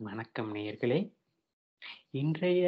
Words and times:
வணக்கம் 0.00 0.54
நேயர்களே! 0.54 0.98
இன்றைய 2.12 2.64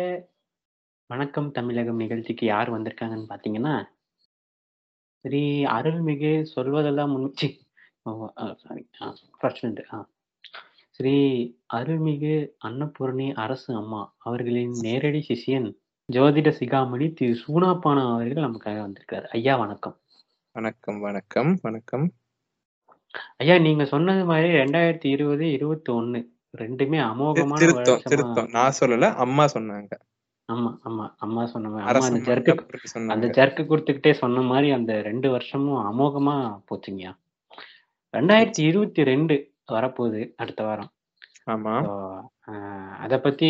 வணக்கம் 1.11 1.51
தமிழகம் 1.51 1.97
நிகழ்ச்சிக்கு 1.97 2.47
யார் 2.47 2.71
வந்திருக்காங்கன்னு 2.71 3.29
பார்த்தீங்கன்னா, 3.29 3.75
ஸ்ரீ 5.25 5.43
அருள்மிகு 5.67 6.33
சொல்வதெல்லாம் 6.55 7.13
உண் 7.15 7.33
சி 7.35 7.49
ஓ 8.05 8.13
அ 8.37 8.55
சாரி 8.55 8.83
ஆ 9.01 9.09
ஃபர்ஸ்ட் 9.41 9.65
லருந்து 9.65 9.85
ஆ. 9.93 9.99
ஸ்ரீ 10.93 11.15
அருள்மிகு 11.75 12.35
அன்னபூரணி 12.65 13.33
அரசு 13.35 13.75
அம்மா 13.75 14.13
அவர்களின் 14.19 14.75
நேரடி 14.81 15.23
சிஷ்யன், 15.29 15.69
ஜோதிட 16.09 16.49
சிகாமணி 16.61 17.13
திரு 17.13 17.35
சூனாப்பானா 17.45 18.05
அவர்கள் 18.13 18.47
நமக்காக 18.47 18.81
வந்திருக்காரு. 18.83 19.27
ஐயா 19.31 19.57
வணக்கம். 19.57 19.97
வணக்கம், 20.57 21.01
வணக்கம், 21.01 21.53
வணக்கம். 21.63 22.07
ஐயா 23.39 23.59
நீங்க 23.59 23.85
சொன்னது 23.87 24.25
மாரி 24.25 24.49
2020, 24.55 25.47
21 25.53 25.85
2மே 25.91 26.21
தி 26.55 27.03
அமோகமான 27.07 27.61
திருத்தம், 27.61 28.03
திருத்தம். 28.07 28.51
நான் 28.57 28.77
சொல்லல. 28.79 29.11
அம்மா 29.25 29.45
சொன்னாங்க. 29.55 29.93
ஆமா, 30.49 30.71
ஆமா. 30.85 31.05
அம்மா 31.19 31.43
சொன்ன 31.47 31.71
அந்த 32.03 32.19
ஜர்க்கு 32.29 32.53
அந்த. 33.15 33.27
ஜர்க்கு 33.37 33.63
குடுத்துக்கிட்டே 33.67 34.13
சொன்ன 34.21 34.45
மாரி 34.49 34.69
அந்த 34.77 34.93
2 35.03 35.29
வருஷமும் 35.35 35.81
அமோகமா 35.89 36.37
போச்சுங்கய்யா. 36.69 37.13
2022 38.15 39.37
வரப்போகுது 39.73 40.23
அடுத்த 40.39 40.61
வாரம். 40.65 40.91
ஆமா. 41.49 41.75
அத 43.05 43.15
பத்தி 43.23 43.49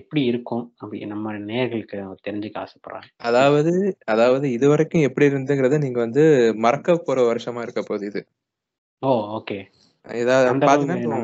எப்படி 0.00 0.22
இருக்கும்? 0.30 0.64
அப்படி 0.80 0.98
நம்ம 1.12 1.32
நேயர்களுக்கு 1.48 1.98
தெரிஞ்சுக்க 2.26 2.58
ஆசைப்படுறாங்க. 2.64 3.10
அதாவது 3.24 3.72
அதாவது 4.12 4.46
இதுவரைக்கும் 4.56 5.06
எப்படி 5.08 5.28
இருந்ததுங்கிறத 5.28 5.78
நீங்க 5.84 6.00
வந்து 6.00 6.24
மறக்க 6.64 6.96
போற 7.00 7.18
வருஷமா 7.28 7.62
இருக்க 7.62 7.82
போகுது 7.84 8.06
இது. 8.10 8.22
ஓ! 9.02 9.08
ஓகே. 9.36 9.58
பார்த்தீங்கன்னா 10.62 11.20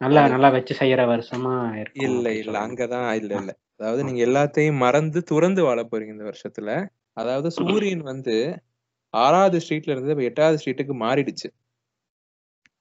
நல்லா 0.00 0.22
நல்லா 0.32 0.48
வச்சு 0.54 0.74
செய்யற 0.78 1.00
வருஷமா 1.10 1.54
இல்ல, 2.00 2.26
இல்ல. 2.34 2.54
சொல்றீங்க. 2.56 2.66
அங்க 2.66 2.82
தான் 2.92 3.06
இல்ல. 3.20 3.32
இல்ல. 3.40 3.50
அதாவது. 3.76 4.00
நீங்க 4.08 4.20
எல்லாத்தையும் 4.26 4.80
மறந்து 4.84 5.20
துறந்து 5.30 5.60
வாழப் 5.66 5.90
போறீங்க 5.90 6.14
இந்த 6.16 6.26
வருஷத்துல. 6.28 6.70
அதாவது 7.16 7.48
சூரியன் 7.58 8.04
வந்து 8.10 8.36
6வது 9.14 9.58
ஸ்ட்ரீட்ல 9.62 9.94
இருந்து 9.94 10.14
8வது 10.26 10.60
ஸ்ட்ரீட்டுக்கு 10.60 10.94
மாறிடுச்சு. 11.02 11.48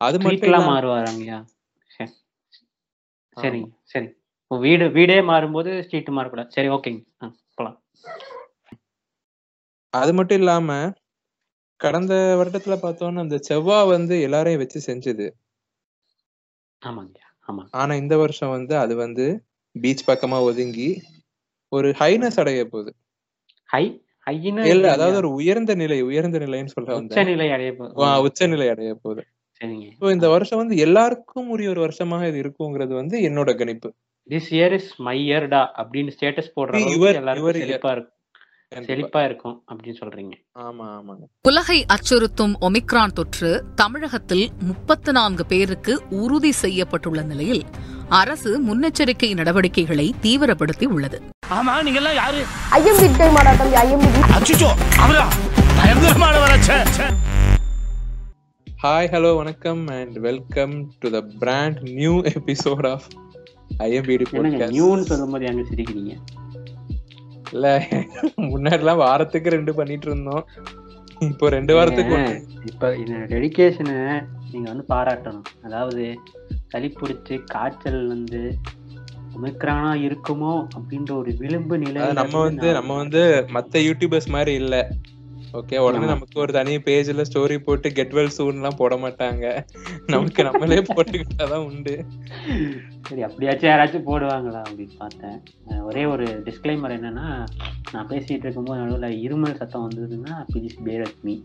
அது 0.01 0.17
மட்டும் 0.25 0.65
மாறுவாராங்கய்யா? 0.67 1.37
சரி. 3.37 3.61
சரி. 3.91 4.07
வீடு 4.51 4.85
வீடே 4.95 5.17
மாறும்போது 5.29 5.71
ஸ்ட்ரீட் 5.85 6.15
மாறக்கூடாது. 6.17 6.49
சரி 6.55 6.69
ஓகேங்க. 6.75 7.01
போலாம். 7.57 7.77
அது 9.93 10.11
மட்டும் 10.17 10.39
இல்லாம, 10.39 10.71
கடந்த 11.79 12.13
வருடத்துல 12.39 12.75
பார்த்தோம்னா, 12.81 13.23
அந்த 13.25 13.37
செவ்வா 13.49 13.79
வந்து 13.91 14.15
எல்லாரையும் 14.27 14.63
வச்சு 14.63 14.79
செஞ்சது. 14.87 15.27
ஆமா. 16.81 17.03
ஆனா 17.73 17.93
இந்த 18.01 18.15
வருஷம் 18.21 18.53
வந்து 18.55 18.73
அது 18.79 18.93
வந்து 18.97 19.25
பீச் 19.75 20.07
பக்கமா 20.07 20.37
ஒதுங்கி, 20.45 20.89
ஒரு 21.71 21.89
ஹைனஸ் 21.99 22.39
அடைய 22.43 22.61
போகுது. 22.69 22.91
ஹை 23.69 23.85
ஹைன்னா 24.27 24.65
இல்ல 24.69 24.85
அதாவது? 24.89 25.17
ஒரு 25.21 25.29
உயர்ந்த 25.39 25.73
நிலை 25.75 25.97
உயர்ந்த 26.07 26.37
நிலைன்னு 26.39 26.75
சொல்ல 26.75 26.89
வந்தேன். 26.91 27.17
உச்சநிலை 27.17 27.47
அடைய 27.55 27.71
போ 27.75 27.85
ஓ! 27.95 28.03
ஆ 28.03 28.09
சரி. 28.09 28.23
உச்சநிலை 28.27 28.67
அடைய 28.73 28.91
போகுது. 28.99 29.23
சரிங்க. 29.61 29.87
இந்த. 30.13 30.27
வருஷம் 30.35 30.61
வந்து 30.61 30.77
எல்லாருக்கும் 30.85 31.49
உரிய 31.53 31.69
ஒரு 31.69 31.81
வருஷமாக 31.85 32.29
இது 32.31 32.39
இருக்குங்கிறது 32.43 32.93
வந்து 32.95 33.17
என்னோட 33.29 33.51
கணிப்பு. 33.59 33.89
திஸ் 34.29 34.49
இயர் 34.55 34.75
இஸ் 34.77 34.91
மை 35.01 35.17
இயர்டா 35.23 35.61
அப்படின்னு 35.79 36.13
ஸ்டேட்டஸ் 36.15 36.55
போடுற. 36.55 36.75
செழிப்பா 37.59 37.91
இருக்கும். 37.93 38.18
செழிப்பா 38.77 39.21
இருக்கும் 39.25 39.63
அப்படின்னு 39.69 39.99
சொல்றீங்க. 39.99 40.33
ஆமா, 40.65 40.85
ஆமாங்க. 40.97 41.23
உலகை 41.41 41.77
அச்சுறுத்தும் 41.93 42.53
ஒமிக்ரான் 42.67 43.13
தொற்று 43.13 43.49
தமிழகத்தில் 43.75 44.43
34 44.69 45.45
பேருக்கு 45.51 45.93
உறுதி 46.09 46.51
செய்யப்பட்டுள்ள 46.61 47.21
நிலையில் 47.23 47.63
அரசு 48.09 48.51
முன்னெச்சரிக்கை 48.67 49.29
நடவடிக்கைகளை 49.33 50.05
தீவிரப்படுத்தி 50.23 50.87
உள்ளது. 50.95 51.19
ஆமா 51.57 51.73
நீங்க 51.83 51.99
எல்லாம் 52.01 52.17
யாரு 52.21 52.41
ஐஎம்பி 52.79 53.07
டை 53.17 53.29
மாடாட்டம் 53.37 53.73
ஐஎம்பி 53.83 54.09
அச்சுச்சோ 54.37 54.69
அவரா 55.05 55.25
பயங்கரமானவரா 55.79 56.59
ச்சே 56.65 56.77
ச்சே. 56.93 57.07
ஹாய், 58.83 59.09
ஹலோ, 59.13 59.31
வணக்கம் 59.35 59.87
and 59.99 60.17
welcome 60.27 60.75
to 60.99 61.09
the 61.09 61.21
brand 61.39 61.79
new 61.99 62.13
episode 62.35 62.87
of 62.91 63.07
IMPD. 63.87 64.25
நியூன்னு 64.77 65.09
சொல்லும்போது 65.11 65.47
அங்க 65.47 65.63
சிரிக்கிறீங்க. 65.71 66.13
இல்ல 67.53 67.67
முன்னாடிலாம் 68.51 69.03
வாரத்துக்கு 69.05 69.49
2 69.55 69.73
பண்ணிட்டு 69.79 70.07
இருந்தோம். 70.09 70.43
இப்போ 71.29 71.45
2 71.49 71.61
நீங்க 71.61 71.77
வாரத்துக்கு 71.79 72.17
1. 72.17 72.35
இப்ப 72.71 72.91
இந்த 73.03 73.15
டெடிகேஷன 73.33 73.91
நீங்க 74.51 74.67
வந்து 74.71 74.85
பாராட்டணும். 74.93 75.47
அதாவது 75.67 76.03
சளி 76.73 76.89
புடிச்சு 76.99 77.35
காய்ச்சல் 77.53 78.01
வந்து 78.13 78.41
ஒமிக்ரானா 79.37 79.91
இருக்குமோ 80.07 80.53
அப்படின்ற 80.77 81.11
ஒரு 81.21 81.31
விளிம்பு 81.41 81.75
நிலையில 81.85 82.17
நம்ம 82.21 82.41
வந்து 82.47 82.67
நம்ம 82.77 82.97
வந்து 83.03 83.21
மத்த 83.57 83.83
யூடியூபர்ஸ் 83.87 84.29
மாதிரி 84.35 84.53
இல்ல. 84.63 84.75
ஓகே. 85.53 85.77
உடனே. 85.77 86.05
நமக்கு 86.05 86.39
ஒரு 86.39 86.53
தனி 86.53 86.75
பேஜ்ல 86.75 87.25
ஸ்டோரி 87.33 87.57
போட்டு 87.57 87.91
கெட் 87.91 88.13
வெல் 88.13 88.29
சூன்லாம் 88.37 88.75
போட 88.75 88.95
மாட்டாங்க. 88.95 89.65
நமக்கு 90.07 90.43
நம்மளே 90.43 90.75
போட்டுக்கிட்டா 90.75 91.49
தான் 91.49 91.63
உண்டு. 91.63 92.05
சரி 93.07 93.23
அப்படியாச்சும் 93.23 93.69
யாராச்சும் 93.69 94.07
போடுவாங்களா 94.07 94.61
அப்படின்னு 94.69 94.89
பார்த்தேன். 94.97 95.41
ஒரே 95.81 96.05
ஒரு 96.05 96.25
டிஸ்க்ளைமர் 96.25 96.95
என்னன்னா, 96.97 97.45
நான் 97.91 98.07
பேசிட்டு 98.07 98.31
இருக்கும்போது 98.31 98.81
நடுவுல 98.81 99.27
இருமல் 99.27 99.55
சத்தம் 99.55 99.89
வந்ததுன்னா 99.89 100.45
ப்ளீஸ் 100.53 100.83
பேர் 100.83 101.13
மீ. 101.21 101.41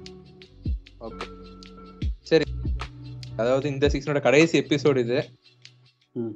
ஓகே. 1.01 1.27
சரி. 2.21 2.45
அதாவது 3.37 3.69
இந்த 3.69 3.87
சீசனோட 3.87 4.21
கடைசி 4.21 4.61
எபிசோட் 4.61 4.97
இது. 4.97 5.25
ம். 6.13 6.35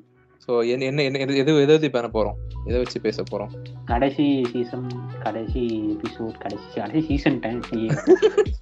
சோ 0.48 0.68
என்ன 0.68 1.02
என்ன 1.02 1.18
எது 1.18 1.36
எது 1.36 1.60
எத 1.60 1.72
பத்தி 1.72 1.90
பண்ண 1.90 2.08
போறோம்? 2.08 2.68
எத 2.68 2.78
வச்சு 2.78 3.00
பேச 3.00 3.22
போறோம்? 3.30 3.77
கடைசி 3.88 4.24
சீசன், 4.52 4.86
கடைசி 5.22 5.62
எபிசோட், 5.92 6.36
கடைசி 6.38 6.66
கடைசி 6.74 7.06
சீசன் 7.06 7.38
டைம்! 7.38 7.60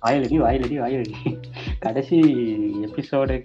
வாயிலடி, 0.04 0.36
வாயிலடி, 0.44 0.76
வாயிலடி. 0.82 1.14
கடைசி 1.78 2.18
எபிசோடு 2.84 3.36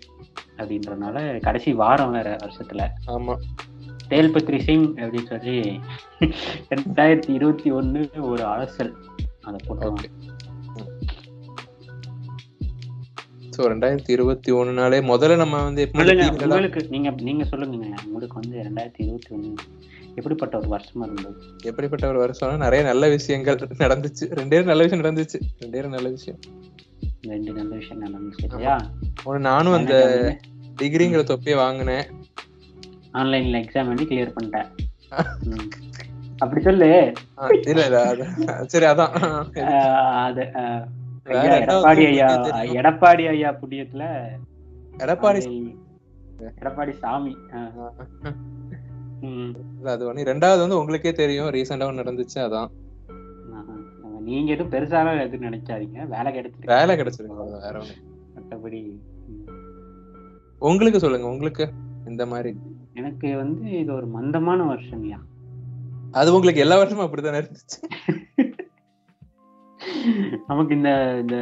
அப்படின்றனால 0.57 1.15
கடைசி 1.41 1.73
வாரம் 1.73 2.11
வேற 2.11 2.35
வருஷத்துல. 2.35 2.81
ஆமா. 3.07 3.35
டேல் 4.07 4.33
பத்ரி 4.33 4.59
சிங் 4.59 4.87
அப்படின்னு 4.97 5.27
சொல்லி 5.27 5.57
2021 6.69 8.01
ஒரு 8.29 8.43
அலசல். 8.45 8.93
அத 9.41 9.55
போட்டுருவோம். 9.65 9.97
ஓகே. 9.97 10.09
ம். 10.77 10.89
சோ 13.55 13.61
2021னாலே 13.71 14.99
முதல்ல 15.07 15.35
நம்ம 15.35 15.63
வந்து 15.63 15.83
சொல்லுங்க 15.93 16.25
உங்களுக்கு 16.45 16.81
நீங்க 16.89 17.09
நீங்க 17.21 17.43
சொல்லுங்கங்க. 17.45 17.89
உங்களுக்கு 18.05 18.39
வந்து 18.41 18.57
2021 18.61 19.51
எப்படிப்பட்ட 20.19 20.53
ஒரு 20.61 20.69
வருஷமா 20.73 21.03
இருந்தது? 21.07 21.35
எப்படிப்பட்ட 21.69 22.05
ஒரு 22.11 22.19
வருஷம்னா 22.23 22.57
நிறைய 22.63 22.81
நல்ல 22.89 23.03
விஷயங்கள் 23.15 23.59
நடந்துச்சு. 23.83 24.25
2 24.33 24.61
நல்ல 24.69 24.81
விஷயம் 24.85 25.03
நடந்துச்சு. 25.03 25.39
2 25.63 25.91
நல்ல 25.95 26.09
விஷயம். 26.15 26.39
2 27.27 27.53
நல்ல 27.59 27.73
விஷயம் 27.81 28.03
நடந்துச்சு. 28.05 28.43
இல்லையா? 28.47 28.75
நானும் 29.49 29.77
அந்த. 29.79 29.95
டிகிரிங்கிற 30.79 31.21
தொப்பிய 31.23 31.55
வாங்குனேன். 31.57 32.07
ஆன்லைன்ல 33.19 33.59
எக்ஸாம் 33.63 33.89
எழுதி 33.91 34.05
கிளியர் 34.11 34.35
பண்ணிட்டேன். 34.35 34.69
அப்படி 36.43 36.61
சொல்லு. 36.67 36.87
இல்ல 37.71 37.83
இல்ல 37.87 38.25
சரி 38.73 38.85
அதான். 38.91 39.13
அது 40.25 40.43
எடப்பாடி 41.57 42.03
ஐயா. 42.11 42.29
எடப்பாடி 42.79 43.25
ஐயா 43.33 43.51
புண்ணியத்துல 43.61 44.05
எடப்பாடி 44.97 45.41
எடப்பாடி 46.57 46.93
சாமி. 47.01 47.33
அது 49.85 50.13
ஒண்ணு 50.13 50.23
2வது 50.29 50.59
வந்து 50.63 50.79
உங்களுக்கே 50.79 51.11
தெரியும். 51.13 51.49
ஒண்ணு 51.49 52.01
நடந்துச்சு 52.01 52.39
அதான். 52.47 52.69
நீங்க 54.21 54.51
எதுவும் 54.51 54.73
பெருசாலாம் 54.73 55.21
எதுவும் 55.21 55.47
நினைக்காதீங்க. 55.47 55.99
வேலை 56.07 56.29
கிடைச்சிருக்கு. 56.33 56.65
வேலை 56.65 56.95
கிடைச்சிருக்கு 56.95 57.61
வேற 57.61 57.75
ஒண்ணு. 57.79 57.95
மத்தபடி 58.35 58.81
ம். 59.27 59.47
உங்களுக்கு 60.59 60.99
சொல்லுங்க. 60.99 61.27
உங்களுக்கு 61.27 61.65
இந்த 62.07 62.25
மாரி. 62.25 62.51
எனக்கு 62.93 63.27
வந்து 63.37 63.71
இது 63.79 63.91
ஒரு 63.93 64.07
மந்தமான 64.07 64.59
வருஷம்யா. 64.73 65.19
அது 66.11 66.33
உங்களுக்கு 66.33 66.61
எல்லா 66.61 66.77
வருஷமும் 66.77 67.05
அப்படித்தானே 67.05 67.39
இருந்துச்சு. 67.41 67.79
நமக்கு 70.47 70.75
இந்த 70.75 70.91
இந்த 71.21 71.35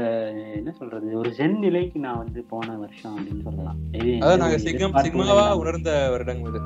என்ன 0.55 0.71
சொல்றது? 0.71 1.17
ஒரு 1.17 1.29
ஜென் 1.37 1.57
நிலைக்கு 1.57 1.99
நான் 1.99 2.17
வந்து 2.17 2.41
போன 2.43 2.77
வருஷம் 2.77 3.15
அப்படின்னு 3.17 3.43
சொல்லலாம். 3.43 3.79
நாங்க 4.37 4.57
சிக்மாவா. 4.57 5.45
உணர்ந்த 5.57 5.91
வருடங்கள். 6.09 6.57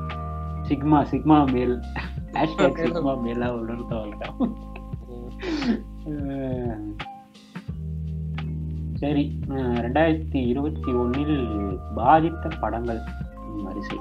சிக்மா 0.69 0.99
சிக்மா 1.11 1.37
மேல். 1.51 1.75
ஹேஷ்டாக் 2.37 2.79
சிக்மா 2.83 3.13
மேலா 3.23 3.47
உணர்ந்த 3.57 3.93
வருடம். 3.95 4.37
ம். 4.41 5.81
அ. 6.07 6.13
சரி. 9.01 9.23
அ 9.51 9.59
2021ல் 9.79 11.37
பாதித்த 11.95 12.51
படங்கள் 12.61 13.01
வரிசை. 13.63 13.97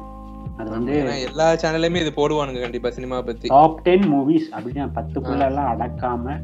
அது. 0.59 0.69
வந்து 0.71 0.95
எல்லா 1.27 1.47
சேனல்லயுமே 1.63 2.03
இது 2.05 2.13
போடுவானுங்க 2.17 2.61
கண்டிப்பா 2.61 2.91
சினிமா 2.91 3.19
பத்தி. 3.23 3.47
டாப் 3.55 3.79
10 3.85 4.09
மூவிஸ் 4.13 4.49
அப்படின்னு 4.55 4.85
ஆ. 4.85 4.91
10க்குள்ள 4.99 5.45
எல்லாம் 5.51 5.71
அடக்காம 5.75 6.37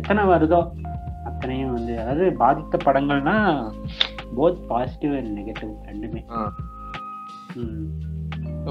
எத்தனை 0.00 0.22
வருதோ 0.28 0.60
அத்தனையும் 1.26 1.72
வந்து 1.72 1.94
அதாவது 2.02 2.26
பாதித்த 2.38 2.76
படங்கள்னா 2.84 3.36
போத் 4.36 4.60
பாசிட்டிவ் 4.68 5.14
அண்ட் 5.18 5.32
நெகட்டிவ் 5.38 5.72
2மே. 5.90 6.22
ஆ. 6.32 6.40
ம். 7.56 7.88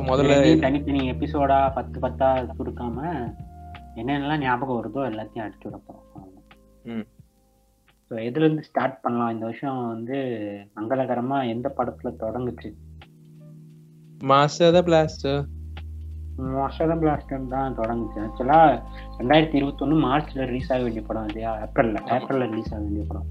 முதல்ல 0.07 0.55
தனித்தனி 0.61 1.11
எபிசோடா 1.11 1.73
பத்து 1.73 1.99
பத்தா 1.99 2.27
சுருக்காம 2.57 2.97
என்னென்னலாம் 3.95 4.37
ஞாபகம் 4.37 4.77
வருதோ 4.79 5.01
எல்லாத்தையும் 5.05 5.45
அடிச்சு 5.45 5.67
விட 5.69 5.77
போறோம் 5.77 6.05
ம். 6.85 7.05
ஸோ 8.11 8.15
எதுல 8.19 8.45
இருந்து 8.45 8.63
ஸ்டார்ட் 8.63 9.01
பண்ணலாம்? 9.01 9.29
இந்த 9.29 9.45
வருஷம் 9.45 9.87
வந்து 9.87 10.17
மங்களகரமா 10.77 11.49
எந்த 11.49 11.73
படத்துல 11.77 12.11
தொடங்குச்சு? 12.15 12.69
மாஸ்டர் 14.21 14.85
பிளாஸ்டர் 14.85 15.41
மோசம் 16.53 17.01
பிளாஸ்டர் 17.01 17.47
தான் 17.47 17.75
தொடங்குச்சு. 17.75 18.19
ஆக்சுவலா 18.19 18.59
ரெண்டாயிரத்தி 19.17 19.55
இருபத்தொன்னு 19.55 19.95
மார்ச்ல 19.99 20.45
ரிலீஸ் 20.45 20.71
ஆக 20.71 20.83
வேண்டிய 20.83 21.05
படம் 21.05 21.27
இல்லையா? 21.27 21.51
ஏப்ரல்ல 21.61 22.01
ஏப்ரல்ல 22.07 22.47
ரிலீஸ் 22.51 22.73
ஆக 22.73 22.81
வேண்டிய 22.81 23.05
படம். 23.07 23.27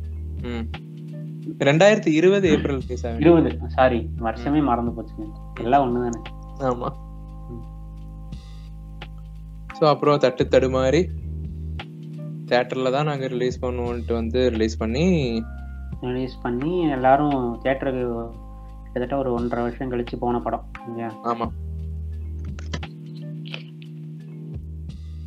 ரெண்டாயிரத்தி 1.61 2.06
இருபது 2.06 2.49
ஏப்ரல் 2.49 2.81
ரிலீஸ் 2.81 3.06
ஆகும் 3.06 3.20
இருபது. 3.20 3.50
சாரி 3.67 4.11
வருஷமே 4.20 4.62
மறந்து 4.62 4.91
போச்சுங்க. 4.91 5.29
எல்லாம் 5.61 5.85
ஒண்ணுதானே. 5.87 6.20
ஆமா. 6.66 6.88
ஸோ 9.78 9.84
அப்புறம் 9.84 10.19
தட்டு 10.19 10.44
தடுமாறி 10.44 11.02
தேட்டர்ல 12.50 12.90
தான் 12.90 13.08
நாங்க 13.08 13.26
ரிலீஸ் 13.26 13.62
பண்ணுவோன்ட்டு 13.64 14.12
வந்து 14.12 14.50
ரிலீஸ் 14.50 14.76
பண்ணி 14.78 15.05
ரிலீஸ் 16.02 16.37
பண்ணி 16.43 16.72
எல்லாரும் 16.90 17.38
தியேட்டருக்கு 17.62 18.05
கிட்டத்தட்ட 18.84 19.16
ஒரு 19.19 19.31
ஒன்றரை 19.32 19.62
வருஷம் 19.62 19.90
கழிச்சு 19.93 20.16
போன 20.19 20.40
படம் 20.40 20.66
இல்லையா? 20.87 21.08
ஆமா. 21.25 21.46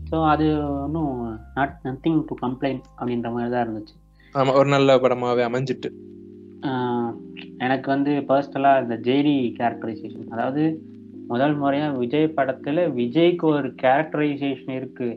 ஸோ 0.10 0.18
அது 0.26 0.46
ஒன்றும் 0.86 1.12
நாட் 1.58 1.76
நத்திங் 1.84 2.22
டு 2.30 2.36
கம்ப்ளைண்ட் 2.36 2.86
அப்படின்ற 3.00 3.30
மாதிரி 3.32 3.52
தான் 3.52 3.66
இருந்துச்சு. 3.66 3.96
ஆமா 4.36 4.54
ஒரு 4.54 4.70
நல்ல 4.70 5.00
படமாவே 5.00 5.44
அமைஞ்சிட்டு. 5.50 5.90
எனக்கு 7.60 7.88
வந்து 7.90 8.12
பர்சனலாக 8.30 8.82
இந்த 8.84 8.96
ஜேடி 9.08 9.36
கேரக்டரைசேஷன் 9.60 10.34
அதாவது 10.36 10.64
முதல் 11.32 11.62
முறையா 11.62 11.98
விஜய் 11.98 12.34
படத்துல 12.36 12.80
விஜய்க்கு 13.00 13.44
ஒரு 13.44 13.68
கேரக்டரைசேஷன் 13.82 14.76
இருக்கு. 14.76 15.10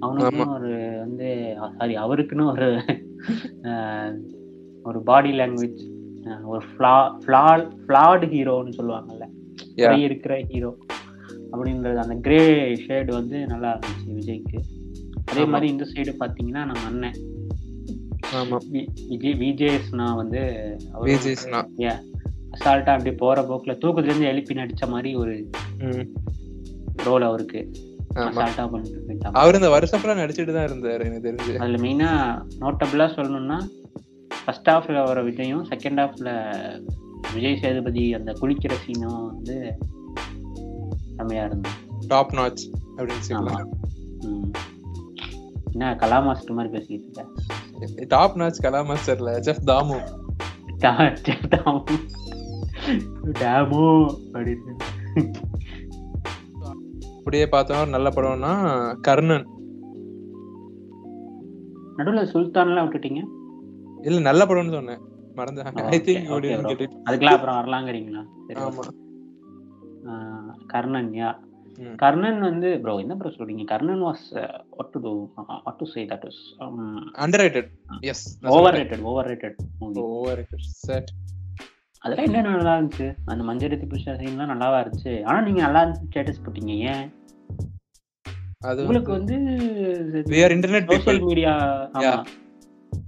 அவனுக்குன்னு 0.00 0.54
ஒரு 0.54 0.70
வந்து 0.98 1.56
சாரி 1.78 1.94
அவருக்குன்னு 1.96 2.50
ஒரு 2.50 2.68
ஒரு 4.82 5.02
பாடி 5.02 5.30
லாங்குவேஜ் 5.38 5.82
ஒரு 6.44 6.62
ஃப்ளா 6.66 6.94
ஃப்ளாட் 7.26 7.66
ஃப்ளாட் 7.86 8.24
ஹீரோன்னு 8.32 8.72
சொல்லுவாங்கல்ல. 8.76 9.98
இருக்கிற 9.98 10.40
ஹீரோ 10.48 10.76
அப்படின்றது 11.52 11.96
அந்த 11.96 12.14
கிரே 12.14 12.40
ஷேடு 12.86 13.10
வந்து 13.10 13.46
நல்லா 13.46 13.78
இருந்துச்சு 13.78 14.10
விஜய்க்கு. 14.12 14.58
அதே. 15.24 15.44
மாதிரி 15.44 15.72
இந்த 15.72 15.86
சைடு 15.94 16.14
பாத்தீங்கன்னா 16.20 16.64
நம்ம 16.64 16.84
அண்ணன். 16.86 17.18
விஜய் 19.08 19.38
விஜேஸ்னா 19.40 20.14
வந்து 20.16 20.42
yeah, 21.76 21.96
அசால்ட்டா 22.56 22.92
அப்படி 22.96 23.12
போற 23.14 23.42
போக்குல 23.42 23.74
தூக்கத்துல 23.82 24.10
இருந்து 24.10 24.26
எழுப்பி 24.26 24.54
நடிச்ச 24.54 24.88
மாதிரி 24.88 25.14
ஒரு 25.14 25.34
ரோல் 27.04 27.22
அவருக்கு. 27.22 27.60
அவர் 29.32 29.54
இந்த 29.54 29.68
வருஷம் 29.68 30.00
ஃபுல்லா 30.00 30.20
நடிச்சிட்டு 30.20 30.52
தான் 30.52 30.68
இருந்தாரு 30.68 31.04
எனக்கு 31.06 31.26
தெரிஞ்சு. 31.28 31.56
அதுல 31.56 31.78
மெயினா 31.78 32.10
நோட்டபிளா 32.60 33.06
சொல்லணும்னா 33.16 33.58
ஃபர்ஸ்ட் 34.44 34.70
ஹாஃப்ல 34.70 35.04
வர 35.04 35.22
விஜயும் 35.22 35.64
செகண்ட் 35.70 36.00
ஹாஃப்ல 36.02 36.30
விஜய் 37.34 37.58
சேதுபதி 37.60 38.14
அந்த 38.14 38.32
குளிக்கிற 38.40 38.72
சீனும் 38.84 39.26
வந்து 39.26 39.56
செம்மையா 41.16 41.44
இருந்தது. 41.44 41.74
டாப் 42.06 42.34
நாச் 42.34 42.64
அப்படின்னு 42.96 43.26
சொல்லலாம். 43.28 43.70
என்ன 45.72 45.94
கலா 45.96 46.18
மாஸ்டர் 46.20 46.56
மாதிரி 46.58 46.72
பேசிக்கிட்டு 46.74 47.08
இருக்க? 47.08 48.04
டாப் 48.06 48.36
நாச் 48.36 48.62
கலா 48.62 48.80
மாஸ்டர்ல 48.80 49.32
செஃப் 49.48 49.66
தாமு 49.70 49.98
டேமோ 53.40 53.84
அப்படின்னு. 54.34 54.72
அப்படியே 57.18 57.46
பார்த்தோம் 57.54 57.94
நல்ல 57.94 58.08
படம்னா 58.16 58.52
கர்ணன். 59.06 59.46
நடுவுல 61.98 62.22
சுல்தான்லாம் 62.32 62.86
விட்டுட்டீங்க? 62.86 63.22
இல்ல 64.08 64.18
நல்ல 64.28 64.44
படம்னு 64.48 64.76
சொன்னேன். 64.78 65.02
மறந்தேன் 65.38 65.90
ஐ 65.94 65.98
திங்க் 66.06 66.30
அதுக்கெல்லாம் 67.08 67.38
அப்புறம் 67.38 67.58
வரலாங்கிறீங்களா? 67.60 68.22
கர்ணன் 70.74 71.10
யா. 71.20 71.30
கர்ணன் 72.02 72.38
வந்து 72.48 72.68
ப்ரோ 72.82 72.92
என்ன 73.04 73.14
ப்ரோ 73.20 73.30
சொல்றீங்க? 73.36 73.64
Karnan 73.72 74.04
was 74.08 74.26
what 74.76 74.92
to 74.94 75.00
to 75.06 75.12
what 75.66 75.78
to 75.80 75.86
say 75.94 76.02
that 76.12 76.24
is 76.30 76.42
underrated 77.44 77.70
as 78.12 78.24
overrated 78.80 79.04
overrated 79.32 79.58
movie 79.80 80.00
overrated 80.40 80.64
set 80.86 81.10
அதெல்லாம் 82.06 82.34
என்ன 82.34 82.50
நல்லா 82.50 82.78
இருந்துச்சு. 82.78 83.14
அந்த 83.24 83.44
மஞ்சள் 83.44 83.70
புஷா 83.70 84.12
சீன்லாம் 84.12 84.50
நல்லாவா 84.52 84.80
இருந்துச்சு. 84.80 85.24
ஆனா 85.24 85.40
நீங்க 85.40 85.60
நல்லா 85.60 85.84
இருந்துச்சு 85.84 86.06
ஸ்டேட்டஸ் 86.12 86.42
போட்டீங்க 86.44 86.76
ஏன்? 86.76 87.12
அது 88.58 88.80
உங்களுக்கு 88.80 89.12
வந்து 89.12 89.34
வந்து 89.34 90.22
we 90.26 90.38
are 90.38 90.50
internet 90.50 90.82
people. 90.82 90.92
Social 90.92 91.20
media 91.20 91.52
ஆமா. 91.94 92.24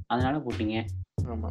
அதனால 0.06 0.36
போட்டீங்க. 0.38 0.84
ஆமா. 1.24 1.48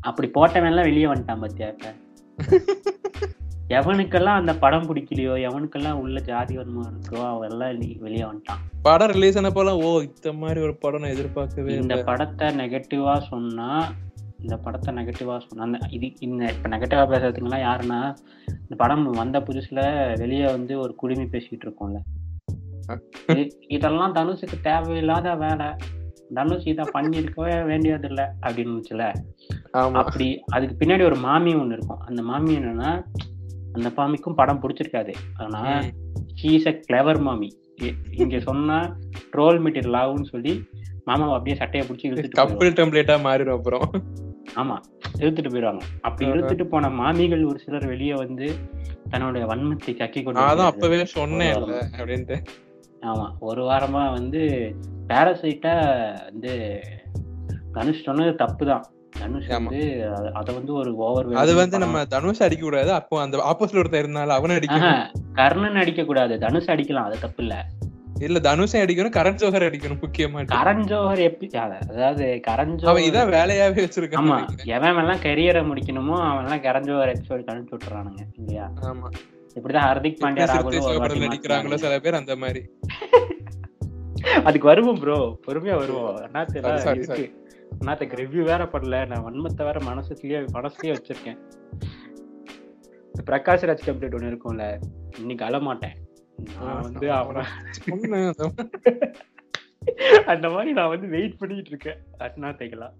அப்படி 0.00 0.30
போட்டவன் 0.34 0.66
எல்லாம் 0.66 0.84
வெளியே 0.84 1.04
வந்துட்டான் 1.04 1.40
பாத்தியா 1.40 1.68
இப்ப? 1.68 1.94
எவனுக்கெல்லாம் 3.68 4.36
அந்த 4.36 4.56
படம் 4.56 4.94
பிடிக்கலையோ 4.94 5.32
எவனுக்கெல்லாம் 5.48 5.92
உள்ள 5.92 6.20
ஜாதி 6.20 6.56
வன்மம் 6.56 6.92
இருக்கோ 6.92 7.22
நீ- 7.78 7.98
வெளியே 7.98 8.22
வந்துட்டான். 8.22 8.62
படம் 8.82 9.10
ரிலீஸ் 9.10 9.38
ஆன 9.38 9.50
போல 9.50 9.76
ஓ 9.76 10.00
இந்த 10.00 10.32
மாதிரி 10.32 10.60
ஒரு 10.60 10.76
படம் 10.76 11.00
நான் 11.00 11.10
எதிர்பார்க்கவே 11.10 11.74
இந்த 11.74 12.02
படத்தை 12.02 12.48
நெகட்டிவா 12.48 13.18
சொன்னா 13.18 13.92
இந்த 14.42 14.56
படத்தை 14.56 14.94
நெகட்டிவா 14.94 15.40
சொன்னா 15.46 15.78
இது 15.90 16.12
இந்த 16.18 16.52
இப்ப 16.52 16.68
நெகட்டிவா 16.68 17.08
பேசுறதுங்கெல்லாம் 17.08 17.62
யாருன்னா 17.62 18.14
இந்த 18.48 18.74
படம் 18.76 19.10
வந்த 19.10 19.40
புதுசுல 19.40 19.80
வெளியே 20.18 20.44
வந்து 20.44 20.78
ஒரு 20.78 20.94
குடுமி 20.94 21.22
பேசிட்டு 21.22 21.64
இருக்கோம்ல. 21.64 21.96
இது- 23.28 23.50
இதெல்லாம் 23.68 24.14
தனுஷுக்கு 24.14 24.60
தேவையில்லாத 24.62 25.34
வேலை. 25.34 25.66
தனுஷ் 26.34 26.66
இதை 26.66 26.84
பண்ணியிருக்கவே 26.92 27.64
வேண்டியதில்லை 27.64 28.24
அப்படின்னு 28.46 28.80
இருந்துச்சுல 28.80 29.12
அப்படி 29.92 30.42
அதுக்கு 30.46 30.86
பின்னாடி 30.86 31.02
ஒரு 31.04 31.16
மாமி 31.16 31.54
ஒண்ணு 31.54 31.72
இருக்கும். 31.72 31.98
அந்த 31.98 32.22
மாமி 32.22 32.56
என்னன்னா 32.56 33.04
அந்த 33.72 33.88
மாமிக்கும் 33.96 34.34
படம் 34.34 34.60
பிடிச்சிருக்காது. 34.62 35.14
ஆனா. 35.36 35.80
ஷீஸ் 36.42 36.66
அ 36.66 36.80
கிளவர் 36.90 37.20
மாமி. 37.20 37.58
இங்க 38.10 38.38
சொன்னா 38.38 38.96
ட்ரோல் 39.36 39.60
மெட்டீரியல் 39.60 39.96
ஆகும்னு 39.96 40.24
சொல்லி 40.24 40.64
மாமாவை 41.04 41.32
அப்படியே 41.34 41.56
சட்டையை 41.56 41.88
பிடிச்சி. 41.88 42.30
கப்பிள் 42.36 42.72
டெம்ப்ளேட்டா 42.72 43.16
மாறிடும் 43.24 43.52
அப்புறம். 43.52 43.90
ஆமா 44.56 44.76
இழுத்துட்டு 45.18 45.50
போயிடுவாங்க. 45.50 45.82
அப்படி. 46.00 46.24
இழுத்துட்டு 46.30 46.64
போன 46.66 46.88
மாமிகள் 46.98 47.44
ஒரு 47.44 47.58
சிலர் 47.58 47.86
வெளியே 47.86 48.14
வந்து 48.14 48.46
தன்னுடைய 49.10 49.46
வன்மத்தை 49.46 49.92
கக்கி 49.94 50.20
கொண்டு. 50.22 50.40
அப்பவே 50.70 51.00
சொன்னேன் 51.14 51.54
அப்படின்ட்டு. 51.98 52.36
ஆமா 53.02 53.26
ஒரு 53.40 53.62
வாரமா 53.62 54.12
வந்து 54.12 54.40
பேரசைட்டா 55.08 55.74
வந்து 56.24 56.52
தனுஷ் 57.72 58.04
சொன்னது 58.04 58.34
தப்பு 58.34 58.66
தான் 58.66 58.84
தனுஷ். 59.18 59.48
வந்து 59.50 59.80
அத- 60.32 60.54
வந்து 60.54 60.72
ஒரு 60.74 60.90
ஓவர் 61.00 61.28
அது 61.34 61.52
வந்து 61.54 61.76
நம்ம 61.78 62.04
தனுஷ் 62.06 62.42
அடிக்க 62.42 62.62
கூடாது 62.64 62.90
அப்போ 62.92 63.20
அந்த 63.20 63.36
ஆப்போசிட் 63.48 63.80
ஒருத்தர் 63.82 63.98
இருந்தாலும் 63.98 64.36
அவனை 64.36 64.56
அடிக்கணும் 64.56 65.00
கர்ணன் 65.32 65.76
அடிக்க 65.76 66.04
கூடாது 66.04 66.38
தனுஷ் 66.38 66.66
அடிக்கலாம் 66.66 67.08
அது 67.08 67.18
தப்பு 67.20 67.42
இல்ல. 67.42 67.54
இல்ல 68.18 68.38
தனுஷை 68.40 68.78
அடிக்கணும் 68.80 69.14
கரண் 69.16 69.38
ஜோஹர் 69.40 69.66
அடிக்கணும் 69.66 70.00
முக்கியமா 70.00 70.40
கரண் 70.52 70.84
ஜோஹர் 70.84 71.22
எப்படி 71.24 71.48
அத- 71.58 71.82
அதாவது 71.86 72.24
கரண் 72.46 72.72
ஜோஹர் 72.80 73.04
இதான் 73.04 73.30
வேலையாவே 73.32 73.82
வச்சிருக்கான் 73.84 74.22
ஆமா. 74.22 74.38
எவன் 74.76 75.00
எல்லாம் 75.02 75.22
கரியரை 75.22 75.62
முடிக்கணுமோ 75.68 76.16
அவன் 76.24 76.44
எல்லாம் 76.44 76.64
கரண் 76.64 76.88
ஜோஹர் 76.88 77.12
எபிசோடு 77.14 77.50
அனுப்பிச்சு 77.52 77.76
விட்டுறானுங்க 77.76 78.22
இல்லையா? 78.36 78.66
ஆமா. 78.84 79.08
இப்படிதான் 79.56 79.86
ஹர்திக் 79.88 80.20
பாண்டியா 80.22 80.46
ராகுல் 80.48 81.24
நடிக்கிறாங்களோ. 81.24 81.76
சில 81.76 81.98
பேர் 82.00 82.14
அந்த 82.14 82.36
மாதிரி. 82.36 82.62
அதுக்கு 84.44 84.66
வருவோம் 84.66 84.98
ப்ரோ 84.98 85.16
பொறுமையா 85.46 85.76
வருவோம். 85.76 86.16
அண்ணாத்து 86.24 86.62
அண்ணாத்துக்கு 87.72 88.16
ரிவ்யூ 88.16 88.42
வேற 88.42 88.62
பண்ணல 88.72 89.06
நான் 89.06 89.24
வன்மத்தை 89.24 89.64
வேற 89.64 89.78
மனசுலயே 89.80 90.38
மனசுலயே 90.52 90.92
வச்சிருக்கேன். 90.92 91.38
பிரகாஷ் 93.24 93.66
ராஜ் 93.68 93.88
அப்டேட் 93.88 94.16
ஒண்ணு 94.16 94.30
இருக்கும்ல. 94.32 94.64
இன்னைக்கு 95.18 95.44
அழ 95.44 95.58
மாட்டேன் 95.60 95.96
நான் 96.58 96.82
வந்து 96.82 97.06
அவனை 97.12 97.42
சொன்னேன். 97.80 98.36
அந்த 100.32 100.46
மாதிரி 100.50 100.70
நான் 100.72 100.92
வந்து 100.92 101.08
வெயிட் 101.08 101.38
பண்ணிட்டு 101.38 101.70
இருக்கேன். 101.70 101.98
அண்ணாத்தைக்கெல்லாம் 102.20 102.94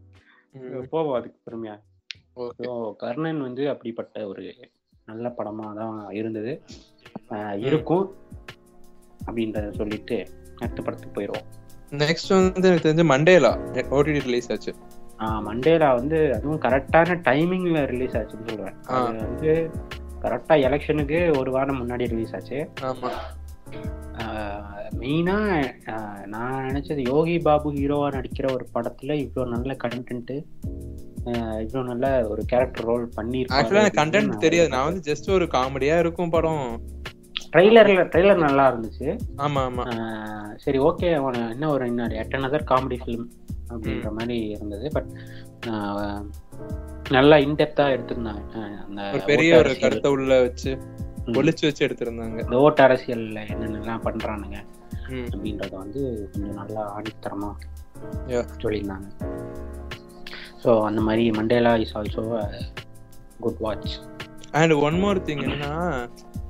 ம், 0.55 0.87
போவோம் 0.91 1.17
அதுக்கு. 1.19 1.75
ஸோ 2.59 2.71
கர்ணன் 3.01 3.41
வந்து 3.43 3.63
அப்படிப்பட்ட 3.71 4.27
ஒரு 4.27 4.45
நல்ல 5.09 5.29
படமா 5.39 5.67
தான் 5.75 5.99
இருந்தது. 6.13 6.53
இருக்கும் 7.67 8.07
அப்படின்றத 9.21 9.71
சொல்லிட்டு 9.73 10.17
அடுத்த 10.59 10.81
படத்துக்கு 10.83 11.17
போயிடுவோம் 11.17 11.47
நெக்ஸ்ட் 12.03 12.33
வந்து 12.35 12.69
எனக்கு 12.69 12.87
தெரிஞ்சு 12.87 13.07
மண்டேலா. 13.11 13.53
ஓடிடி 13.93 14.21
ரிலீஸ் 14.27 14.51
ஆச்சு. 14.51 14.73
மண்டேலா 15.45 15.89
வந்து 15.95 16.19
அதுவும் 16.35 16.61
கரெக்டான 16.65 17.17
டைமிங்ல 17.25 17.79
ரிலீஸ் 17.87 18.17
ஆச்சுன்னு. 18.17 18.69
அது 18.91 19.17
வந்து 19.25 19.53
கரெக்டா 20.23 20.55
எலெக்ஷனுக்கு 20.67 21.39
ஒரு 21.39 21.51
வாரம் 21.51 21.81
முன்னாடி 21.81 22.07
ரிலீஸ் 22.09 22.35
ஆச்சு. 22.35 22.59
ஆமா. 22.81 23.11
மெயினா 24.99 25.35
நான் 26.27 26.69
நினைச்சது 26.69 27.03
யோகி 27.07 27.39
பாபு 27.39 27.73
ஹீரோவா 27.73 28.09
நடிக்கிற 28.09 28.47
ஒரு 28.53 28.65
படத்துல 28.75 29.13
இவ்வளோ 29.25 29.47
நல்ல 29.47 29.77
கண்டென்ட் 29.85 30.33
இவ்வளோ 31.63 31.83
நல்ல 31.83 32.27
ஒரு 32.29 32.43
கேரக்டர் 32.47 32.85
ரோல் 32.85 33.09
ஆக்சுவலா 33.17 33.83
எனக்கு 33.83 34.01
கண்டென்ட் 34.03 34.37
தெரியாது. 34.37 34.69
நான் 34.69 34.85
வந்து 34.85 35.13
ஜஸ்ட் 35.13 35.31
ஒரு 35.31 35.45
காமெடியா 35.45 35.99
இருக்கும் 35.99 36.31
படம். 36.31 36.65
ட்ரெய்லர்ல 37.57 38.01
ட்ரெய்லர் 38.13 38.37
நல்லா 38.37 38.65
இருந்துச்சு. 38.73 39.07
ஆமா 39.37 39.61
ஆமா. 39.69 39.85
ஆஹ் 39.93 40.55
சரி 40.57 40.79
ஓகே 40.79 41.09
அவன 41.21 41.51
என்ன 41.51 41.69
ஒரு 41.69 41.87
இன்னொரு 41.87 42.17
எட் 42.17 42.37
அனதர் 42.37 42.69
காமெடி 42.71 42.99
ஃபிலிம் 43.05 43.27
அப்படின்ற 43.69 44.11
மாதிரி 44.11 44.39
இருந்தது. 44.49 44.91
பட் 44.93 45.11
நல்லா 47.11 47.37
இன்டெப்தா 47.37 47.85
எடுத்திருந்தாங்க. 47.95 48.43
அந்த 48.87 49.03
பெரிய 49.27 49.51
ஒரு 49.59 49.73
கருத்தை 49.77 50.11
உள்ள 50.11 50.41
வச்சு 50.41 50.71
ம். 51.27 51.35
ஒளிச்சு 51.35 51.65
வச்சு 51.67 51.83
எடுத்திருந்தாங்க. 51.87 52.39
இந்த 52.45 52.57
ஓட்டு 52.59 52.83
அரசியல்ல 52.83 53.41
என்னென்னலாம் 53.53 54.05
பண்றானுங்க. 54.05 54.59
அப்படின்றத 55.29 55.75
வந்து 55.77 56.01
கொஞ்சம் 56.33 56.55
நல்லா 56.55 56.83
ஆணித்தரமா. 56.97 57.51
சொல்லியிருந்தாங்க. 58.63 59.09
ஸோ 60.63 60.71
அந்த 60.85 61.01
மாதிரி 61.01 61.25
Mandela 61.31 61.73
is 61.77 61.97
also 61.97 62.23
good 63.41 63.61
watch 63.61 63.93
and 64.53 64.75
one 64.87 64.99
more 64.99 65.25
thing 65.25 65.43
என்னன்னா 65.43 65.73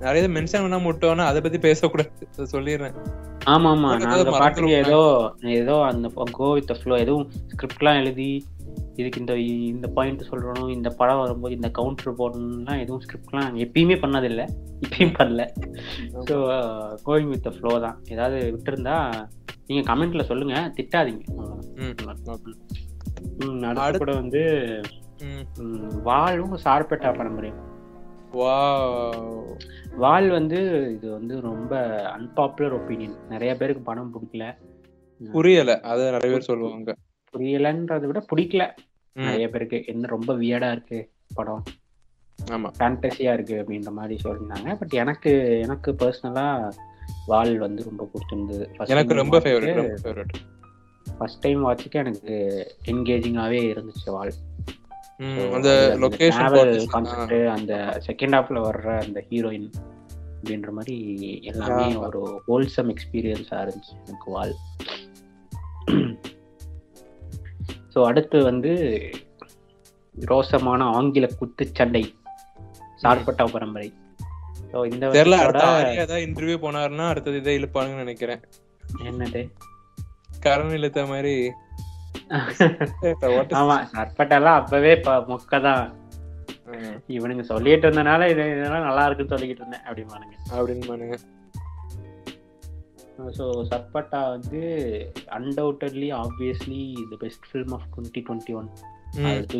நிறைய 0.00 0.28
மென்ஷன் 0.28 0.64
பண்ணா 0.64 0.78
முட்டோம்னா 0.78 1.24
அதை 1.24 1.38
பத்தி 1.40 1.58
பேசக்கூடாது. 1.58 2.10
சொல்லிடுறேன். 2.52 2.96
ஆமா 3.46 3.68
ஆமா 3.70 3.90
ஏதாவது 3.96 4.30
பாட்டுக்கு 4.34 4.72
ஏதோ 4.82 5.00
ஏதோ 5.56 5.74
அந்த 5.82 6.06
கோ 6.32 6.48
வித் 6.54 6.72
ஃப்ளோ 6.80 6.96
எதுவும் 6.98 7.26
ஸ்கிரிப்ட்லாம் 7.52 7.98
எழுதி 8.02 8.30
இதுக்கு 8.98 9.20
இந்த 9.20 9.34
இந்த 9.72 9.88
பாயிண்ட் 9.88 10.28
சொல்றணும் 10.30 10.70
இந்த 10.70 10.90
படம் 10.90 11.18
வரும்போது 11.18 11.54
இந்த 11.54 11.68
கவுண்டர் 11.70 12.18
போடணும்லாம் 12.18 12.80
எதுவும் 12.80 13.02
ஸ்கிரிப்ட்லாம் 13.04 13.58
எப்பயுமே 13.64 13.96
பண்ணதில்லை. 14.04 14.46
இப்பயும் 14.80 15.16
பண்ணல. 15.18 15.44
ஸோ 16.28 16.36
கோயிங் 17.06 17.28
வித் 17.28 17.48
ஃப்ளோ 17.48 17.80
தான். 17.80 17.98
ஏதாவது 18.08 18.38
விட்டுருந்தா 18.54 18.96
நீங்க 19.66 19.94
கமெண்ட்ல 19.94 20.22
சொல்லுங்க. 20.22 20.72
திட்டாதீங்க. 20.76 21.24
அடுத்து 23.80 23.98
கூட 23.98 24.14
வந்து 24.14 24.42
ம். 25.22 25.44
ம், 25.58 26.02
வாளும் 26.02 26.56
சார்பேட்டா 26.64 27.10
பரம்பரையும். 27.16 27.62
வால் 29.96 30.30
வந்து 30.30 30.58
இது 30.92 31.06
வந்து 31.10 31.34
ரொம்ப 31.40 31.72
அன்பாப்புலர் 32.16 32.76
ஒப்பீனியன் 32.78 33.16
நிறைய 33.28 33.52
பேருக்கு 33.56 33.82
படம் 33.82 34.12
பிடிக்கல. 34.14 34.46
புரியல. 35.20 35.72
அத 35.82 36.10
நிறைய 36.10 36.30
பேர் 36.34 36.50
சொல்லுவாங்க. 36.50 36.90
புரியலன்றதை 37.34 38.06
விட 38.06 38.20
பிடிக்கல. 38.30 38.64
நிறைய 39.24 39.48
பேருக்கு 39.48 39.84
என்ன 39.86 40.06
ரொம்ப 40.06 40.34
வியர்டா 40.34 40.70
இருக்கு 40.70 41.10
படம். 41.34 41.62
ஆமா. 42.44 42.70
ஃபேண்டசியா 42.78 43.32
இருக்கு 43.32 43.64
அப்படின்ற 43.66 43.92
மாதிரி 43.92 44.20
சொல்லியிருந்தாங்க. 44.24 44.78
பட் 44.78 44.92
எனக்கு 44.92 45.60
எனக்கு 45.60 45.92
பர்சனலா 45.92 46.72
வால் 47.26 47.58
வந்து 47.58 47.84
ரொம்ப 47.84 48.10
பிடிச்சிருந்தது. 48.14 48.86
எனக்கு 48.86 49.14
ரொம்ப 49.14 49.38
ஃபேவரட் 49.38 50.24
ஃபர்ஸ்ட் 51.18 51.40
டைம் 51.40 51.66
வாட்சுக்கு 51.66 51.90
எனக்கு 51.90 52.66
என்கேஜிங்காவே 52.84 53.74
இருந்துச்சு 53.74 54.10
வால். 54.10 54.32
அந்த 55.52 55.96
லொகேஷன் 56.00 56.86
concept, 56.92 57.48
அந்த 57.48 58.00
செகண்ட் 58.06 58.36
ஹாஃப்ல 58.36 58.68
வர்ற 58.68 59.02
அந்த 59.02 59.24
ஹீரோயின் 59.30 59.72
அப்படின்ற 60.42 60.70
மாதிரி 60.70 61.38
எல்லாமே. 61.42 61.94
ஒரு 61.96 62.42
ஹோல்சம் 62.48 62.94
எக்ஸ்பீரியன்ஸா 62.94 63.50
இருந்துச்சு 63.50 64.06
எனக்கு 64.06 64.30
வால். 64.30 64.54
ஸோ 67.94 67.98
அடுத்து 68.04 68.38
வந்து 68.42 68.72
ரோசமான 70.14 70.82
ஆங்கில 70.96 71.26
குத்துச்சண்டை 71.40 72.04
சார்பட்டா 73.02 73.44
பரம்பரை. 73.52 73.88
ஸோ 74.72 74.78
இந்த 74.92 75.04
ஏதாவது 75.08 76.24
இன்டர்வியூ 76.26 76.56
போனாருன்னா 76.64 77.06
அடுத்தது 77.08 77.36
இதை 77.36 77.54
இழுப்பாங்கன்னு 77.58 78.04
நினைக்கிறேன். 78.04 78.42
என்னது? 79.04 79.42
கரண் 80.44 80.74
இழுத்த 80.78 81.06
மாதிரி. 81.06 81.34
ஆமா 83.58 83.76
சார்பட்டாலாம் 83.92 84.58
அப்பவே 84.60 84.92
மொக்கதான். 85.30 85.84
இவனுங்க 87.08 87.44
சொல்லிட்டு 87.50 87.86
இருந்தனால 87.86 88.28
இது 88.30 88.42
இதெல்லாம் 88.54 88.86
நல்லா 88.88 89.04
இருக்குன்னு 89.06 89.32
சொல்லிக்கிட்டு 89.34 89.62
இருந்தேன் 89.62 89.84
அப்படின்னு 89.86 90.88
பாருங்க 90.90 91.16
ஸோ 93.36 93.44
சர்பட்டா 93.70 94.20
வந்து 94.34 94.60
undoubtedly 95.38 96.08
obviously 96.22 96.80
the 97.10 97.16
best 97.16 97.48
film 97.50 97.74
of 97.76 97.86
twenty 97.94 98.20
twenty 98.26 98.54
one 98.60 98.68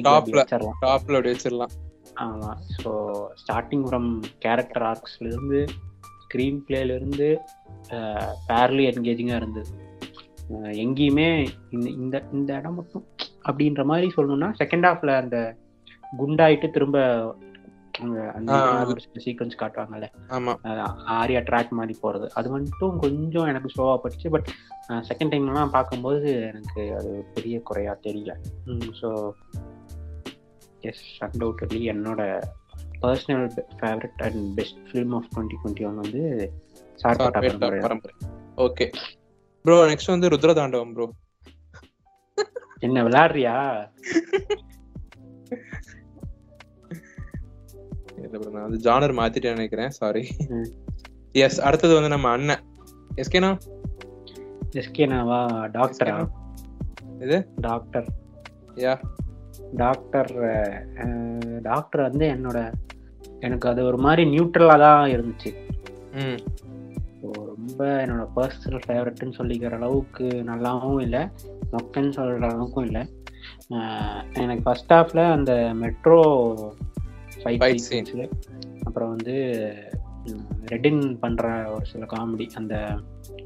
டாப்ல 0.09 0.43
டாப்ல 0.85 1.21
வச்சிடலாம். 1.27 1.73
ஆமா. 2.25 2.51
ஸோ 2.83 2.91
ஸ்டார்டிங் 3.43 3.85
ஃப்ரம் 3.89 4.09
கேரக்டர் 4.39 4.87
ஆர்க்ஸ்ல 4.91 5.27
இருந்து 5.33 5.61
ஸ்க்ரீன் 6.25 6.61
பிளேல 6.67 6.97
இருந்து 6.97 7.29
ஃபேர்லி 8.47 8.85
என்கேஜிங்காக 8.93 9.41
இருந்தது. 9.43 9.71
எங்கேயுமே 10.85 11.29
இந்த 11.71 11.87
இந்த 12.01 12.17
இந்த 12.33 12.51
இடம் 12.61 12.79
மட்டும் 12.81 13.05
அப்படின்ற 13.49 13.83
மாதிரி 13.85 14.09
சொல்லணும்னா 14.17 14.49
செகண்ட் 14.61 14.89
ஹாஃப்ல 14.89 15.15
அந்த 15.23 15.39
குண்டாயிட்டு 16.19 16.69
திரும்ப. 16.71 16.99
சீக்வன்ஸ் 19.25 19.61
காட்டுவாங்கல்ல. 19.61 20.09
ஆரியா 21.19 21.41
ட்ராக் 21.49 21.71
மாதிரி 21.71 21.99
போகிறது 22.01 22.33
அது 22.35 22.51
மட்டும் 22.51 22.99
கொஞ்சம் 22.99 23.47
எனக்கு 23.47 23.73
ஸ்லோவாக 23.75 23.99
பட்டுச்சு 24.03 24.31
பட் 24.31 24.49
செகண்ட் 25.09 25.33
டைம்லாம் 25.33 25.71
பார்க்கும்போது 25.71 26.31
எனக்கு 26.43 26.83
அது 26.97 27.25
பெரிய 27.35 27.61
குறையா 27.61 27.97
தெரியல. 28.03 28.35
ஸோ 29.01 29.11
எஸ் 30.81 31.05
அன்டவுட்லி 31.25 31.83
என்னோட 31.93 32.23
personal 33.03 33.47
favourite 33.81 34.23
and 34.23 34.55
best 34.55 34.81
film 34.91 35.15
of 35.15 35.29
twenty 35.37 35.59
twenty 35.65 35.87
one 35.87 35.97
வந்து 35.97 36.53
பரம்பரை. 37.83 38.15
ஓகே 38.57 38.87
ப்ரோ 39.65 39.77
நெக்ஸ்ட் 39.87 40.07
வந்து 40.07 40.29
ருத்ர 40.29 40.55
தாண்டவம் 40.55 40.93
ப்ரோ 40.93 41.09
என்ன 42.79 43.03
விளையாடுறியா? 43.03 43.55
இல்ல 48.29 48.39
ப்ரோ 48.41 48.51
நான் 48.55 48.67
வந்து 48.69 48.81
ஜானர் 48.87 49.19
மாத்திட்டேன் 49.19 49.57
நினைக்கிறேன் 49.57 49.93
சாரி. 49.99 50.23
எஸ் 51.45 51.61
அடுத்தது 51.69 51.95
வந்து 51.99 52.11
நம்ம 52.15 52.31
அண்ணன். 52.37 52.65
எஸ்கேனா? 53.23 53.51
எஸ்கேனாவா? 54.81 55.39
டாக்டரா 55.77 56.17
இது? 57.25 57.39
டாக்டர் 57.67 58.09
யா. 58.85 58.95
டாக்டர் 59.83 60.33
டாக்டர் 61.63 62.03
வந்து 62.09 62.27
என்னோட 62.35 62.59
எனக்கு 63.41 63.67
அது 63.69 63.81
ஒரு 63.85 63.99
மாதிரி 64.05 64.23
நியூட்ரலாக 64.31 64.85
தான் 64.85 65.11
இருந்துச்சு. 65.15 65.51
ரொம்ப 67.51 67.87
என்னோட 68.05 68.25
பர்சனல் 68.37 68.85
ஃபேவரட்னு 68.87 69.39
சொல்லிக்கிற 69.39 69.73
அளவுக்கு 69.79 70.27
நல்லாவும் 70.51 71.01
இல்லை. 71.07 71.23
மொக்கன்னு 71.73 72.17
சொல்கிற 72.19 72.47
அளவுக்கும் 72.51 72.87
இல்லை. 72.89 73.03
எனக்கு 74.45 74.63
ஃபர்ஸ்ட் 74.67 74.95
ஹாஃப்ல 74.97 75.23
அந்த 75.37 75.53
மெட்ரோ 75.83 76.21
ஃபைட். 77.43 77.63
சீக்வன்ஸு 77.87 78.27
அப்புறம் 78.87 79.11
வந்து 79.15 79.35
ரெட்டின் 80.73 81.03
பண்ணுற 81.23 81.47
ஒரு 81.75 81.85
சில 81.91 82.07
காமெடி 82.13 82.47
அந்த 82.61 82.75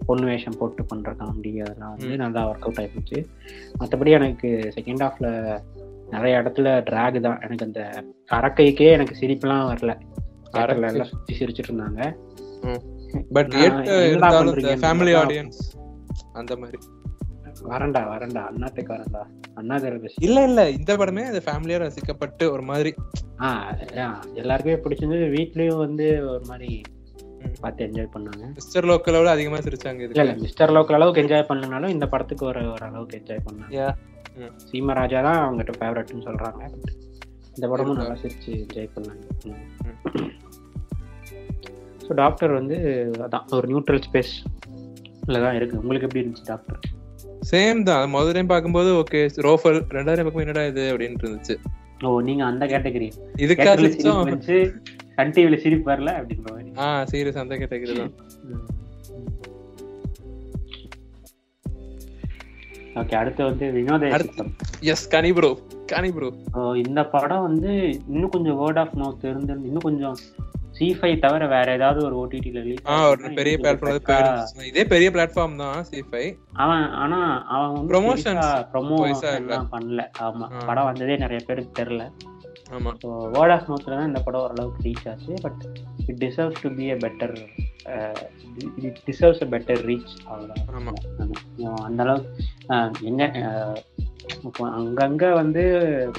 பொண்ணு 0.08 0.24
வேஷம் 0.30 0.58
போட்டு 0.60 0.82
பண்ணுற 0.90 1.10
காமெடி 1.20 1.52
அதெல்லாம் 1.64 1.92
வந்து. 1.94 2.10
நல்லா 2.22 2.40
ஒர்க் 2.50 2.64
அவுட் 2.66 2.80
ஆகிருந்துச்சு 2.82 3.20
மற்றபடி 3.80 4.12
எனக்கு 4.18 4.48
செகண்ட் 4.76 5.04
ஹாஃப்ல 5.04 5.28
நிறைய 6.14 6.40
இடத்துல 6.42 6.68
ட்ராக் 6.88 7.18
தான். 7.26 7.38
எனக்கு 7.46 7.66
அந்த 7.68 7.82
அரக்கைக்கே 8.38 8.88
எனக்கு 8.96 9.14
சிரிப்புலாம் 9.20 9.68
வரல. 9.72 9.94
எல்லாம் 10.56 11.10
சுற்றி 11.12 11.34
சிரிச்சிட்டு 11.38 11.70
இருந்தாங்க. 11.70 12.02
பட் 13.36 13.52
ஃபேமிலி 14.82 15.14
ஆடியன்ஸ் 15.20 15.60
அந்த 16.40 16.56
மாதிரி. 16.62 16.80
வரண்டா 17.70 18.00
வரண்டா 18.12 18.42
அண்ணாத்துக்கு 18.50 18.92
வரண்டா 18.94 19.22
அண்ணா 19.60 19.76
தெரபசி 19.84 20.24
இல்ல 20.26 20.38
இல்ல. 20.48 20.60
இந்த 20.78 20.92
படமே 21.00 21.22
அது 21.30 21.40
ஃபேமிலியா 21.46 21.78
ரசிக்கப்பட்டு 21.82 22.44
ஒரு 22.54 22.64
மாதிரி. 22.70 22.90
ஆ 23.44 23.48
அதான், 23.70 24.16
எல்லாருக்குமே 24.40 24.76
பிடிச்சிருந்தது. 24.84 25.26
வீட்லயும் 25.36 25.82
வந்து 25.84 26.06
ஒரு 26.32 26.44
மாதிரி. 26.50 26.70
பார்த்து 27.62 27.84
என்ஜாய் 27.86 28.12
பண்ணாங்க. 28.14 28.44
மிஸ்டர் 28.58 28.86
லோக்கலோட 28.90 29.28
அதிகமா 29.36 29.58
சிரிச்சாங்க 29.66 30.02
இல்ல 30.06 30.22
இல்ல. 30.24 30.34
மிஸ்டர் 30.44 30.72
லோக்கல் 30.76 30.96
அளவுக்கு 30.98 31.22
என்ஜாய் 31.24 31.48
பண்ணலனாலும் 31.50 31.94
இந்த 31.94 32.06
படத்துக்கு 32.12 32.44
ஒரு 32.50 32.62
ஒரு 32.74 32.84
அளவுக்கு 32.88 33.18
என்ஜாய் 33.20 33.44
பண்ணாங்க. 33.46 33.86
சீமராஜா 34.68 35.20
தான் 35.28 35.40
அவங்ககிட்ட 35.44 35.74
ஃபேவரட்னு 35.80 36.26
சொல்றாங்க. 36.28 36.62
இந்த 37.56 37.66
படமும் 37.72 38.00
நல்லா 38.00 38.16
சிரிச்சு 38.22 38.52
என்ஜாய் 38.64 38.92
பண்ணாங்க. 38.96 39.24
ஸோ 42.06 42.12
டாக்டர் 42.22 42.52
வந்து 42.60 42.76
அதான் 43.26 43.46
ஒரு 43.58 43.68
நியூட்ரல் 43.72 44.02
ஸ்பேஸ் 44.08 44.34
தான் 45.46 45.56
இருக்கு. 45.58 45.80
உங்களுக்கு 45.82 46.06
எப்படி 46.08 46.22
இருந்துச்சு 46.22 46.48
டாக்டர் 46.52 46.80
சேம் 47.50 47.80
தான். 47.88 48.04
முதல் 48.14 48.34
டைம் 48.36 48.50
பார்க்கும்போது 48.52 48.90
ஓகே 49.00 49.20
ரோஃபல் 49.46 49.78
ரெண்டாவது 49.96 50.16
டைம் 50.18 50.26
பார்க்கும்போது 50.26 50.46
என்னடா 50.46 50.64
இது 50.72 50.84
அப்படின்னு 50.92 51.22
இருந்துச்சு. 51.22 51.54
ஓ 52.06 52.20
நீங்க 52.28 52.42
அந்த 52.50 52.64
கேட்டகரி 52.72 53.08
இதுக்கா 53.44 53.64
கேட்டகரி 53.64 53.88
சிரிப்பு 53.88 53.94
சிரிச்சோம் 53.94 54.30
வச்சு 54.34 54.58
சன் 55.16 55.32
டிவில 55.36 55.56
சிரிப்பு 55.64 55.90
வரல 55.92 56.12
அப்படின்ற 56.20 56.46
மாதிரி. 56.54 56.70
ஆ 56.84 56.86
சீரியஸ் 57.10 57.42
அந்த 57.42 57.56
கேட்டகரி 57.62 57.94
தான். 58.00 58.14
ஓகே 63.00 63.14
அடுத்து 63.20 63.42
வந்து 63.50 63.66
வினோத 63.76 64.08
எஸ் 64.92 65.06
கனி 65.14 65.30
ப்ரோ 65.36 65.50
கனி 65.92 66.10
ப்ரோ 66.16 66.30
இந்த 66.84 67.00
படம் 67.14 67.44
வந்து 67.48 67.70
இன்னும் 68.14 68.32
கொஞ்சம் 68.34 68.58
வேர்ட் 68.62 68.80
ஆஃப் 68.82 68.96
மவுத் 69.02 69.28
இருந்து 69.30 69.54
இன்னும் 69.70 69.86
கொஞ்சம் 69.88 70.16
சி 70.74 70.86
ஃபைவ் 70.98 71.16
தவிர 71.20 71.46
வேற 71.48 71.68
ஏதாவது 71.78 72.00
ஒரு 72.04 72.14
ஓடிடில 72.20 72.60
ரிலீஸ் 72.62 72.86
ஆ 72.88 72.96
ஒரு 73.08 73.30
பெரிய 73.38 73.54
பிளாட்ஃபார்ம் 73.58 74.62
இதே 74.68 74.84
பெரிய 74.92 75.08
பிளாட்ஃபார்ம் 75.14 75.56
தான் 75.62 75.78
சி 75.88 76.00
ஃபைவ் 76.06 76.30
அவன் 76.62 76.84
ஆனா 77.02 77.18
அவன் 77.54 77.74
வந்து 77.74 77.90
ப்ரொமோஷன் 77.92 78.40
இல்ல. 79.40 79.58
பண்ணல 79.72 80.04
ஆமா. 80.26 80.46
படம் 80.68 80.88
வந்ததே 80.90 81.16
நிறைய 81.22 81.40
பேருக்கு 81.48 81.78
தெரியல 81.80 82.06
ஆமா 82.70 82.92
ஸோ 83.02 83.08
வேர்ட் 83.34 83.54
ஆஃப் 83.54 83.68
மவுத்ல 83.68 83.96
தான் 83.96 84.10
இந்த 84.10 84.22
படம் 84.26 84.44
ஓரளவுக்கு 84.44 84.86
ரீச் 84.86 85.08
ஆச்சு 85.08 85.34
but 85.42 85.62
it 86.08 86.20
deserves 86.22 86.62
to 86.62 86.70
be 86.76 86.86
a 86.90 86.98
better 87.02 87.34
it 88.82 89.00
deserves 89.06 89.44
a 89.44 89.50
better 89.52 89.82
reach 89.86 90.12
அவ்வளோதான். 90.26 90.68
அந்த 91.86 92.00
அளவுக்கு 92.04 92.30
எங்க 93.04 93.22
இப்போ 94.42 94.64
அங்கங்க 94.72 95.24
வந்து 95.38 95.62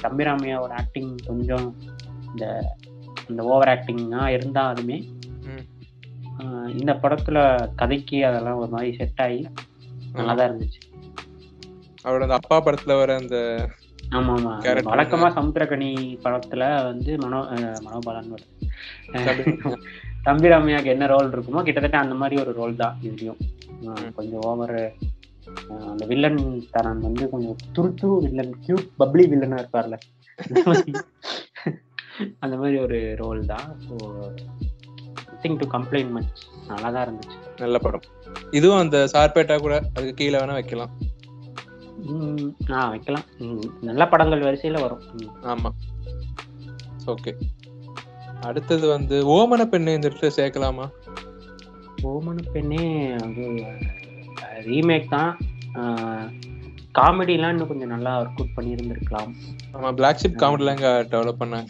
தம்பிராமையாவோட 0.02 0.72
ஆக்டிங் 0.80 1.12
கொஞ்சம் 1.26 1.68
இந்த 2.32 2.46
இந்த 3.28 3.42
ஓவர் 3.44 3.70
ஆக்டிங்கா 3.70 4.22
இருந்தாலுமே 4.34 4.98
இந்த 6.74 6.92
படத்துல 7.02 7.38
கதைக்கு 7.76 8.18
அதெல்லாம் 8.26 8.58
ஒரு 8.58 8.70
மாதிரி 8.70 8.90
செட் 8.96 9.20
ஆகி 9.20 9.40
நல்லா 10.14 10.34
தான் 10.34 10.48
இருந்துச்சு. 10.48 10.80
அவரோட 12.04 12.32
அப்பா 12.34 12.56
படத்துல 12.60 12.96
வர 12.96 13.10
அந்த 13.16 13.36
ஆமா 14.10 14.32
ஆமா 14.34 14.52
வழக்கமா 14.88 15.28
சமுத்திரக்கனி 15.36 15.90
படத்துல 16.24 16.64
வந்து 16.84 17.12
மனோ 17.18 17.38
மனோபாலன் 17.84 18.32
வருது 18.32 18.52
தம்பி- 19.18 19.78
தம்பிராமையாக்கு 20.24 20.92
என்ன 20.92 21.06
ரோல் 21.06 21.32
இருக்குமோ 21.32 21.62
கிட்டத்தட்ட 21.64 21.98
அந்த 21.98 22.14
மாதிரி 22.14 22.36
ஒரு 22.40 22.52
ரோல் 22.52 22.76
தான் 22.76 22.96
இதுலயும். 23.02 23.40
கொஞ்சம் 24.14 24.42
ஓவர் 24.42 24.76
அந்த 25.86 26.04
வில்லன் 26.06 26.38
தரன் 26.70 27.00
வந்து 27.00 27.24
கொஞ்சம் 27.30 27.58
துரு 27.74 27.90
துரு 28.00 28.14
வில்லன் 28.22 28.54
கியூட் 28.64 28.86
பப்ளி 28.96 29.24
வில்லனா 29.26 29.58
இருப்பார்ல. 29.58 29.96
அந்த 32.38 32.56
மாதிரி- 32.56 32.82
ஒரு 32.82 33.16
ரோல் 33.16 33.46
தான். 33.46 33.76
So 33.88 33.94
thing 35.42 35.56
to 35.56 35.78
complaint 35.78 36.10
much 36.10 36.46
நல்லா 36.66 36.90
தான் 36.90 37.08
இருந்துச்சு. 37.08 37.60
நல்ல 37.60 37.78
படம். 37.78 38.00
இதுவும் 38.50 38.78
அந்த 38.78 39.08
சார்பேட்டா 39.12 39.58
கூட 39.58 39.76
அதுக்கு 39.76 40.14
கீழே 40.14 40.38
வேணா 40.38 40.52
வைக்கலாம். 40.52 40.98
ஆ 42.70 42.88
வைக்கலாம். 42.88 43.22
நல்ல 43.80 44.08
படங்கள் 44.08 44.40
வரிசையில 44.40 44.80
வரும். 44.80 45.00
ம். 45.12 45.44
ஆமா. 45.44 45.70
ஓகே. 47.06 47.34
அடுத்தது 48.40 48.88
வந்து 48.88 49.26
ஓமன 49.28 49.64
பெண்ணை 49.64 49.94
இந்த 49.94 50.08
இடத்துல 50.08 50.30
சேர்க்கலாமா? 50.36 50.90
ஓமன 52.02 52.38
பெண்ணே 52.52 53.12
அது 53.12 53.64
ரீமேக் 54.64 55.10
தான். 55.10 55.38
காமெடிலாம் 56.98 57.48
இன்னும் 57.48 57.68
கொஞ்சம் 57.68 57.88
நல்லா 57.88 58.20
ஒர்க் 58.20 58.34
அவுட் 58.34 58.54
பண்ணியிருந்திருக்கலாம். 58.56 59.30
ஆமா 59.72 59.92
பிளாக் 59.92 60.20
ஷிப் 60.22 60.40
காமெடிலாம் 60.42 60.74
இங்க 60.74 61.06
டெவலப் 61.10 61.42
பண்ணாங்க. 61.42 61.68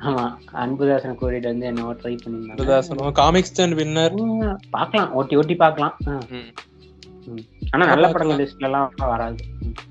ஆமா 0.00 0.24
அன்புதாசன 0.54 1.14
கோரிட்டு 1.20 1.48
வந்து 1.52 1.66
என்னவோ 1.66 1.92
ட்ரை 1.94 2.18
பண்ணியிருந்தாங்க. 2.24 2.54
அன்புதாசனும் 2.54 3.12
காமிக்ஸ் 3.12 3.52
ஸ்டாண்ட் 3.52 3.76
வின்னர் 3.80 4.56
பார்க்கலாம் 4.70 5.12
ஓட்டி 5.12 5.36
ஓட்டி 5.36 5.54
பார்க்கலாம். 5.54 5.96
ஆ. 6.06 6.20
ஆனா 7.70 7.86
நல்ல 7.86 8.10
படங்கள் 8.10 8.38
லிஸ்ட்ல 8.38 8.64
எல்லாம் 8.64 8.92
வராது. 8.96 9.44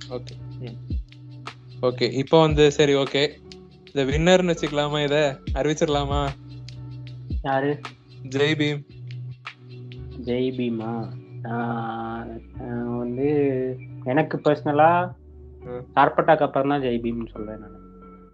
ஓகே. 0.09 0.33
ஓகே 1.81 2.11
இப்போ 2.11 2.39
வந்து 2.41 2.71
சரி 2.71 2.95
ஓகே. 2.95 3.23
இந்த 3.93 4.03
வின்னர்னு 4.11 4.53
வச்சுக்கலாமா 4.53 5.03
இத? 5.03 5.17
அறிவிச்சிடலாமா 5.53 6.27
யாரு? 7.41 7.79
ஜெய் 8.29 8.55
பீம். 8.59 8.81
ஜெய் 10.25 10.51
பீமா? 10.57 10.93
வந்து 12.97 13.27
எனக்கு 14.05 14.37
பர்சனலா 14.37 14.91
ம். 15.63 15.83
சார்பட்டாக்கு 15.95 16.41
அப்புறம் 16.41 16.69
தான் 16.69 16.81
ஜெய் 16.81 17.01
பீம்னு 17.03 17.31
சொல்றேன் 17.31 17.59
நான். 17.59 17.79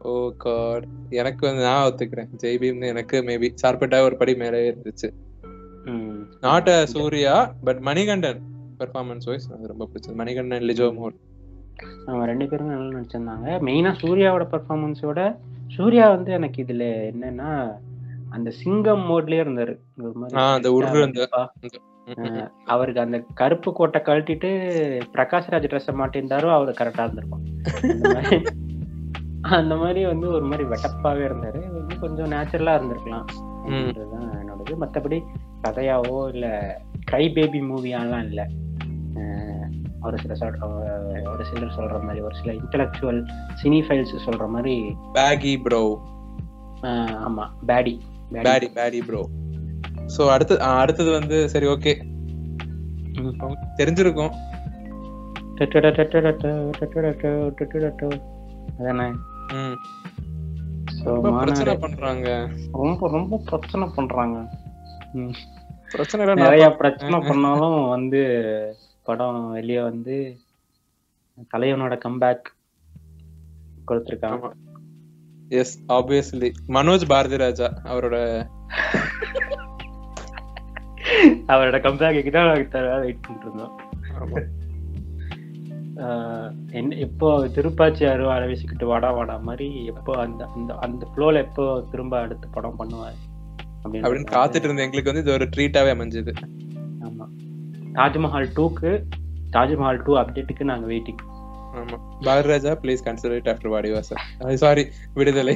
ஓ 0.01 0.11
காட் 0.38 0.85
எனக்கு 1.13 1.47
வந்து 1.47 1.63
நான் 1.63 1.85
ஒத்துக்கிறேன். 1.88 2.29
ஜெய் 2.35 2.59
பீம்னு 2.59 2.88
எனக்கு 2.88 3.17
மேபி 3.21 3.47
சார்பேட்டா 3.61 3.97
ஒரு 4.01 4.15
படி 4.17 4.35
மேலே 4.35 4.71
இருந்துச்சு. 4.71 5.09
Not 6.41 6.69
a 6.69 6.85
Suriya 6.85 7.33
but 7.63 7.79
Manikandan 7.79 8.39
performance 8.79 9.25
wise 9.25 9.47
எனக்கு 9.49 9.67
ரொம்ப 9.67 9.85
பிடிச்சது. 9.85 10.15
மணிகண்டன் 10.15 10.67
லிஜோ 10.69 10.88
மோட் 10.93 11.17
அவங்க 12.07 12.25
ரெண்டு 12.25 12.45
பேருமே 12.47 12.73
நல்லா 12.73 12.95
நடிச்சிருந்தாங்க. 12.95 13.47
மெயினா 13.67 13.91
சூர்யாவோட 14.01 14.45
பர்ஃபார்மன்ஸோட 14.53 15.19
சூர்யா 15.67 16.09
வந்து 16.09 16.31
எனக்கு 16.31 16.63
இதுல 16.63 16.83
என்னன்னா 17.11 17.51
அந்த 18.29 18.49
சிங்கம் 18.57 19.03
மோட்லயே 19.09 19.43
இருந்தாரு. 19.43 19.73
ஒரு 20.01 20.15
மாதிரி 20.15 20.38
ஆ, 20.39 20.45
அந்த 20.53 20.69
அவருக்கு 22.65 23.02
அந்த 23.02 23.24
கருப்பு 23.34 23.74
கோட்டை 23.74 24.02
கழட்டிட்டு 24.02 24.50
பிரகாஷ்ராஜ் 25.13 25.67
ட்ரெஸ் 25.67 26.00
மாட்டிருந்தாரோ 26.00 26.50
அவரு 26.52 26.72
கரெக்டா 26.72 27.04
இருந்திருக்கும் 27.04 27.45
அந்த 29.58 29.76
மாதிரி 29.76 30.06
வந்து 30.06 30.28
ஒரு 30.30 30.45
மாதிரி 30.45 30.63
வெட்டப்பாவே 30.69 31.24
இருந்தாரு. 31.26 31.60
வந்து 31.74 32.00
கொஞ்சம் 32.00 32.32
நேச்சுரலா 32.32 32.74
இருந்திருக்கலாம் 32.78 33.28
என்னோடது. 34.39 34.76
மத்தபடி 34.78 35.17
கதையாவோ 35.63 36.30
இல்ல 36.30 36.48
கிரை 37.08 37.34
பேபி 37.34 37.62
மூவியாலாம் 37.62 38.24
இல்ல. 38.24 38.41
ஒரு 40.02 40.17
சில 40.17 40.36
சொல் 40.36 40.60
அஹ், 40.62 41.26
ஒரு 41.30 41.45
சிலர் 41.45 41.76
சொல்ற 41.76 42.04
மாதிரி 42.04 42.22
ஒரு 42.22 42.36
சில 42.36 42.52
இன்டலெக்சுவல் 42.54 43.19
சினி 43.63 43.80
ஃபைல்ஸ் 43.82 44.26
சொல்ற 44.26 44.48
மாதிரி 44.48 44.76
பேகி 45.13 45.62
ப்ரோ 45.62 45.82
ஆமா 47.24 47.45
பேடி 47.65 47.95
பேடி 48.43 48.67
பேடி 48.74 49.02
ப்ரோ 49.02 49.22
சோ 50.17 50.30
அடுத்து 50.30 50.62
அடுத்தது 50.62 51.12
வந்து 51.12 51.50
சரி 51.50 51.65
ஓகே. 51.65 51.93
தெரிஞ்சிருக்கும். 53.78 54.34
ஸோ 61.00 61.12
பண்றாங்க. 61.80 62.50
ரொம்ப 62.72 63.10
ரொம்ப 63.10 63.41
பிரச்சனை 63.45 63.88
பண்றாங்க. 63.95 64.38
பிரச்சனை 65.89 66.34
நிறைய 66.34 66.69
பிரச்சனை 66.69 67.19
பண்ணாலும் 67.19 67.88
வந்து 67.88 68.22
படம் 69.04 69.52
வெளியே 69.52 69.82
வந்து 69.82 70.39
தலைவனோட 71.54 71.98
கம்பேக் 71.98 72.56
கொடுத்துருக்காங்க. 73.88 74.50
எஸ் 75.50 75.84
ஆப்வியஸ்லி 75.88 76.54
மனோஜ் 76.67 77.06
பாரதி 77.08 77.38
ராஜா 77.38 77.69
அவரோட 77.84 78.17
அவரோட 81.47 81.77
கம்பேக்கு 81.82 82.32
தான் 82.32 82.49
வெயிட் 82.49 83.21
பண்ணிட்டு 83.21 83.47
இருந்தோம் 83.47 83.75
எப்போ 87.05 87.29
திருப்பாச்சி 87.55 88.03
அருவா 88.05 88.36
அரவிச்சுக்கிட்டு 88.36 88.86
வாடா 88.86 89.10
வாடா 89.12 89.38
மாதிரி 89.39 89.86
எப்போ 89.86 90.12
அந்த 90.17 90.41
அந்த 90.55 90.73
அந்த 90.79 91.05
ஃப்ளோல 91.12 91.41
எப்போ 91.41 91.63
திரும்ப 91.91 92.19
அடுத்த 92.19 92.47
படம் 92.51 92.77
பண்ணுவார் 92.77 93.17
அப்படின்னு 93.84 94.32
காத்துட்டு 94.32 94.67
இருந்த 94.67 94.86
எங்களுக்கு 94.86 95.12
வந்து 95.12 95.21
இது 95.21 95.34
ஒரு 95.34 95.47
ட்ரீட்டாவே 95.55 95.91
அமைஞ்சது. 95.95 96.32
ஆமா. 97.01 97.25
தாஜ்மஹால் 97.93 98.49
டூக்கு 98.53 98.91
தாஜ்மஹால் 99.49 100.01
டூ 100.03 100.13
அப்டேட்டுக்கு 100.17 100.63
நாங்க 100.63 100.88
வெயிட்டிங் 100.88 101.21
ஆமா. 101.73 101.97
Bharathi 102.25 102.49
Raja 102.49 102.73
please 102.84 103.05
consider 103.05 103.38
it 103.38 103.49
after 103.49 103.73
Vaadivaasal 103.73 104.55
sorry 104.55 104.86
Viduthalai. 105.13 105.55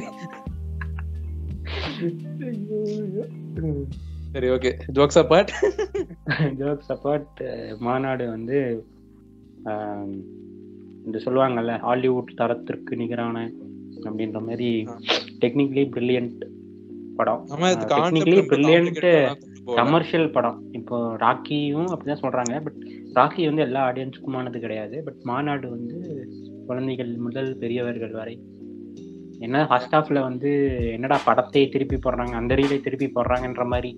சரி 4.34 4.48
okay 4.54 4.70
jokes 4.96 5.18
apart 5.20 5.50
joke 6.60 6.80
support 6.88 7.40
Maanaadu 7.86 8.24
வந்து 8.36 8.58
இந்த 11.06 11.18
சொல்லுவாங்கல்ல 11.24 11.74
ஹாலிவுட் 11.84 12.32
தரத்திற்கு 12.40 12.96
நிகரான 13.02 13.44
அப்படின்ற 14.06 14.40
மாதிரி 14.46 14.70
டெக்னிக்கலி 15.42 15.84
பிரில்லியன்ட் 15.94 16.42
படம். 17.18 17.42
டெக்னிக்கலி 17.92 18.42
பிரில்லியன்ட் 18.50 19.00
கமர்ஷியல் 19.80 20.28
படம். 20.36 20.58
இப்போ 20.78 20.96
ராக்கியும் 21.24 21.90
அப்படிதான் 21.92 22.24
சொல்றாங்க 22.24 22.56
பட் 22.66 22.80
ராக்கி 23.18 23.44
வந்து 23.50 23.64
எல்லா 23.66 23.82
ஆடியன்ஸுக்குமானது 23.90 24.64
கிடையாது. 24.64 24.96
பட் 25.06 25.20
மாநாடு 25.30 25.68
வந்து 25.76 25.98
குழந்தைகள் 26.70 27.14
முதல் 27.28 27.52
பெரியவர்கள் 27.62 28.18
வரை. 28.20 28.36
என்ன 29.44 29.62
ஃபர்ஸ்ட் 29.70 29.94
ஹாஃப்ல 29.94 30.18
வந்து 30.28 30.50
என்னடா 30.96 31.16
படத்தை 31.28 31.62
திருப்பி 31.72 31.96
போடுறாங்க 32.04 32.34
அந்த 32.40 32.52
ரீலை 32.60 32.76
திருப்பி 32.84 33.06
போடுறாங்கன்ற 33.16 33.64
மாதிரி 33.72 33.90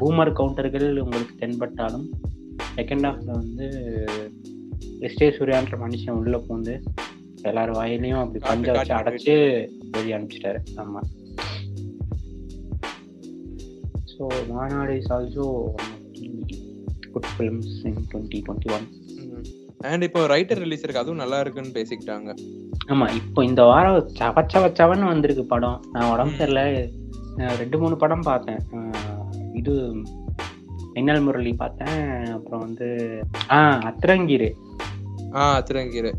பூமர் 0.00 0.36
கவுண்டர்கள் 0.38 0.88
உங்களுக்கு 1.04 1.34
தென்பட்டாலும் 1.42 2.06
செகண்ட் 2.78 3.06
ஹாஃப்ல 3.08 3.30
வந்து 3.40 3.66
எஸ்டே 5.08 5.28
சூர்யான்ற 5.36 5.76
மனுஷன் 5.84 6.18
உள்ள 6.20 6.36
பூந்து 6.46 6.74
எல்லார் 7.50 7.72
வாயிலையும் 7.78 8.20
அப்படி 8.22 8.40
பஞ்ச 8.48 8.72
வச்சு 8.76 8.94
அடைச்சு 8.98 9.34
வெளியே 9.96 10.14
அனுப்பிச்சிட்டாரு. 10.16 10.60
ஆமா. 10.82 11.00
So 14.12 14.24
Maanaadu 14.52 14.92
is 15.00 15.10
also 15.16 15.46
good 17.14 17.30
films 17.32 17.72
in 17.90 18.00
twenty 18.12 18.40
twenty 18.46 18.70
one 18.76 18.86
and 19.90 20.04
இப்போ 20.08 20.20
ரைட்டர் 20.34 20.62
ரிலீஸ் 20.64 20.84
இருக்கு 20.84 21.02
அதுவும் 21.02 21.22
நல்லா 21.22 21.38
இருக்குன்னு 21.44 21.76
பேசிக்கிட்டாங்க. 21.78 22.30
ஆமா 22.92 23.06
இப்போ 23.20 23.40
இந்த 23.50 23.62
வாரம் 23.70 23.98
சவ 24.20 24.44
சவ 24.52 24.70
சவன்னு 24.78 25.10
வந்திருக்கு 25.12 25.44
படம். 25.54 25.78
நான் 25.94 26.10
உடம்பு 26.12 26.46
நான் 27.38 27.58
ரெண்டு 27.60 27.76
மூணு 27.82 27.94
படம் 28.02 28.26
பார்த்தேன். 28.30 28.60
இது 29.64 29.74
மின்னல் 30.94 31.22
முரளி 31.26 31.52
பார்த்தேன். 31.60 32.24
அப்புறம் 32.36 32.62
வந்து 32.64 32.88
ஆ 33.50 33.58
அத்திரங்கீரு. 33.90 34.48
ஆ 35.34 35.42
திருங்கீரு 35.68 36.10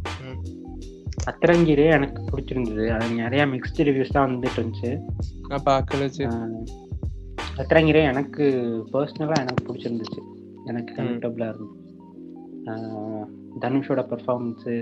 அத்திரங்கீரு 1.32 1.84
எனக்கு 1.98 2.20
பிடிச்சிருந்தது. 2.32 2.86
அது 2.96 3.06
நிறைய 3.14 3.44
மிக்ஸ்டு 3.46 3.86
ரிவ்யூஸ் 3.88 4.16
தான் 4.16 4.32
வந்துட்டு 4.32 4.60
இருந்துச்சு. 4.60 4.92
நான் 5.50 5.66
பார்க்கல 5.70 6.08
சத்திரங்கிரே 7.58 8.02
எனக்கு 8.12 8.46
பர்சனலாக 8.94 9.44
எனக்கு 9.44 9.64
பிடிச்சிருந்துச்சு. 9.68 10.22
எனக்கு. 10.72 10.94
கம்ஃபர்டபுளாக 10.98 11.54
இருந்துச்சு 11.54 11.84
தனுஷோட 13.64 14.02
பெர்ஃபார்மன்ஸு 14.12 14.74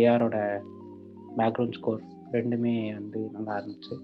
ஏஆரோட 0.00 0.36
பேக்ரவுண்ட் 1.38 1.78
ஸ்கோர் 1.78 2.02
ரெண்டுமே 2.32 2.74
வந்து 2.98 3.20
நல்லா 3.36 3.54
இருந்துச்சு. 3.60 3.96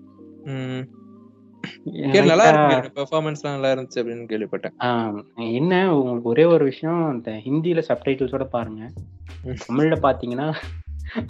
நல்லா 1.84 2.68
இருக்கு. 2.68 3.00
பெர்ஃபார்மன்ஸ்லாம் 3.00 3.54
நல்லா 3.54 3.70
இருந்துச்சு 3.72 4.00
அப்படின்னு 4.00 4.28
கேள்விப்பட்டேன். 4.32 5.52
என்ன 5.52 5.94
உங்களுக்கு 5.96 6.28
ஒரே 6.28 6.44
ஒரு 6.44 6.64
விஷயம் 6.64 7.02
இந்த 7.12 7.32
ஹிந்தியில 7.32 7.82
சப்டைட்டில்ஸோட 7.88 8.44
பாருங்க. 8.44 8.90
தமிழ்ல 9.44 9.96
பாத்தீங்கன்னா 10.02 10.54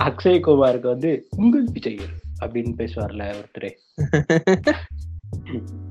அக்ஷய் 0.04 0.40
குமாருக்கு 0.46 0.86
வந்து 0.86 1.28
உங்கள் 1.36 1.66
விஜயர் 1.72 2.14
அப்படின்னு 2.40 2.72
பேசுவார்ல 2.80 3.34
ஒருத்தர். 3.40 3.74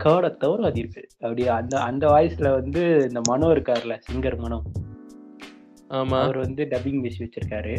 காட 0.04 0.38
தவிர 0.38 0.68
அது 0.68 0.80
இருக்கு 0.80 1.08
அப்படி 1.20 1.48
அந்த 1.48 1.82
அந்த 1.82 2.08
வாய்ஸ்ல 2.08 2.52
வந்து 2.62 2.82
இந்த 3.08 3.22
மனோ 3.28 3.48
இருக்காருல்ல 3.48 4.00
சிங்கர் 4.12 4.38
மனோ. 4.38 4.62
ஆமா. 5.90 6.20
அவர் 6.22 6.38
வந்து 6.38 6.64
டப்பிங் 6.64 7.02
பேசி 7.02 7.20
வச்சிருக்காரு. 7.24 7.74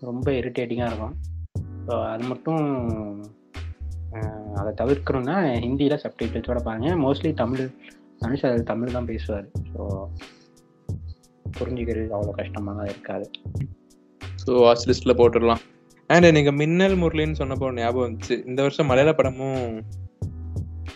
ரொம்ப 0.00 0.30
இரிட்டேட்டிங்கா 0.30 0.86
இருக்கும். 0.86 1.14
அது 1.86 2.24
மட்டும் 2.24 2.60
அதை 4.60 4.70
தவிர்க்கணும்னா 4.80 5.36
ஹிந்தியில 5.64 5.96
சப்டைட்டில்ஸோட 6.04 6.60
பாருங்க. 6.68 6.90
மோஸ்ட்லி 7.04 7.32
தமிழ் 7.42 7.64
தனுஷ் 8.22 8.46
அதில் 8.48 8.70
தமிழ் 8.70 8.96
தான் 8.96 9.10
பேசுவார். 9.10 9.46
ஸோ 9.72 9.82
புரிஞ்சுக்கிறது 11.58 12.14
அவ்வளோ 12.16 12.34
கஷ்டமாக 12.40 12.86
இருக்காது. 12.92 13.26
ஸோ 14.42 14.52
வாட்ச் 14.64 14.86
லிஸ்ட்ல 14.90 15.14
போட்டுடலாம். 15.20 15.62
அண்ட் 16.10 16.34
நீங்க 16.36 16.52
மின்னல் 16.60 16.96
முரளின்னு 17.02 17.40
சொன்னப்போ 17.40 17.72
ஞாபகம் 17.80 18.06
வந்துச்சு. 18.06 18.36
இந்த 18.50 18.60
வருஷம் 18.66 18.90
மலையாள 18.90 19.12
படமும் 19.18 19.60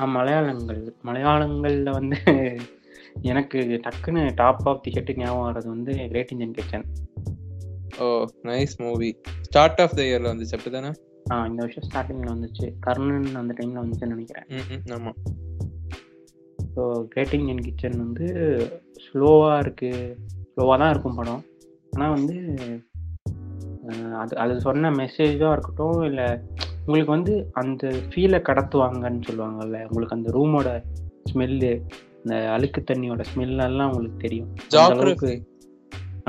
ஆ 0.00 0.06
மலையாளங்கள். 0.16 0.80
மலையாளங்கள்ல 1.08 1.90
வந்து 1.98 2.16
எனக்கு 3.30 3.58
டக்குன்னு 3.84 4.22
டாப் 4.40 4.64
ஆஃப் 4.70 4.82
தி 4.84 4.90
ஹெட் 4.96 5.12
ஞாபகம் 5.20 5.46
வர்றது 5.46 5.68
வந்து 5.74 5.92
great 6.10 6.32
Indian 6.34 6.56
kitchen 6.58 6.86
oh 8.04 8.06
nice 8.50 8.74
movie 8.84 9.10
start 9.48 9.80
of 9.84 9.94
the 9.98 10.02
இயர்ல 10.08 10.32
வந்துச்சு. 10.32 10.56
அப்படிதானே 10.58 10.90
ஆ 10.90 11.05
இந்த 11.26 11.62
வருஷம் 11.62 11.86
ஸ்டார்டிங்ல 11.88 12.32
வந்துச்சு. 12.34 12.72
கர்ணன் 12.80 13.34
அந்த 13.34 13.54
டைம்ல 13.58 13.82
வந்துச்சுன்னு 13.82 14.14
நினைக்கிறேன். 14.14 14.46
ஆமா. 14.84 15.12
ஸோ 16.76 17.06
கிரேட் 17.08 17.34
இந்தியன் 17.34 17.62
கிச்சன் 17.62 17.98
வந்து 17.98 18.26
ஸ்லோவாக 19.04 19.58
இருக்கு. 19.58 20.18
ஸ்லோவாக 20.52 20.78
தான் 20.78 20.90
இருக்கும் 20.90 21.14
படம். 21.14 21.42
ஆனால் 21.92 22.10
வந்து 22.10 22.36
அது 24.18 24.36
அது 24.36 24.60
சொன்ன 24.60 24.90
மெசேஜாக 24.90 25.52
இருக்கட்டும் 25.52 26.02
இல்லை 26.02 26.38
உங்களுக்கு 26.86 27.12
வந்து 27.12 27.50
அந்த 27.52 27.88
ஃபீலை 27.88 28.40
கடத்துவாங்கன்னு 28.48 29.22
சொல்லுவாங்கல்ல 29.28 29.86
உங்களுக்கு 29.88 30.16
அந்த 30.16 30.30
ரூமோட 30.30 30.84
ஸ்மெல்லு 31.32 31.82
இந்த 32.22 32.50
அழுக்கு 32.50 32.84
தண்ணியோட 32.90 33.22
எல்லாம் 33.64 33.88
உங்களுக்கு 33.88 34.18
தெரியும். 34.18 34.50
அந்த 34.72 35.28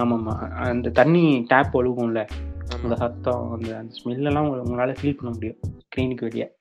ஆமாம்மா. 0.02 0.52
அந்த 0.54 0.90
தண்ணி 0.90 1.46
டேப் 1.48 1.78
ஒழுகும்ல. 1.78 2.28
அந்த 2.84 2.96
சத்தம் 2.96 3.52
அந்த 3.52 3.78
அந்த 3.78 3.96
ஸ்மெல் 4.04 4.24
எல்லாம் 4.24 4.50
உங்க- 4.50 4.72
உங்களால 4.72 4.90
ஃபீல் 4.90 5.18
பண்ண 5.18 5.30
முடியும். 5.34 5.58
ஸ்க்ரீனுக்கு 5.78 6.22
வெளியே. 6.22 6.56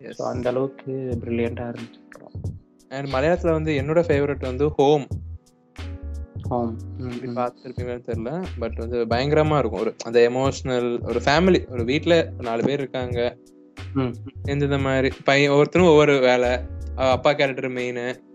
ஸோ 0.00 0.22
அந்த 0.22 0.50
அளவுக்கு 0.50 1.18
ப்ரில்லியண்டாக 1.24 1.74
இருந்துச்சு 1.74 2.06
அண்ட் 2.88 3.08
மலையாளத்துல 3.08 3.50
வந்து 3.50 3.72
என்னோட 3.72 4.00
ஃபேவரட் 4.00 4.40
வந்து 4.40 4.68
ஹோம் 4.68 5.06
ஹோம் 6.48 6.78
பார்த்துருப்பீங்கன்னு 6.98 8.02
தெரியல. 8.06 8.44
பட் 8.58 8.74
வந்து 8.74 9.04
பயங்கரமா 9.04 9.58
இருக்கும். 9.58 9.80
ஒரு 9.80 9.94
அந்த 10.04 10.30
எமோஷனல் 10.30 11.02
ஒரு 11.02 11.20
ஃபேமிலி 11.24 11.70
ஒரு 11.70 11.84
வீட்ல 11.84 12.32
நாலு 12.38 12.64
பேர் 12.64 12.78
இருக்காங்க. 12.78 13.36
ம். 13.94 14.14
இந்த 14.44 14.78
மாதிரி 14.78 15.16
பையன் 15.24 15.50
ஒவ்வொருத்தரும் 15.50 15.88
ஒவ்வொரு 15.88 16.18
வேலை. 16.18 16.58
அப்பா 16.96 17.32
கேரக்டர் 17.32 17.68
மெயின் 17.68 18.26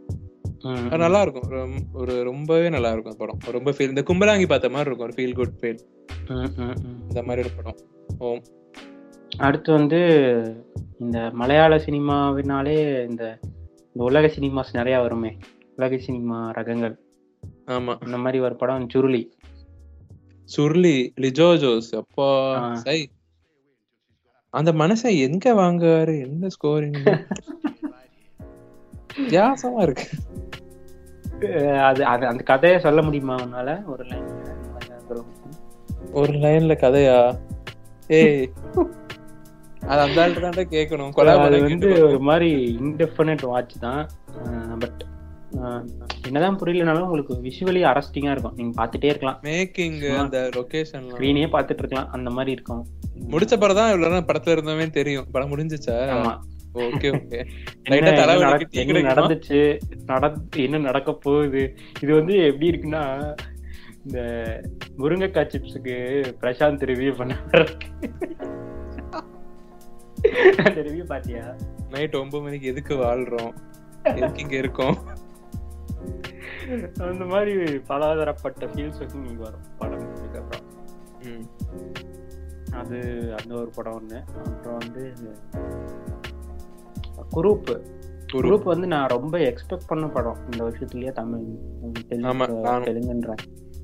நல்லா 0.71 1.21
இருக்கும் 1.21 1.73
ஒரு 1.93 2.23
ரொம்பவே 2.23 2.69
நல்லா 2.69 2.91
இருக்கும் 2.91 3.15
படம் 3.17 3.37
ரொம்ப 3.51 3.71
ஃபீல் 3.71 3.87
இந்த 3.87 4.01
கும்பலாங்கி 4.01 4.47
பார்த்த 4.47 4.69
மாதிரி 4.69 4.95
இருக்கும். 4.95 5.09
ஒரு 5.09 5.13
ஃபீல் 5.15 5.33
குட் 5.33 5.57
ஃபீல் 5.59 5.79
இந்த 7.07 7.23
மாதிரி 7.23 7.47
ஒரு 7.47 7.55
படம். 7.55 7.77
ஓம். 8.17 8.43
அடுத்து 9.37 9.73
வந்து 9.73 9.99
இந்த 10.99 11.29
மலையாள 11.33 11.75
சினிமாவினாலே 11.75 13.09
இந்த 13.09 13.39
இந்த 13.85 14.03
உலக 14.03 14.27
சினிமாஸ் 14.27 14.73
நிறைய 14.73 14.99
வருமே. 14.99 15.37
உலக 15.75 15.97
சினிமா 15.97 16.51
ரகங்கள். 16.51 16.95
ஆமா. 17.65 18.05
இந்த 18.05 18.17
மாதிரி 18.17 18.43
ஒரு 18.43 18.55
படம் 18.55 18.87
சுருளி. 18.93 19.29
சுருளி 20.57 21.09
லிஜோ 21.21 21.57
ஜோஸ் 21.57 21.95
அப்பா. 21.95 22.29
சை. 22.75 23.09
அந்த 24.49 24.71
மனுஷன் 24.71 25.19
எங்க 25.19 25.53
வாங்குவாரு? 25.53 26.21
என்ன 26.21 26.47
ஸ்கோரிங் 26.47 27.21
வித்தியாசமா 29.17 29.81
இருக்கு. 29.81 30.03
அது 31.81 32.05
அது 32.05 32.27
அந்த 32.27 32.43
கதையை 32.43 32.79
சொல்ல 32.79 33.01
முடியுமா 33.01 33.35
உன்னால? 33.35 33.85
ஒரு 33.85 34.03
லைன்? 34.03 34.27
ஒரு 36.11 36.33
லைன்ல 36.33 36.73
கதையா? 36.83 37.17
ஏய். 38.07 38.49
அது 39.87 40.01
அந்த 40.01 40.17
ஆள்கிட்ட 40.21 40.43
தான்டா 40.43 40.65
கேட்கணும் 40.75 41.39
அது 41.45 41.61
வந்து 41.61 41.89
ஒரு 42.07 42.19
மாதிரி 42.19 42.77
இன்டெஃபினட் 42.81 43.45
வாட்ச் 43.45 43.75
தான். 43.79 44.09
பட் 44.79 45.01
என்னதான் 46.27 46.59
புரியலனாலும் 46.59 47.05
உங்களுக்கு 47.07 47.33
விஷுவலி 47.33 47.81
அரஸ்டிங்கா 47.91 48.31
இருக்கும். 48.31 48.55
நீங்க 48.55 48.73
பார்த்துட்டே 48.79 49.03
இருக்கலாம். 49.03 49.39
மேக்கிங் 49.43 49.97
அந்த 50.17 50.49
லொகேஷன் 50.55 51.05
ஸ்க்ரீனே 51.11 51.45
பார்த்துட்டு 51.55 51.83
இருக்கலாம். 51.83 52.09
அந்த 52.11 52.29
மாதிரி 52.29 52.51
இருக்கும். 52.51 52.83
முடிச்ச 53.31 53.57
படம் 53.59 53.75
தான் 53.75 53.91
இவ்வளவு 53.91 54.13
நேரம் 54.13 54.27
படத்துல 54.27 54.55
இருந்தவே 54.55 54.89
தெரியும். 54.89 55.27
படம் 55.31 55.51
முடிஞ்சுச்சா? 55.51 55.97
ஆமா. 56.15 56.33
Okay 56.81 57.13
okay. 57.13 57.39
என்ன 58.81 59.09
நடந்துச்சு? 59.09 59.79
நடந்து 60.05 60.63
என்ன 60.63 60.79
நடக்க 60.79 61.17
போகுது? 61.25 61.75
இது 62.01 62.13
வந்து 62.13 62.45
எப்படி 62.45 62.71
இருக்குன்னா 62.71 63.35
இந்த 64.05 64.19
முருங்கைக்காய் 64.97 65.51
சிப்ஸுக்கு 65.51 66.23
பிரசாந்த் 66.41 66.89
ரிவ்யூ 66.89 67.15
பண்ண 67.15 67.33
அந்த 70.61 70.81
ரிவ்யூ 70.85 71.05
பாத்தியா 71.05 71.55
நைட் 71.91 72.15
ஒன்பது 72.15 72.43
மணிக்கு 72.43 72.67
எதுக்கு 72.67 73.01
வாழ்றோம்? 73.01 73.53
எதுக்கு 74.13 74.41
இங்க 74.41 74.55
இருக்கோம்? 74.55 74.97
அந்த 77.05 77.25
மாதிரி 77.25 77.81
பலதரப்பட்ட 77.87 78.67
ஃபீல்ஸ் 78.67 78.99
வந்து 78.99 79.19
உங்களுக்கு 79.19 79.43
வரும் 79.43 79.65
படம் 79.79 80.01
முடிஞ்சதுக்கப்புறம் 80.01 80.65
ம். 81.25 81.45
அது 82.73 82.97
அந்த 83.37 83.55
ஒரு 83.55 83.69
படம் 83.75 83.95
ஒண்ணு. 83.95 84.19
அப்புறம் 84.45 84.79
வந்து 84.79 85.03
குரூப். 87.35 87.79
குரு 88.31 88.55
குரூப் 88.55 88.63
வந்து 88.63 88.87
நான் 88.87 89.07
ரொம்ப 89.07 89.37
எக்ஸ்பெக்ட் 89.37 89.87
பண்ண 89.87 90.07
படம் 90.07 90.37
இந்த 90.51 90.63
வருஷத்துலயே 90.63 91.11
தமிழ். 91.11 91.43
தெலுங்குன்ற. 92.07 93.33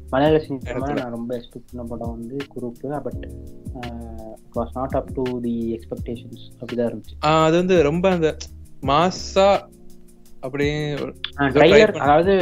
மலையாள 0.10 0.40
சினிமா. 0.40 0.92
நான் 0.92 1.12
ரொம்ப 1.12 1.38
எக்ஸ்பெக்ட் 1.38 1.68
பண்ண 1.72 1.88
படம் 1.90 2.12
வந்து 2.12 2.38
Kurup. 2.56 3.02
But 3.02 3.30
was 4.56 4.70
not 4.74 4.94
up 4.94 5.12
to 5.14 5.40
the 5.42 5.54
expectations 5.76 6.46
அப்படிதான் 6.62 6.90
இருந்துச்சு. 6.90 7.16
அது 7.20 7.58
வந்து 7.58 7.84
ரொம்ப 7.84 8.10
அந்த 8.10 8.38
மாசா 8.82 9.60
அப்படியே 10.40 10.94
அதாவது 12.00 12.34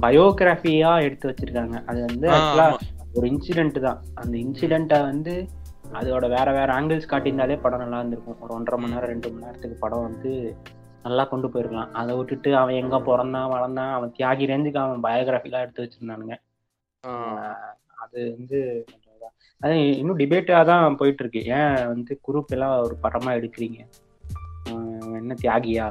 பயோகிராஃபியா 0.00 1.02
எடுத்து 1.02 1.28
வச்சிருக்காங்க. 1.28 1.84
அது 1.84 2.04
வந்து. 2.04 2.28
ஒரு 3.14 3.26
இன்சிடென்ட் 3.28 3.80
தான். 3.80 4.04
அந்த 4.14 4.38
இன்சிடென்ட்டை 4.38 5.02
வந்து 5.02 5.34
அதோட 5.92 6.26
வேற 6.34 6.48
வேற 6.52 6.68
ஆங்கிள்ஸ் 6.76 7.10
காட்டியிருந்தாலே 7.10 7.56
படம் 7.60 7.82
நல்லா 7.82 7.98
இருந்திருக்கும். 7.98 8.38
ஒரு 8.44 8.52
ஒன்றரை 8.56 8.78
மணி 8.80 8.94
நேரம் 8.94 9.10
ரெண்டு 9.12 9.30
மணி 9.30 9.44
நேரத்துக்கு 9.46 9.76
படம் 9.80 10.06
வந்து 10.06 10.30
நல்லா 11.04 11.24
கொண்டு 11.24 11.48
போயிருக்கலாம். 11.48 11.92
அதை 11.92 12.12
விட்டுட்டு 12.16 12.50
அவன் 12.56 12.80
எங்க 12.82 12.96
பிறந்தான் 13.00 13.52
வளர்ந்தான் 13.52 13.92
அவன் 13.94 14.14
தியாகி 14.18 14.48
ரேஞ்சுக்கு 14.50 14.80
அவன் 14.82 15.04
பயோகிராஃபிலாம் 15.06 15.64
எடுத்து 15.64 15.84
வச்சிருந்தானுங்க. 15.84 16.36
அது 18.02 18.18
வந்து 18.36 18.58
அது 19.60 19.74
இன்னும் 19.98 20.20
டிபேட்டாக 20.20 20.64
தான் 20.64 20.96
போயிட்டு 21.00 21.22
இருக்கு 21.22 21.40
ஏன் 21.56 21.74
வந்து 21.86 22.12
குரூப் 22.26 22.54
எல்லாம் 22.56 22.74
ஒரு 22.86 22.94
படமா 23.02 23.30
எடுக்கிறீங்க? 23.38 23.80
என்ன 25.20 25.36
தியாகியா. 25.42 25.86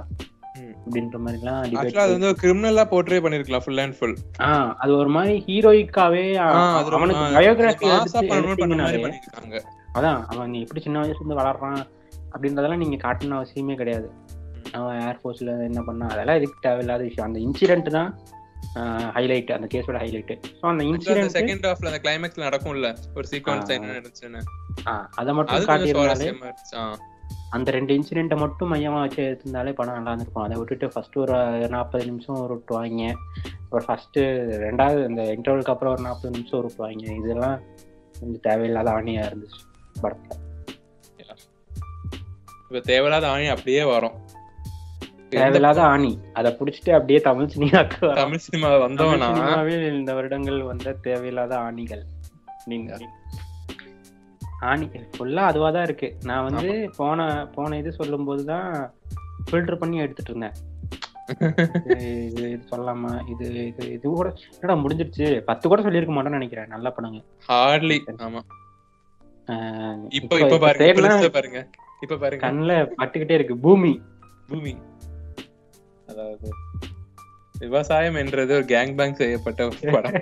அப்படின்ற 0.86 1.18
மாதிரிலாம் 1.24 1.60
ஆக்சுவலா 1.60 1.82
அது 1.82 1.92
டிபேட் 1.92 2.16
வந்து 2.16 2.30
கிரிமினலா 2.42 2.84
போர்ட்ரே 2.92 3.20
பண்ணிருக்கலாம் 3.26 3.64
ஃபுல் 3.66 3.82
அண்ட் 3.84 3.96
ஃபுல் 3.98 4.16
ஆஹ் 4.48 4.72
அது 4.78 4.92
ஒரு 4.98 5.12
மாதிரி 5.16 5.36
ஹீரோயிக்காவே 5.48 6.24
அவனுக்கு 6.46 7.28
பயோகிராஃபி 7.38 7.88
மாசா 7.92 8.22
அதான் 9.98 10.20
அவன் 10.32 10.54
எப்படி 10.66 10.82
சின்ன 10.86 11.00
வயசுல 11.02 11.22
இருந்து 11.22 11.40
வளர்றான் 11.42 11.82
அப்படின்றதெல்லாம் 12.34 12.84
நீங்க 12.84 12.98
காட்டணும் 13.06 13.40
அவசியமே 13.40 13.76
கிடையாது. 13.82 14.10
அவன் 14.78 15.00
ஏர்ஃபோர்ஸ்ல 15.08 15.54
என்ன 15.70 15.82
பண்ணா 15.88 16.06
அதெல்லாம் 16.14 16.38
எதுக்கு 16.40 16.66
தேவையில்லாத 16.68 17.02
விஷயம். 17.10 17.28
அந்த 17.30 17.40
இன்சிடென்ட் 17.48 17.90
தான் 17.98 18.12
ஹைலைட் 19.16 19.50
அந்த 19.56 19.68
கேஸோட 19.74 19.98
ஹைலைட் 20.04 20.34
ஸோ 20.60 20.66
அந்த 20.72 20.84
இன்சிடென்ட் 20.90 21.34
செகண்ட் 21.38 21.66
ஹாஃப்ல 21.68 21.90
அந்த 21.92 22.02
கிளைமேக்ஸ்ல 22.04 22.44
நடக்கும்ல 22.48 22.90
ஒரு 23.18 23.28
சீக்வன்ஸ். 23.32 23.72
என்ன 23.78 23.90
நடந்துச்சுன்னு. 23.94 24.42
அதை 25.22 25.32
மட்டும் 25.40 25.66
காட்டியிருந்தாலே. 25.72 26.30
அந்த 27.56 27.70
ரெண்டு 27.76 27.96
இன்சிடென்ட்டை 27.98 28.38
மட்டும் 28.44 28.70
மையமா 28.74 29.00
வச்சு 29.04 29.22
எடுத்திருந்தாலே 29.24 29.72
படம் 29.80 29.98
நல்லா 29.98 30.12
இருந்திருக்கும். 30.12 30.46
அதை 30.46 30.58
விட்டுட்டு 30.60 30.88
ஃபர்ஸ்ட் 30.94 31.18
ஒரு 31.24 31.34
நாற்பது 31.76 32.06
நிமிஷம் 32.12 32.40
ஒரு 32.44 32.56
விட்டுவாங்க 32.58 33.10
அப்புறம் 33.64 33.88
ஃபர்ஸ்ட் 33.90 34.20
ரெண்டாவது 34.68 35.02
இந்த 35.10 35.24
இன்டர்வலுக்கு 35.36 35.74
அப்புறம் 35.74 35.94
ஒரு 35.96 36.04
நாற்பது 36.08 36.34
நிமிஷம் 36.38 36.60
ஒரு 36.62 36.70
விட்டுவாங்க 36.70 37.18
இதெல்லாம் 37.24 37.58
கொஞ்சம் 38.20 38.46
தேவையில்லாத 38.48 38.90
ஆணியா 39.00 39.26
இருந்துச்சு. 39.30 39.60
படத்துல. 40.04 40.38
இப்ப 42.66 42.82
தேவையில்லாத 42.90 43.26
ஆணி 43.30 43.48
அப்படியே 43.48 43.84
வரும். 43.94 44.18
தேவையில்லாத 45.30 45.82
ஆணி. 45.94 46.12
அத 46.34 46.48
புடிச்சிட்டு 46.60 46.92
அப்படியே 46.98 47.20
தமிழ் 47.20 47.52
சினிமாக்கு. 47.54 48.00
தமிழ் 48.16 48.44
சினிமா 48.46 48.70
வந்தவனா? 48.86 49.30
இந்த 49.94 50.14
வருடங்கள் 50.14 50.62
வந்த 50.64 50.94
தேவையில்லாத 51.08 51.54
ஆணிகள். 51.68 52.04
நீங்க 52.66 52.98
ஆணி 54.70 54.86
ஃபுல்லா 55.14 55.44
அதுவா 55.52 55.70
தான் 55.72 55.84
இருக்கு. 55.84 56.10
நான் 56.24 56.48
வந்து 56.48 56.68
போன 56.98 57.20
போன 57.56 57.78
இது 57.78 57.92
சொல்லும் 57.92 58.28
போதுதான் 58.30 58.68
ஃபில்டர் 59.48 59.82
பண்ணி 59.84 59.98
எடுத்துட்டு 60.06 60.32
இருந்தேன். 60.34 60.58
இது 61.94 62.06
இது 62.30 62.44
இது 62.54 62.64
சொல்லாமா 62.72 63.12
இது 63.34 63.46
இது 63.70 63.84
இது 63.96 64.06
கூட 64.16 64.28
என்னடா 64.56 64.76
முடிஞ்சிருச்சு. 64.84 65.28
பத்து 65.50 65.66
கூட 65.72 65.82
சொல்லியிருக்க 65.82 66.14
மாட்டேன்னு 66.16 66.40
நினைக்கிறேன். 66.40 66.72
நல்ல 66.76 66.88
படங்க 66.90 67.20
ஹார்ட்லி 67.50 67.98
ஆமா. 68.28 68.42
இப்ப 70.10 70.40
இப்ப 70.40 70.58
பாருங்க 70.58 71.30
பாருங்க. 71.30 71.68
இப்ப 72.02 72.18
பாருங்க. 72.18 72.52
கண்ணுல 72.52 72.94
பட்டுக்கிட்டே 72.98 73.32
இருக்கு. 73.32 73.58
பூமி. 73.58 74.02
பூமி. 74.48 74.78
அதாவது 76.08 76.50
விவசாயம் 77.60 78.16
என்றது 78.16 78.56
ஒரு 78.56 78.66
கேங் 78.66 78.96
பேங் 78.96 79.14
செய்யப்பட்ட 79.14 79.66
ஒரு 79.66 79.76
படம். 79.92 80.14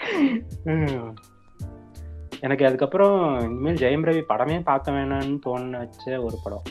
எனக்கு 2.40 2.66
அதுக்கப்புறம் 2.66 3.40
இனிமேல் 3.40 3.74
ஜெயம் 3.74 4.06
ரவி 4.08 4.22
படமே 4.28 4.62
பார்க்க 4.62 4.90
வேணாம்னு 4.90 5.38
தோண 5.38 5.78
வச்ச 5.78 6.22
ஒரு 6.22 6.36
படம். 6.44 6.62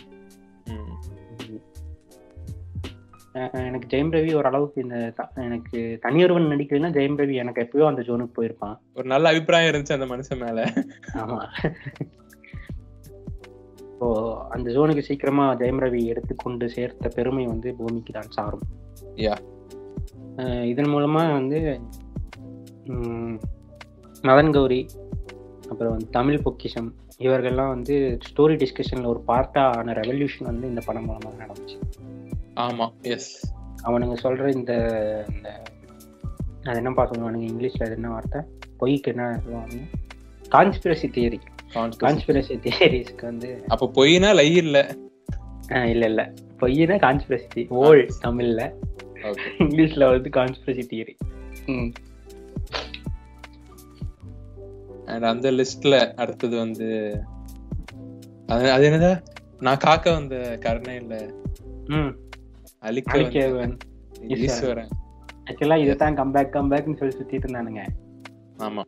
எனக்கு 3.39 3.97
ஜெயம் 3.97 4.09
ரவி 4.09 4.35
ஓரளவுக்கு 4.35 4.81
இந்த 4.81 5.13
எனக்கு 5.35 5.99
தனியொருவன் 6.01 6.49
நடிக்கலைன்னா 6.49 6.89
ஜெயம் 6.89 7.17
ரவி 7.17 7.33
எனக்கு 7.33 7.69
எப்பயோ 7.71 7.85
அந்த 7.85 8.01
ஜோனுக்கு 8.01 8.31
போயிருப்பான். 8.37 8.77
ஒரு 8.93 9.07
நல்ல 9.07 9.29
அபிப்பிராயம் 9.29 9.73
இருந்துச்சு 9.73 10.01
அந்த 10.01 10.05
மனுஷன் 10.15 10.45
மேல. 10.45 10.73
ஆமா. 11.13 11.47
இப்போ 13.79 14.37
அந்த 14.49 14.71
ஜோனுக்கு 14.71 14.99
சீக்கிரமா 14.99 15.55
ஜெயம் 15.55 15.79
ரவி 15.79 16.05
எடுத்துக்கொண்டு 16.05 16.69
சேர்த்த 16.69 17.09
பெருமை 17.09 17.45
வந்து 17.45 17.75
பூமிக்கு 17.75 18.13
தான் 18.13 18.29
சாரும். 18.29 18.61
அஹ் 20.35 20.63
இதன் 20.63 20.85
மூலமா 20.85 21.31
வந்து 21.31 21.81
மதன் 24.21 24.53
கௌரி 24.53 24.85
அப்புறம் 25.69 25.91
வந்து 25.91 26.09
தமிழ் 26.09 26.41
பொக்கிஷம் 26.41 26.93
இவர்கள்லாம் 27.19 27.67
வந்து 27.67 28.17
ஸ்டோரி 28.29 28.65
டிஸ்கஷன்ல 28.65 29.05
ஒரு 29.05 29.23
பார்ட்டா 29.27 29.77
ஆன 29.77 29.91
ரெவல்யூஷன் 29.91 30.43
வந்து 30.43 30.67
இந்த 30.67 30.81
படம் 30.85 31.09
மூலமா 31.09 31.29
நடந்துச்சு. 31.39 31.79
ஆமா 32.57 32.85
எஸ் 33.11 33.31
அவனுங்க 33.83 34.15
சொல்ற 34.23 34.45
இந்த 34.53 34.73
அது 36.63 36.77
என்னப்பா 36.79 37.03
சொல்லுவானுங்க 37.05 37.47
இங்கிலீஷ்ல 37.49 37.85
அது 37.85 37.95
என்ன 37.95 38.09
வார்த்தை? 38.09 38.39
பொய்க்கு 38.79 39.11
என்ன 39.13 39.25
சொல்லுவாங்க 39.37 39.77
கான்ஸ்பிரசி 40.45 41.07
தியரி 41.15 41.39
கான்ஸ்பிரசி 42.03 42.55
தியரிஸ்க்கு 42.65 43.25
வந்து 43.25 43.49
அப்ப 43.67 43.89
பொய்னா 43.97 44.29
லை 44.35 44.49
இல்ல? 44.61 44.77
இல்ல 45.87 46.03
இல்ல. 46.11 46.21
பொய்னா 46.59 46.95
கான்ஸ்பிரசி 46.99 47.61
ஓல் 47.79 48.03
தமிழ்ல. 48.21 48.61
இங்கிலீஷ்ல 49.59 50.05
வந்து 50.11 50.29
கான்ஸ்பிரசி 50.37 50.83
தியரி 50.91 51.15
அந்த 55.29 55.47
லிஸ்ட்ல 55.51 55.95
அடுத்தது 56.15 56.55
வந்து 56.57 56.87
அது 58.49 58.65
அது 58.71 58.83
என்னதா? 58.89 59.13
நான் 59.61 59.83
காக்க 59.83 60.05
வந்த 60.11 60.35
கருணை 60.65 60.95
இல்ல 60.95 61.15
அழிக்கவன் 62.83 63.75
ஈஸ்வரன் 64.37 64.91
ஆக்சுவலா 65.47 65.77
இதுதான் 65.77 66.17
கம்பேக் 66.17 66.55
கம்பேக்னு 66.55 66.97
சொல்லி 66.97 67.15
சுத்திட்டு 67.17 67.45
இருந்தானுங்க. 67.47 67.83
ஆமா. 68.59 68.83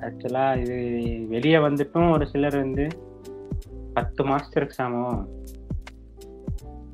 ஆக்சுவலா 0.00 0.44
இது 0.56 0.76
வெளியே 1.28 1.58
வந்துட்டும் 1.58 2.10
ஒரு 2.10 2.26
சிலர் 2.26 2.56
வந்து 2.56 2.84
பத்து 3.94 4.22
மாஸ்டருக்கு 4.24 4.74
சமம் 4.74 5.20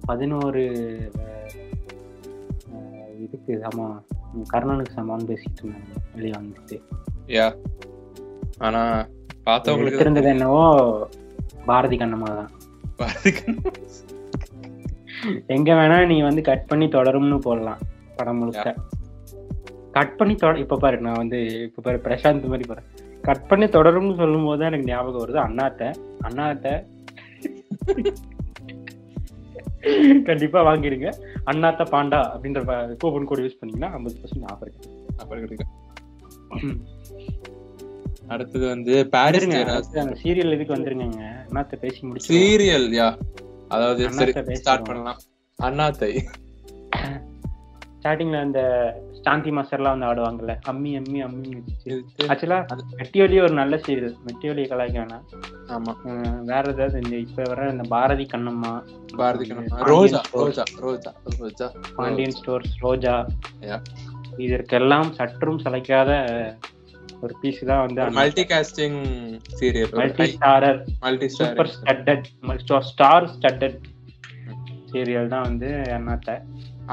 பதினோரு 0.06 0.62
இதுக்கு 3.18 3.52
சமம் 3.64 3.96
கர்ணனுக்கு 4.46 4.92
சமம்னு 4.92 5.28
பேசிட்டு 5.28 5.60
இருந்தாங்க 5.62 6.00
வெளியே 6.14 6.34
வந்துட்டு. 6.36 6.78
யா. 7.28 7.46
ஆனா 8.58 8.82
பார்த்தவங்களுக்கு 9.46 10.00
இருந்தது 10.00 10.28
என்னவோ 10.28 10.64
பாரதி 11.66 11.96
கண்ணம்மா 11.96 12.30
தான் 12.34 12.50
பாரதிக்கு 12.96 13.44
எங்க 15.54 15.70
வேணா 15.78 15.96
நீ 16.12 16.16
வந்து 16.28 16.42
கட் 16.48 16.68
பண்ணி 16.70 16.86
தொடரும்னு 16.96 17.38
போடலாம் 17.46 17.80
படம் 18.18 18.38
முழுக்க. 18.40 18.68
கட் 19.96 20.16
பண்ணி 20.18 20.34
தொட 20.42 20.58
இப்ப 20.64 20.78
பாரு 20.84 20.96
நான் 21.06 21.20
வந்து 21.22 21.38
இப்ப 21.68 21.82
பாரு 21.86 21.98
பிரசாந்த் 22.06 22.50
மாதிரி 22.52 22.66
பாரு. 22.70 22.82
கட் 23.28 23.46
பண்ணி 23.50 23.66
தொடரும்னு 23.76 24.14
சொல்லும் 24.20 24.46
போது 24.48 24.58
தான் 24.60 24.70
எனக்கு 24.70 24.90
ஞாபகம் 24.90 25.22
வருது 25.22 25.40
அண்ணாத்த 25.46 25.90
அண்ணாத்த. 26.28 26.66
கண்டிப்பா 30.28 30.60
வாங்கிடுங்க. 30.68 31.08
அண்ணாத்த 31.50 31.82
பாண்டா 31.94 32.20
அப்படின்ற 32.34 32.60
கூப்பன் 33.02 33.28
கோட் 33.30 33.44
யூஸ் 33.44 33.58
பண்ணீங்கன்னா 33.60 33.90
ஐம்பது 33.96 34.16
பர்சன்ட் 34.22 34.48
ஆஃபர் 34.52 34.72
அப்புறம் 35.20 35.44
இருக்கு. 35.46 35.66
அடுத்தது 38.34 38.64
வந்து 38.74 38.94
பாரிஸ் 39.14 39.48
சீரியல் 40.22 40.54
இதுக்கு 40.56 40.76
வந்துருங்க 40.76 41.24
அண்ணாத்த 41.46 41.80
பேசி 41.82 42.00
முடிச்சு 42.06 42.30
சீரியல் 42.32 42.88
யா 43.00 43.08
அதாவது 43.74 44.10
சரி. 44.12 44.56
ஸ்டார்ட் 44.56 44.88
பண்ணலாம். 44.88 45.20
அண்ணாத்தை. 45.58 46.10
ஸ்டார்டிங்ல 47.96 48.38
அந்த 48.40 48.60
சாந்தி 49.20 49.50
மாஸ்டர்லாம் 49.50 49.94
வந்து 49.94 50.08
ஆடுவாங்கல்ல 50.08 50.54
அம்மி 50.70 50.90
அம்மி 50.96 51.20
அம்மி 51.20 51.50
ஆக்சுவலா 52.24 52.58
மெட்டியோலி 52.98 53.36
ஒரு 53.42 53.54
நல்ல 53.54 53.76
சீரியல் 53.76 54.16
மெட்டியோலி 54.26 54.64
கலாய்க்க 54.72 54.98
வேணாம். 55.02 55.24
ஆமா. 55.68 55.92
வேற 56.44 56.64
ஏதாவது 56.72 57.00
இந்த 57.04 57.16
இப்ப 57.16 57.42
வர 57.42 57.68
இந்த 57.70 57.84
பாரதி 57.88 58.26
கண்ணம்மா 58.34 58.72
பாரதி 59.16 59.46
கண்ணம்மா. 59.50 59.78
ரோஜா 59.84 60.20
ரோஜா 60.34 60.64
ரோஜா 60.80 61.12
ரோஜா. 61.38 61.68
பாண்டியன் 61.96 62.36
ஸ்டோர்ஸ் 62.40 62.74
ரோஜா. 62.80 63.14
இதற்கெல்லாம் 64.38 65.10
சற்றும் 65.12 65.58
சளைக்காத 65.58 66.12
ஒரு 67.22 67.34
பீஸ் 67.42 67.60
தான் 67.70 67.82
வந்து 67.86 68.06
multi 68.18 68.44
casting 68.52 69.00
serial 69.58 69.96
multi 70.00 70.26
starrer 70.36 70.80
multi 71.04 71.28
super 71.38 71.72
studded 71.74 72.28
star 72.90 73.26
studded 73.34 73.80
serial 74.92 75.32
தான் 75.34 75.46
வந்து 75.50 75.70
அண்ணாத்த 75.98 76.38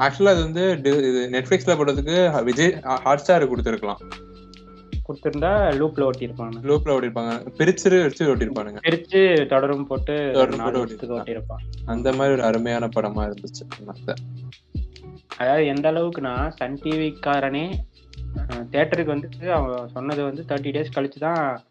ஆக்சுவலா 0.04 0.34
அது 0.34 0.42
வந்து 0.48 0.64
இது 1.08 1.22
நெட்ஃபிளிக்ஸ்ல 1.34 1.74
போடுறதுக்கு 1.78 2.18
விஜய் 2.44 2.74
ஹாட் 3.06 3.22
ஸ்டார் 3.22 3.50
கொடுத்துருக்கலாம். 3.50 4.02
கொடுத்திருந்தா 5.06 5.50
லூப்ல 5.78 6.06
ஓட்டியிருப்பாங்க. 6.08 6.56
லூப்ல 6.68 6.94
ஓட்டிருப்பாங்க 6.96 7.32
பிரிச்சு 7.58 7.88
வச்சு 8.04 8.28
ஓட்டிருப்பானுங்க 8.32 8.80
பிரிச்சு 8.86 9.20
தொடரும் 9.52 9.86
போட்டு. 9.86 10.16
ஓட்டியிருப்பான் 10.82 11.64
அந்த 11.84 12.12
மாதிரி 12.12 12.34
ஒரு 12.36 12.44
அருமையான 12.48 12.88
படமா 12.96 13.22
இருந்துச்சு. 13.28 13.64
அதாவது 15.40 15.64
எந்த 15.66 15.86
அளவுக்குன்னா 15.92 16.34
சன் 16.58 16.78
டிவிக்காரனே 16.84 17.64
தேட்டருக்கு 18.72 19.12
வந்து 19.14 19.52
அவன் 19.52 19.88
சொன்னது 19.88 20.22
வந்து 20.24 20.42
தேர்ட்டி 20.48 20.72
டேஸ் 20.74 20.94
கழிச்சு 20.96 21.20
தான் 21.26 21.62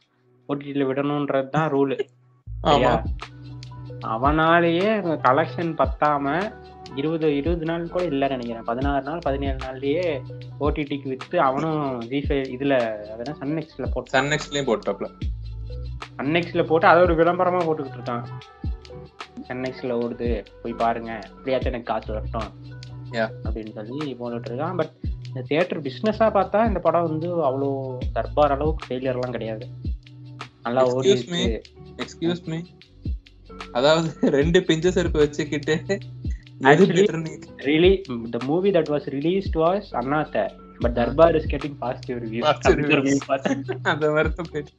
ஓடிடியில் 0.50 0.89
விடணுன்றது 0.89 1.50
தான் 1.50 1.71
ரூலு 1.71 1.97
அவனாலேயே 4.08 4.91
கலெக்ஷன் 5.28 5.71
பத்தாம 5.82 6.52
இருபது 6.95 7.28
இருபது 7.36 7.65
நாள் 7.65 7.89
கூட 7.89 8.04
இல்லைன்னு 8.04 8.36
நினைக்கிறேன். 8.36 8.63
பதினாறு 8.63 9.04
நாள் 9.04 9.19
பதினேழு 9.24 9.58
நாள்லயே 9.58 10.06
ஓடிடிக்கு 10.60 11.08
வித்து 11.08 11.38
அவனும் 11.39 12.02
ஜிஃபை 12.02 12.38
இதுல 12.56 12.76
அதெல்லாம் 13.13 13.39
சன்னெக்ஸ்ல 13.41 13.86
போட்டான். 13.93 14.15
சன் 14.15 14.32
நெக்ஸ்ட்லயும் 14.32 14.69
போட்டாப்ல. 14.69 15.08
சன்னெக்ஸ்ல 16.17 16.63
போட்டு 16.67 16.88
அதை 16.88 17.04
ஒரு 17.04 17.15
விளம்பரமா 17.19 17.62
போட்டுக்கிட்டு 17.67 18.00
இருக்கான். 18.00 18.26
சன்னெக்ஸ்ல 19.47 19.93
ஓடுது. 20.04 20.45
போய் 20.63 20.80
பாருங்க. 20.84 21.19
இப்படியாச்சும் 21.36 21.71
எனக்கு 21.74 21.89
காசு 21.93 22.13
வரட்டும். 22.13 22.50
அப்படின்னு 23.43 23.74
சொல்லி 23.78 24.17
போட்டுட்டு 24.19 24.52
இருக்கான். 24.52 24.76
பட் 24.76 24.93
இந்த 25.31 25.41
தியேட்டர் 25.47 25.81
பிஸ்னஸா 25.81 26.27
பார்த்தா 26.37 26.67
இந்த 26.67 26.79
படம் 26.79 27.07
வந்து 27.09 27.27
அவ்வளோ 27.45 27.69
தர்பார் 28.13 28.51
அளவுக்கு 28.51 28.85
ஃபெயிலியர்லாம் 28.87 29.35
கிடையாது. 29.35 29.65
நல்லா 30.63 30.81
ஓடி 30.93 31.11
Excuse 31.11 31.31
me. 31.35 31.43
எக்ஸ்கியூஸ் 32.03 32.43
மீ 32.45 32.59
அதாவது 33.71 34.09
ரெண்டு 34.37 34.59
பிஞ்ச 34.59 34.91
செருப்பு 34.91 35.19
வச்சுக்கிட்டு 35.19 35.75
the 38.29 38.39
movie 38.45 38.71
that 38.71 38.91
was 38.93 39.07
released 39.17 39.55
was 39.55 39.87
Annaatthe 40.01 40.45
but 40.79 40.93
Darbar 40.93 41.35
is 41.35 41.49
getting 41.53 41.77
positive 41.79 42.19
review. 42.23 42.43
அந்த 43.83 44.05
போயிட்டு 44.51 44.73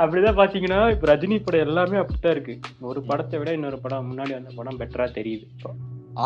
அப்படிதான் 0.00 0.38
பாத்தீங்கன்னா 0.40 0.80
இப்ப 0.90 1.16
ரஜினி 1.16 1.36
படம் 1.44 1.66
எல்லாமே 1.66 1.96
அப்படித்தான் 1.96 2.32
இருக்கு. 2.32 2.54
ஒரு 2.80 3.02
படத்தை 3.02 3.38
விட 3.38 3.52
இன்னொரு 3.52 3.78
படம் 3.78 4.08
முன்னாடி 4.10 4.32
வந்த 4.32 4.50
படம் 4.54 4.78
பெட்டரா 4.80 5.06
தெரியுது 5.18 5.44
இப்போ. 5.54 5.70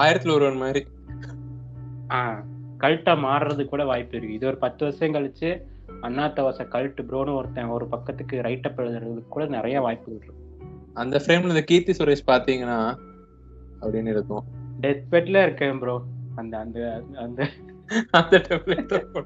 ஆயிரத்துல 0.01 0.35
ஒருவன் 0.35 0.57
மாதிரி. 0.57 0.83
ஆஹ் 2.11 2.45
கல்ட்டா 2.79 3.15
மாறுறது 3.25 3.65
கூட 3.65 3.85
வாய்ப்பு 3.85 4.17
இருக்கு. 4.17 4.35
இது 4.35 4.47
ஒரு 4.47 4.57
பத்து 4.57 4.85
வருஷம் 4.85 5.15
கழிச்சு 5.15 5.63
அண்ணாத்த 6.03 6.43
வாச 6.43 6.65
கல்ட் 6.65 6.99
ப்ரோன்னு 7.11 7.35
ஒருத்தன் 7.35 7.65
ஒரு 7.65 7.87
பக்கத்துக்கு 7.87 8.43
ரைட் 8.43 8.67
அப் 8.67 8.79
எழுதுறதுக்கு 8.79 9.29
கூட 9.29 9.47
நிறைய 9.47 9.81
வாய்ப்புகள் 9.81 10.15
இருக்கு. 10.15 10.35
அந்த 10.95 11.23
ஃப்ரேம்ல 11.27 11.49
இந்த 11.49 11.63
கீர்த்தி 11.63 11.93
சுரேஷ் 11.93 12.31
பாத்தீங்கன்னா 12.31 12.97
அப்படின்னு 13.81 14.09
இருக்கும். 14.09 14.45
டெத் 14.81 15.03
பெட்ல 15.11 15.43
இருக்கேன் 15.43 15.79
ப்ரோ 15.79 16.03
அந்த 16.35 16.59
அந்த 16.59 17.03
அந்த. 17.15 17.49
அந்த 18.11 18.39
டெம்ப்ளேட் 18.39 19.25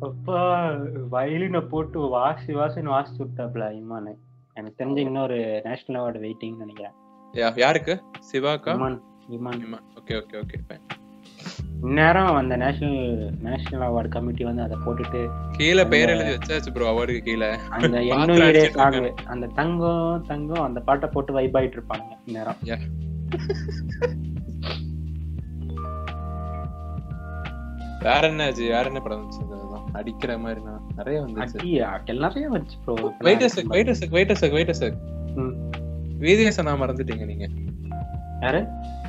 அப்பா 0.00 0.70
வயலின 1.12 1.68
போட்டு 1.68 2.00
வாசி 2.00 2.54
வாசின்னு 2.54 2.92
வாசிச்சு 2.96 3.18
விட்டாப்ல 3.18 3.82
இமானு 3.82 4.16
எனக்கு 4.54 4.84
தெரிஞ்சு 4.84 4.98
இன்னொரு 4.98 5.60
நேஷனல் 5.64 6.02
அவார்டு 6.02 6.14
வெயிட்டிங் 6.14 6.56
நினைக்கிறேன். 6.56 6.92
யாருக்கு? 7.56 8.02
சிவாக்கா? 8.32 8.98
ஓகே 9.28 10.14
ஓகே 10.40 10.58
இந்நேரம் 11.82 12.34
அந்த 12.34 12.56
நேஷனல் 12.56 12.98
நேஷனல் 13.40 13.84
அவார்டு 13.88 14.08
கமிட்டி 14.08 14.44
வந்து 14.44 14.62
அதை 14.62 14.76
போட்டுட்டு 14.76 15.20
கீழே 15.52 15.84
பேர் 15.84 16.08
எழுதி 16.08 16.30
வச்சாச்சு 16.30 16.72
ப்ரோ 16.72 16.90
அவார்டுக்கு 16.90 17.22
கீழே. 17.22 17.48
அந்த 17.76 17.98
அடிச்சிட்டு 18.48 18.78
சாங். 18.78 18.98
அந்த 19.26 19.46
தங்கம் 19.54 20.24
தங்கம் 20.26 20.64
அந்த 20.64 20.80
பாட்டை 20.80 21.08
போட்டு 21.12 21.32
வைப் 21.32 21.56
ஆயிட்டு 21.56 21.78
இருப்பாங்க 21.78 22.10
Yeah. 22.64 22.82
வேற 28.02 28.22
என்ன 28.26 28.44
ஆச்சு 28.44 28.64
வேற 28.68 28.84
என்ன 28.84 29.00
படம் 29.00 29.20
வந்துச்சு? 29.20 29.42
அடிக்கிற 29.92 30.38
மாதிரி 30.38 30.60
நான் 30.64 30.86
நிறைய 30.96 31.18
வந்துச்சு. 31.20 31.60
நிறைய 32.20 32.48
வந்துச்சு 32.50 32.78
bro 32.84 32.94
wait 33.18 33.46
check 33.48 33.68
wait 33.68 33.92
check 33.92 34.12
wait 34.12 34.72
check 34.72 34.98
wait 36.18 36.42
check 36.42 36.58
அண்ணா 36.58 36.74
மறந்துட்டீங்க 36.76 37.24
நீங்க. 37.24 37.46
யாரு? 38.42 38.60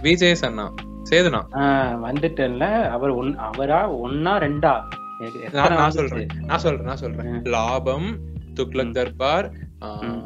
விஜய் 0.05 0.37
அண்ணா 0.47 0.65
சேதுனா 1.09 1.39
வந்துட்டேன்ல. 2.05 2.65
அவர் 2.95 3.11
ஒன் 3.21 3.31
அவரா 3.47 3.79
ஒன்னா 4.03 4.33
ரெண்டா? 4.45 4.73
நான்? 5.51 5.91
சொல்றேன் 5.97 6.29
நான் 6.49 6.63
சொல்றேன் 6.63 6.87
நான் 6.89 7.01
சொல்றேன். 7.03 7.35
லாபம் 7.55 8.07
துக்ளக் 8.55 8.95
தர்பார் 8.97 9.47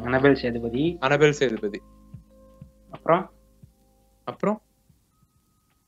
அனபேல் 0.06 0.40
சேதுபதி. 0.42 0.84
அனபெல் 1.00 1.38
சேதுபதி. 1.40 1.78
அப்புறம்? 2.90 3.24
அப்புறம்? 4.26 4.58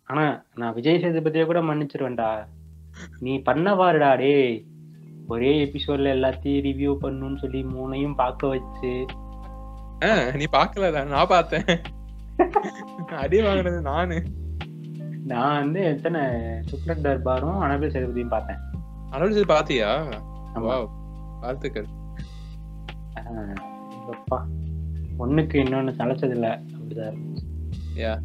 ஆனா 0.09 0.25
நான் 0.55 0.75
விஜய் 0.75 1.01
சேதுபதியை 1.05 1.45
கூட 1.45 1.61
மன்னிச்சிருவேன்டா. 1.63 2.31
நீ 3.19 3.33
பண்ணவாருடா 3.47 4.17
டேய். 4.17 4.57
ஒரே 5.29 5.53
எபிசோட்ல 5.65 6.11
எல்லாத்தையும் 6.17 6.65
ரிவ்யூ 6.69 6.93
பண்ணுன்னு 7.03 7.39
சொல்லி 7.39 7.63
மூணையும் 7.75 8.15
பார்க்க 8.15 8.53
வச்சு. 8.55 8.93
நீ 10.39 10.45
பாக்கலதான் 10.53 11.13
நான் 11.15 11.33
பார்த்தேன். 11.35 11.65
அடி 13.23 13.39
வாங்கினது 13.43 13.81
நானு. 13.81 14.19
நான் 15.27 15.59
வந்து 15.63 15.81
எத்தனை 15.85 16.21
சுக்லக் 16.71 17.05
தர்பாரும் 17.07 17.61
அனபேல் 17.65 17.95
சேதுபதியும் 17.95 18.35
பார்த்தேன். 18.35 18.61
அனபெல் 19.11 19.37
சேது 19.37 19.47
பாத்தியா 19.47 19.91
வாழ்த்துக்கள். 21.43 21.89
அப்பா 24.13 24.39
ஒண்ணுக்கு 25.19 25.57
இன்னொன்னு 25.63 25.93
சளைச்சது 25.99 26.35
இல்ல 26.37 26.49
அப்படிதான் 26.73 27.11
இருந்துச்சு. 27.11 28.21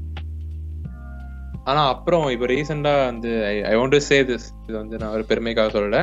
ஆனா 1.63 1.81
அப்புறம் 1.87 2.25
இப்ப 2.29 2.45
ரீசெண்டா 2.45 2.93
வந்து 3.05 3.31
I 3.45 3.75
want 3.75 3.93
to 3.95 3.99
say 4.09 4.17
this 4.23 4.47
இது 4.67 4.77
வந்து 4.77 4.97
நான் 4.97 5.13
ஒரு 5.17 5.25
பெருமைக்காக 5.29 5.69
சொல்லல. 5.75 5.99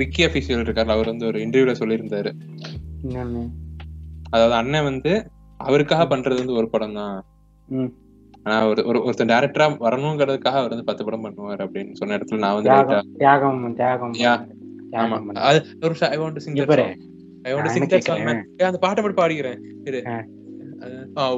விக்கி 0.00 0.22
அபிஷியல் 0.26 0.64
இருக்காரு 0.64 0.92
அவர் 0.96 1.10
வந்து 1.12 1.26
ஒரு 1.26 1.38
இன்டர்வியூல 1.38 1.74
சொல்லியிருந்தாரு. 1.80 2.30
அதாவது 4.30 4.54
அண்ணன் 4.54 4.88
வந்து 4.90 5.12
அவருக்காக 5.60 6.04
பண்றது 6.04 6.38
வந்து 6.42 6.58
ஒரு 6.60 6.68
படம் 6.68 6.94
தான். 6.94 7.16
ஆனா 8.42 8.68
ஒரு 8.68 8.86
ஒரு 8.86 8.98
ஒருத்தன் 9.02 9.28
டேரக்டரா 9.28 9.66
வரணுங்கிறதுக்காக 9.80 10.56
அவர் 10.56 10.68
வந்து 10.68 10.84
பத்து 10.84 11.04
படம் 11.04 11.24
பண்ணுவார் 11.24 11.62
அப்படின்னு 11.64 11.92
சொன்ன 11.92 12.16
இடத்துல 12.16 12.38
நான் 12.38 12.54
வந்து 12.54 12.70
தியாகம் 13.16 13.74
தியாகம் 13.74 14.14
ஆமா. 14.92 15.18
அது 15.48 15.58
ஒரு 15.82 15.94
I 16.10 16.18
want 16.18 16.32
to 16.32 16.38
sing 16.38 16.60
I 17.42 17.52
want 17.52 17.62
to 17.62 17.68
sing 17.68 17.86
that 17.86 18.06
song? 18.08 18.28
அந்த 18.64 18.78
பாட்டை 18.78 19.04
மட்டும் 19.04 19.22
பாடிக்கிறேன். 19.22 19.60
இரு. 19.84 20.00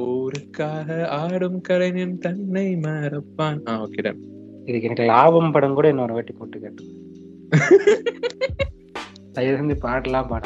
ஊருக்காக 0.07 1.05
ஆடும் 1.17 1.61
கலைஞன் 1.61 2.17
தன்னை 2.17 2.75
மறப்பான். 2.75 3.59
ஆ 3.67 3.83
ஓகே 3.83 4.01
டன் 4.01 4.21
இதுக்கு 4.65 4.87
எனக்கு 4.87 5.05
லாபம் 5.05 5.51
படம் 5.51 5.73
கூட 5.73 5.87
இன்னொரு 5.87 6.13
வாட்டி 6.13 6.31
போட்டு 6.31 6.59
கேட்டு. 6.59 6.83
தயவு 9.33 9.57
செஞ்சு 9.57 9.75
பாடலாம் 9.79 10.27
பாட. 10.27 10.45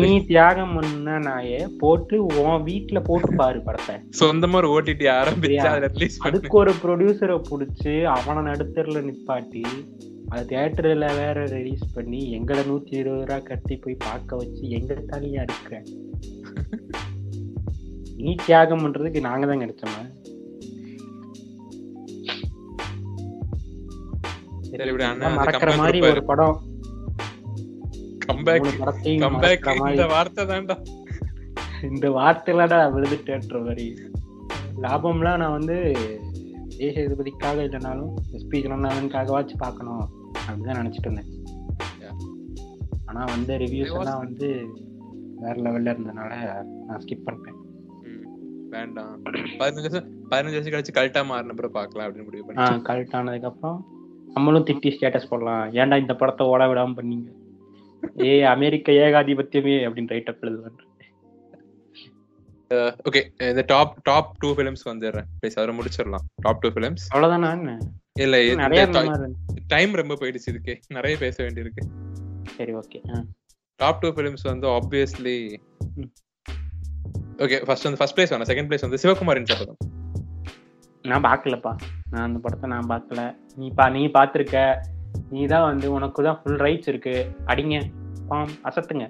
நீ 0.00 0.10
தியாகம் 0.24 0.74
பண்ண 0.74 1.12
நாயே 1.18 1.60
போட்டு 1.78 2.16
உன் 2.38 2.64
வீட்டுல 2.64 2.98
போட்டு 3.04 3.28
பாரு 3.34 3.60
படத்தை. 3.60 3.94
சொந்தமா 4.18 4.56
ஒரு 4.56 4.68
ஓடிடி 4.70 5.06
ஆரம்பிச்சு 5.14 5.68
அதுக்கு 6.26 6.56
ஒரு 6.58 6.72
ப்ரொடியூசரை 6.82 7.38
புடிச்சு 7.48 7.94
அவனை 8.14 8.42
நடுத்தரில் 8.42 9.06
நிப்பாட்டி 9.06 9.62
அது 10.30 10.42
தியேட்டர்ல 10.48 11.06
வேற 11.16 11.44
ரிலீஸ் 11.52 11.84
பண்ணி 11.94 12.20
எங்களை 12.30 12.62
நூத்தி 12.64 12.94
இருபது 12.94 13.22
ரூபா 13.22 13.38
கட்டி 13.44 13.76
போய் 13.76 14.02
பார்க்க 14.04 14.36
வச்சு 14.36 14.62
எங்க 14.70 14.94
தலையா 15.10 15.42
இருக்கிற 15.42 15.76
நீ 18.20 18.32
தியாகம் 18.46 18.82
பண்றதுக்கு 18.84 19.20
நாங்க 19.20 19.46
தான் 19.46 19.62
கிடைச்சோமா? 19.62 20.02
மறக்கிற 25.38 25.70
மாதிரி. 25.76 25.98
ஒரு 26.08 26.22
படம் 26.24 26.56
கம்பேக் 28.32 28.66
கம்பேக் 29.24 29.90
இந்த 29.90 30.06
வார்த்தை 30.06 30.44
தான்டா. 30.46 30.76
இந்த 31.82 32.10
வார்த்தையிலடா 32.10 32.78
விழுதுட்டேன்ற 32.94 33.64
மாதிரி. 33.64 33.86
லாபம்லாம் 34.82 35.36
நான் 35.36 35.50
வந்து 35.50 35.76
விஜய் 36.64 36.94
சேதுபதிக்காக 36.96 37.62
இல்லைனாலும் 37.66 38.12
எஸ்பி 38.32 38.58
ஜனநாதனுக்காகவாச்சும் 38.64 39.58
பார்க்கணும் 39.58 40.08
அப்படிதான் 40.48 40.80
நினைச்சிட்டு 40.80 41.06
இருந்தேன். 41.06 41.30
Yeah. 42.00 42.14
ஆனா 43.06 43.24
வந்து 43.24 43.58
ரிவ்யூஸ் 43.58 43.98
எல்லாம் 43.98 44.18
வந்து 44.18 44.48
வேற 45.36 45.54
லெவல்ல 45.60 45.92
இருந்தனால 45.94 46.32
நான் 46.86 47.02
ஸ்கிப் 47.04 47.26
பண்ணிட்டேன். 47.26 47.56
வேண்டாம். 48.70 49.24
பதினஞ்சு 49.58 49.84
வருஷம் 49.84 50.08
பதினஞ்சு 50.30 50.56
வருஷம் 50.56 50.74
கழிச்சு 50.74 50.96
கல்ட்டா 50.98 51.26
மாறின 51.26 51.50
அப்புறம் 51.50 51.72
பாக்கலாம் 51.72 52.10
அப்படின்னு 52.10 52.24
முடிவு 52.24 52.44
பண்ணி 52.44 52.62
ஆஹ் 52.62 52.82
கரெக்ட் 52.82 53.16
ஆனதுக்கு 53.16 53.46
அப்புறம் 53.46 53.86
நம்மளும் 54.34 54.64
திட்டி 54.64 54.92
ஸ்டேட்டஸ் 54.94 55.28
போடலாம். 55.28 55.72
ஏன்டா 55.72 56.00
இந்த 56.00 56.14
படத்தை 56.16 56.46
ஓட 56.46 56.66
விடாம 56.66 56.94
பண்ணீங்க? 56.96 57.28
ஏ 58.20 58.42
அமெரிக்க 58.42 58.92
ஏகாதிபத்தியமே 58.92 59.74
அப்படின்னு 59.88 60.06
ரைட் 60.06 60.28
அப் 60.28 60.42
எழுதுவேன் 60.42 60.86
ஓகே 63.10 63.48
இந்த 63.48 63.62
டாப் 63.66 64.02
டாப் 64.02 64.38
டூ 64.38 64.54
ஃபிலிம்ஸ் 64.54 64.84
வந்துடுறேன். 64.84 65.24
ப்ளீஸ் 65.40 65.54
அதை 65.54 65.78
முடிச்சிடலாம். 65.78 66.24
டாப் 66.36 66.60
டூ 66.60 66.68
ஃபிலிம்ஸ் 66.68 67.04
அவ்வளவுதானா 67.14 67.50
என்ன? 67.50 67.78
இல்ல. 68.12 68.66
டைம் 69.66 69.92
ரொம்ப 69.92 70.14
போயிடுச்சு 70.14 70.46
இதுக்கு. 70.46 70.80
நிறைய 70.88 71.18
பேச 71.18 71.44
வேண்டியிருக்கு. 71.44 71.84
சரி 72.42 72.74
ஓகே 72.74 73.24
டாப் 73.76 74.00
டூ 74.00 74.08
ஃபிலிம்ஸ் 74.08 74.42
வந்து 74.42 74.68
ஆப்வியஸ்லி. 74.68 75.56
ஓகே 77.36 77.64
ஃபர்ஸ்ட் 77.64 77.84
வந்து 77.84 77.98
ஃபர்ஸ்ட் 77.98 78.20
பிளேஸ் 78.20 78.34
வேணாம். 78.34 78.52
செகண்ட் 78.52 78.68
பிளேஸ் 78.68 78.80
வந்து 78.80 78.98
சிவகுமாரின் 79.02 79.44
சபதம். 79.44 79.76
நான் 81.02 81.22
பார்க்கலப்பா. 81.22 81.76
நான் 82.10 82.24
அந்த 82.24 82.38
படத்தை 82.38 82.70
நான் 82.70 82.88
பார்க்கல. 82.88 83.36
நீ 83.56 83.70
பா 83.74 83.88
நீ 83.88 84.06
பார்த்துருக்க. 84.06 84.76
நீ 85.32 85.40
தான் 85.46 85.66
வந்து 85.70 85.86
உனக்கு 85.96 86.20
தான் 86.26 86.38
ஃபுல் 86.40 86.60
ரைட்ஸ் 86.66 86.90
இருக்கு. 86.92 87.14
அடிங்க 87.52 87.76
பாம் 88.30 88.54
அசத்துங்க. 88.70 89.06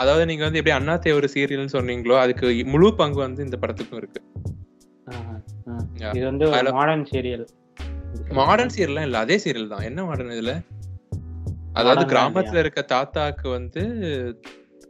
அதாவது 0.00 0.24
நீங்க 0.30 0.42
வந்து 0.46 0.58
எப்படி 0.60 0.74
அண்ணாத்தே 0.76 1.12
ஒரு 1.18 1.28
சீரியல்னு 1.34 1.74
சொன்னீங்களோ 1.76 2.16
அதுக்கு 2.22 2.46
முழு 2.72 2.88
பங்கு 3.00 3.20
வந்து 3.26 3.44
இந்த 3.46 3.58
படத்துக்கும் 3.62 4.00
இருக்கு. 4.02 4.20
இது 6.16 6.24
வந்து 6.30 6.46
மாடர்ன் 6.78 7.06
சீரியல் 7.10 7.46
மாடர்ன் 8.38 8.72
சீரியல்லாம் 8.74 9.06
இல்ல 9.08 9.18
அதே 9.24 9.36
சீரியல் 9.44 9.72
தான். 9.72 9.86
என்ன 9.88 10.00
மாடர்ன் 10.08 10.34
இதுல? 10.36 10.54
அதாவது 11.78 12.04
கிராமத்துல 12.12 12.62
இருக்க 12.64 12.80
தாத்தாக்கு 12.92 13.46
வந்து 13.56 13.82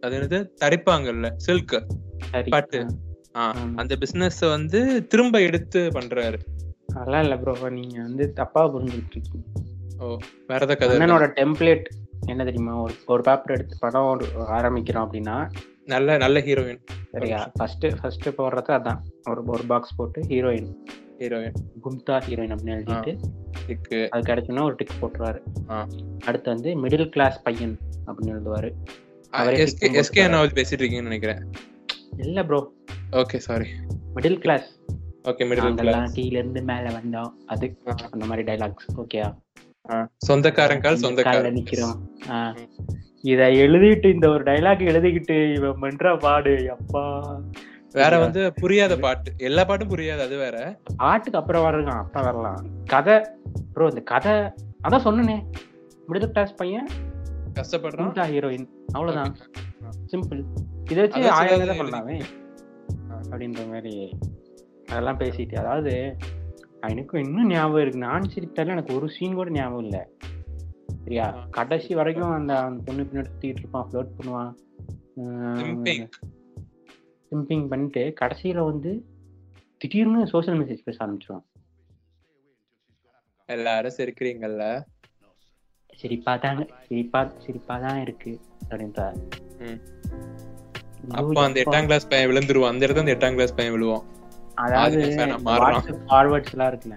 அது 0.02 0.14
என்னது? 0.18 0.38
தரிப்பாங்கல்ல 0.62 1.28
சில்க் 1.46 1.76
பட்டு. 2.54 2.80
அந்த 3.80 3.92
பிசினஸ் 4.02 4.40
வந்து 4.56 4.80
திரும்ப 5.12 5.40
எடுத்து 5.48 5.80
பண்றாரு. 5.96 6.38
அதெல்லாம் 6.98 7.24
இல்ல 7.26 7.36
ப்ரோ 7.40 7.54
நீங்க 7.78 7.96
வந்து 8.08 8.26
தப்பா 8.40 8.62
புரிஞ்சுட்டு 8.74 9.14
இருக்கீங்க. 9.16 9.44
வேற 10.46 10.66
டெம்ப்ளேட் 11.40 11.86
என்ன 12.26 12.44
தெரியுமா? 12.44 12.74
ஒரு 12.82 12.94
ஒரு 13.06 13.22
பேப்பர் 13.22 13.54
எடுத்து 13.56 13.76
படம் 13.80 14.20
ஆரம்பிக்கிறோம் 14.58 15.04
அப்படின்னா 15.06 15.36
நல்ல 15.84 16.16
நல்ல 16.16 16.40
ஹீரோயின் 16.40 16.80
சரியா? 17.12 17.40
ஃபர்ஸ்ட் 17.54 17.86
ஃபர்ஸ்ட் 18.00 18.28
போடுறது 18.38 18.72
அதான். 18.76 19.00
ஒரு 19.30 19.42
ஒரு 19.46 19.64
பாக்ஸ் 19.72 19.94
போட்டு 19.96 20.20
ஹீரோயின் 20.20 20.70
ஹீரோயின் 21.18 21.58
கும்தா 21.84 22.16
ஹீரோயின் 22.26 22.54
அப்படின்னு 22.54 22.76
எழுதிட்டு 22.76 23.12
இருக்கு. 23.66 23.98
அது 24.10 24.22
கிடைச்சுன்னா 24.30 24.62
ஒரு 24.62 24.74
டிக் 24.74 24.98
போட்டுருவாரு. 25.00 25.40
அடுத்து 26.26 26.48
வந்து 26.54 26.70
மிடில் 26.82 27.08
கிளாஸ் 27.08 27.38
பையன் 27.42 27.78
அப்படின்னு 28.06 28.34
எழுதுவாரு. 28.36 28.70
அவரே 29.30 29.64
எஸ்கே 30.02 30.28
நான் 30.28 30.54
பேசிட்டு 30.58 30.82
இருக்கீங்கன்னு 30.82 31.10
நினைக்கிறேன். 31.10 31.40
இல்ல 32.16 32.44
bro 32.44 32.60
okay 33.12 33.36
sorry 33.36 33.68
middle 34.14 34.38
class 34.44 34.68
okay 35.22 35.44
middle 35.48 35.66
நாங்கெல்லாம் 35.66 36.14
கீழ 36.16 36.36
இருந்து 36.40 36.62
மேல 36.62 36.86
வந்தோம். 36.98 37.32
அது. 37.46 37.66
அந்த 38.10 38.24
மாதிரி 38.26 38.44
டைலாக்ஸ் 38.52 38.88
ஓகேயா 39.02 39.28
சொந்தக்காரங்கால் 40.28 40.80
கால 40.82 41.04
சொந்தக்காரன். 41.04 41.56
நிக்கிறோம். 41.58 41.98
இத 43.32 43.42
எழுதிட்டு 43.64 44.08
இந்த 44.14 44.26
ஒரு 44.28 44.42
டைலாக் 44.48 44.82
எழுதிக்கிட்டு 44.90 45.36
இவன் 45.56 45.80
பண்ற 45.80 46.16
பாடு 46.24 46.54
அப்பா. 46.76 47.04
வேற 47.92 48.18
வந்து 48.18 48.40
புரியாத 48.52 48.94
பாட்டு. 49.04 49.30
எல்லா 49.48 49.62
பாட்டும் 49.64 49.92
புரியாது 49.92 50.22
அது 50.26 50.36
வேற. 50.36 50.56
பாட்டுக்கு 50.96 51.38
அப்புறம் 51.40 51.66
வரலாம் 51.66 52.00
அப்புறம் 52.04 52.26
வரலாம். 52.28 52.60
கதை 52.84 53.16
ப்ரோ 53.74 53.88
இந்த 53.92 54.02
கதை 54.12 54.34
அதான் 54.86 55.06
சொன்னனே. 55.06 55.36
மிடில் 56.08 56.32
கிளாஸ் 56.34 56.54
பையன் 56.54 56.88
கஷ்டப்படுறான். 57.54 58.12
ஹீரோயின் 58.34 58.66
அவ்வளவுதான். 58.92 59.34
சிம்பிள் 60.12 60.42
இதை 60.90 61.00
வச்சு 61.02 61.30
ஆயிரம் 61.38 61.80
பண்ணலாமே. 61.80 62.18
அப்படின்ற 63.30 63.60
மாதிரி 63.70 63.94
அதெல்லாம் 64.88 65.20
பேசிட்டு 65.20 65.54
அதாவது 65.62 65.94
எனக்கும் 66.88 67.24
இன்னும் 67.24 67.46
ஞாபகம் 67.46 67.80
இருக்கு. 67.80 67.98
நான் 67.98 68.30
சிரித்தாலும் 68.34 68.68
எனக்கு 68.68 68.94
ஒரு 68.94 69.08
சீன் 69.08 69.34
கூட 69.34 69.50
ஞாபகம் 69.50 69.82
இல்ல. 69.82 70.08
சரியா. 71.02 71.46
கடைசி 71.50 71.94
வரைக்கும் 71.94 72.30
அந்த 72.30 72.72
பொண்ணு 72.84 73.02
பின்னாடி 73.02 73.26
சுத்திட்டு 73.26 73.58
இருப்பான் 73.58 73.88
ஃப்ளோட் 73.92 74.08
பண்ணுவான். 74.18 74.54
சிம்பிங் 77.30 77.68
பண்ணிட்டு 77.68 78.14
கடைசியில 78.20 78.64
வந்து 78.64 79.04
திடீர்னு 79.78 80.26
சோஷியல் 80.26 80.64
மெசேஜ் 80.64 80.78
பேச 80.84 81.06
ஆரம்பிச்சிருவான். 81.06 81.44
எல்லாரும் 83.46 83.92
சிரிக்கிறீங்கல்ல? 83.96 84.84
சிரிப்பா 85.94 86.36
தாங்க 86.36 86.66
சிரிப்பா 86.86 87.32
சிரிப்பா 87.38 87.78
தான் 87.78 88.00
இருக்கு 88.00 88.40
அப்படின்றார். 88.70 89.16
ஐயோ, 89.58 89.76
அப்போ 91.08 91.44
அந்த. 91.44 91.60
எட்டாம் 91.60 91.84
கிளாஸ் 91.84 92.08
பையன் 92.08 92.30
விழுந்துருவான். 92.30 92.68
அந்த 92.68 92.86
இடத்துல 92.86 92.98
அந்த 92.98 93.14
எட்டாம் 93.14 93.32
கிளாஸ் 93.32 93.54
பையன் 93.54 93.74
விழுவான். 93.74 94.15
அதாவது 94.56 95.00
ஃபார்வர்ட்ஸ் 96.06 96.52
எல்லாம் 96.52 96.70
இருக்குல்ல. 96.72 96.96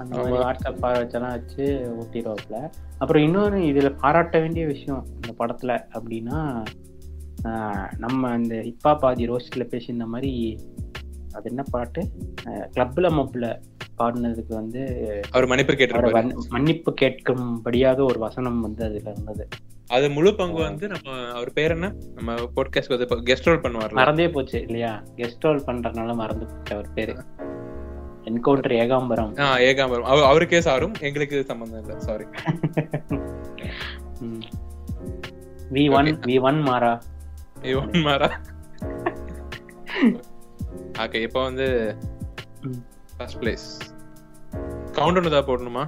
அந்த 0.00 0.14
மாதிரி. 0.16 0.38
வாட்ஸ்அப் 0.38 0.80
ஃபார்வர்ட்ஸ் 0.80 1.14
எல்லாம் 1.14 1.34
வச்சு 1.34 1.64
ஓட்டிடுவாப்ல 1.96 2.56
அப்புறம் 2.98 3.22
இன்னொன்று 3.22 3.60
இதுல 3.68 3.90
பாராட்ட 3.96 4.38
வேண்டிய 4.38 4.66
விஷயம் 4.66 5.04
இந்த 5.14 5.32
படத்துல 5.38 5.72
அப்படின்னா 5.94 6.40
ஆஹ், 7.48 7.88
நம்ம 7.98 8.28
அந்த 8.30 8.54
இப்பா 8.66 8.92
பாதி 8.96 9.24
ரோஸ்ட்ல 9.28 9.64
பேசியிருந்த 9.70 10.06
மாதிரி 10.08 10.30
அது 11.36 11.48
என்ன 11.48 11.62
பாட்டு? 11.70 12.08
கிளப்ல 12.44 13.08
மப்ல 13.10 13.60
பாடினதுக்கு 13.98 14.48
வந்து 14.48 14.82
அவர் 15.30 15.46
மன்னிப்பு 15.46 15.72
வன்- 15.74 16.34
மன்னிப்பு 16.48 16.94
கேட்கும்படியாக 17.00 18.02
ஒரு 18.04 18.18
வசனம் 18.18 18.60
வந்து 18.60 18.84
அதுல 18.84 19.10
இருந்தது. 19.10 19.48
அது 19.86 20.10
முழு 20.10 20.34
பங்கு 20.34 20.62
வந்து 20.62 20.88
நம்ம 20.88 21.28
அவர் 21.32 21.52
பேர் 21.52 21.70
என்ன? 21.70 21.92
நம்ம 22.14 22.34
போட்காஸ்ட் 22.34 22.88
வந்து 22.88 23.16
கெஸ்ட் 23.16 23.44
ரோல் 23.44 23.60
பண்ணுவார்ல. 23.60 23.92
மறந்தே 23.92 24.28
போச்சு 24.30 24.60
இல்லையா? 24.60 25.02
கெஸ்ட் 25.16 25.40
ரோல் 25.40 25.62
பண்றதுனால 25.66 26.14
மறந்து 26.14 26.46
போச்சு 26.46 26.74
அவர் 26.74 26.92
பேரு. 26.92 27.16
என்கவுண்டர் 28.24 28.76
ஏகாம்பரம். 28.76 29.38
ஆ 29.38 29.56
ஏகாம்பரம். 29.58 30.02
அவர் 30.02 30.24
அவருக்கே 30.24 30.60
சாரும் 30.60 30.94
எங்களுக்கு 31.00 31.44
சம்பந்தம் 31.44 31.84
இல்ல. 31.84 31.98
Sorry 32.00 32.24
V 35.72 35.90
one 35.92 36.06
V 36.06 36.40
one 36.40 36.60
Maara. 36.60 37.02
இவன் 37.62 37.90
மாறா. 37.92 38.40
ஓகே 41.04 41.22
இப்போ 41.22 41.42
வந்து. 41.42 41.66
ஃபர்ஸ்ட் 43.16 43.40
பிளேஸ் 43.42 43.68
கவுண்ட் 44.98 45.34
தான் 45.36 45.48
போடணுமா? 45.50 45.84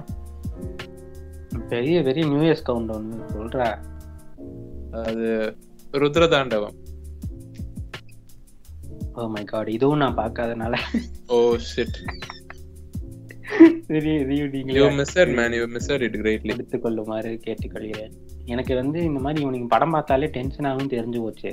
பெரிய 1.67 1.97
பெரிய 2.03 2.23
நியூ 2.27 2.41
இயர்ஸ் 2.47 2.67
கவுண்ட் 2.69 2.93
ஒன்று 2.97 3.25
சொல்ற. 3.35 3.57
அது 5.03 5.27
ருத்ரதாண்டவம். 5.91 6.75
ஓ 9.13 9.27
மை 9.35 9.43
காட் 9.43 9.69
இதுவும் 9.77 10.01
நான் 10.03 10.17
பார்க்காதனால. 10.17 10.75
ஓ 11.27 11.37
ஷிட் 11.69 11.99
எடுத்துக்கொள்ளுமாறு 16.51 17.31
கேட்டுக்கொள்கிறேன். 17.45 18.13
எனக்கு 18.45 18.73
வந்து 18.75 18.99
இந்த 19.03 19.19
மாதிரி 19.19 19.41
இவனுக்கு 19.41 19.67
படம் 19.67 19.95
பார்த்தாலே 19.95 20.27
டென்ஷன் 20.27 20.67
ஆகும் 20.71 20.91
தெரிஞ்சு 20.95 21.19
போச்சு. 21.21 21.51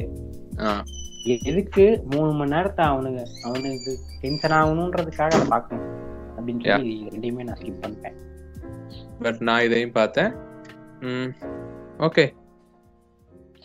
எதுக்கு 1.27 1.85
மூணு 2.11 2.33
மணி 2.33 2.51
நேரத்தை 2.51 2.85
அவனுங்க 2.87 3.22
அவனுக்கு 3.45 3.93
டென்ஷன் 4.20 4.51
ஆகணுன்றதுக்காக 4.51 5.31
அதை 5.37 5.47
பார்க்கணும். 5.49 5.87
அப்படின்னு 6.39 6.66
சொல்லி 6.70 7.09
ரெண்டையுமே 7.11 7.43
நான் 7.43 7.59
ஸ்கிப் 7.61 7.83
பண்ணிட்டேன். 7.85 8.16
பட் 9.20 9.41
நான் 9.41 9.64
இதையும் 9.64 9.93
பார்த்தேன். 9.93 10.33
ஓகே 11.99 12.24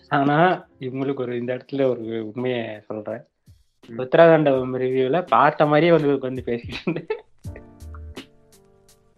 ஆனா 0.09 0.37
இவங்களுக்கு 0.79 1.19
ஒரு 1.19 1.37
இந்த 1.37 1.51
இடத்துல 1.53 1.83
ஒரு 1.89 2.31
உண்மையை 2.33 2.81
சொல்றேன். 2.87 3.21
உத்தராகண்டம் 3.97 4.73
ரிவ்யூல 4.81 5.27
பார்த்த 5.27 5.65
மாதிரியே 5.65 5.91
வந்து 5.91 6.13
உட்காந்து 6.13 6.47
பேசிட்டு 6.47 6.73
இருந்தேன் 6.81 7.19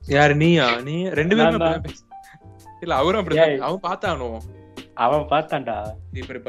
யாரு 0.08 0.36
நீயா? 0.36 0.68
நீ 0.82 0.96
ரெண்டு 1.10 1.36
பேரும் 1.36 1.56
நான் 1.56 1.82
இல்ல 2.82 2.96
அவரும் 2.96 3.22
அப்படிதான். 3.22 3.50
ஏய். 3.50 3.60
அவன் 3.60 3.80
பார்த்தானோ? 3.80 4.30
அவன் 4.94 5.28
பார்த்தான்டா. 5.30 5.78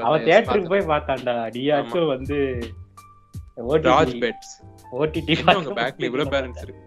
அவன்? 0.01 0.25
தியேட்டருக்கு 0.25 0.69
போய் 0.69 0.91
பார்த்தான்டா. 0.93 1.35
நீயாச்சும் 1.57 2.07
வந்து 2.07 2.37
பெட்ஸ் 3.57 4.55
ஓடிடி 4.93 5.35
பேக்ல 5.49 6.05
இவ்வளவு 6.05 6.31
பேலன்ஸ் 6.31 6.63
இருக்கு? 6.63 6.83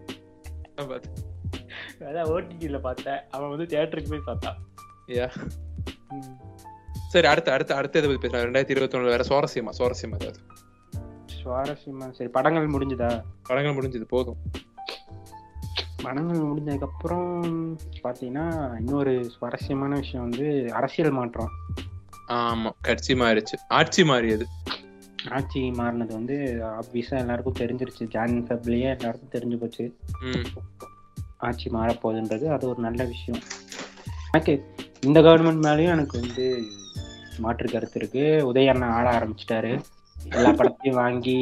அதான் 1.99 2.29
ஓடிடில 2.33 2.79
பார்த்தேன். 2.79 3.19
அவன் 3.29 3.51
வந்து 3.53 3.67
தியேட்டருக்கு 3.71 4.09
போய் 4.09 4.25
பார்த்தான். 4.25 4.59
சரி 7.09 7.27
அடுத்து 7.27 7.51
அடுத்து 7.51 7.73
அடுத்து 7.73 7.99
எதை 7.99 8.11
பத்தி 8.11 8.27
பேசலாம்? 8.27 8.53
ரெண்டாயிரத்தி 8.53 8.75
இருபத்தி 8.75 8.97
ஒண்ணுல 8.97 9.13
வேற 9.13 9.23
சுவாரஸ்யமா? 9.29 9.71
சுவாரஸ்யமா 9.77 10.15
ஏதாவது? 10.19 10.39
சுவாரஸ்யமா? 11.41 12.11
சரி 12.11 12.29
படங்கள் 12.29 12.67
முடிஞ்சுதா? 12.67 13.11
படங்கள் 13.43 13.75
முடிஞ்சது 13.75 14.07
போதும். 14.07 14.39
படங்கள் 16.03 16.37
முடிஞ்சதுக்கு 16.37 16.81
அப்புறம் 16.81 17.29
பாத்தீங்கன்னா 18.03 18.77
இன்னொரு 18.79 19.29
சுவாரஸ்யமான 19.29 19.95
விஷயம் 19.95 20.29
வந்து 20.29 20.73
அரசியல் 20.73 21.11
மாற்றம். 21.11 21.51
ஆமா 22.31 22.69
கட்சி 22.81 23.13
மாறிச்சு 23.13 23.55
ஆட்சி 23.67 24.03
மாறியது. 24.03 24.45
ஆட்சி 25.29 25.59
மாறினது 25.59 26.13
வந்து 26.13 26.59
ஆப்வியஸா 26.81 27.17
எல்லாருக்கும் 27.17 27.59
தெரிஞ்சிருச்சு. 27.59 28.03
ஜான் 28.07 28.45
ஃபெப்லயே 28.47 28.89
எல்லாருக்கும் 28.95 29.33
தெரிஞ்சு 29.35 29.57
போச்சு. 29.57 29.97
ஆட்சி 31.37 31.69
மாறப்போகுதுன்றது 31.69 32.45
அது 32.45 32.69
ஒரு 32.69 32.81
நல்ல 32.81 33.03
விஷயம். 33.05 33.41
எனக்கு 34.31 34.65
இந்த 35.01 35.21
கவர்மெண்ட் 35.21 35.65
மேலேயும் 35.65 35.95
எனக்கு 35.95 36.19
வந்து 36.19 36.63
மாற்று 37.37 37.71
கருத்து 37.71 37.99
இருக்கு. 37.99 38.53
உதய 38.53 38.67
அண்ணா 38.67 38.87
ஆட 38.87 39.07
ஆரம்பிச்சிட்டாரு. 39.17 39.81
எல்லா 40.31 40.49
படத்தையும் 40.49 40.99
வாங்கி 41.03 41.37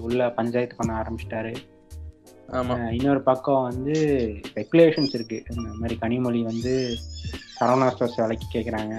உள்ள 0.00 0.30
பஞ்சாயத்து 0.30 0.76
பண்ண 0.76 0.92
ஆரம்பிச்சிட்டாரு. 1.00 1.56
இன்னொரு 2.96 3.20
பக்கம் 3.22 3.62
வந்து 3.62 3.94
ஸ்பெகுலேஷன்ஸ் 4.48 5.14
இருக்கு. 5.18 5.38
இந்த 5.52 5.68
மாதிரி 5.80 5.94
கனிமொழி 6.02 6.40
வந்து 6.42 6.72
சரவணா 7.58 7.88
ஸ்டோர்ஸ் 7.94 8.18
விலைக்கு 8.22 8.46
கேக்குறாங்க. 8.54 8.94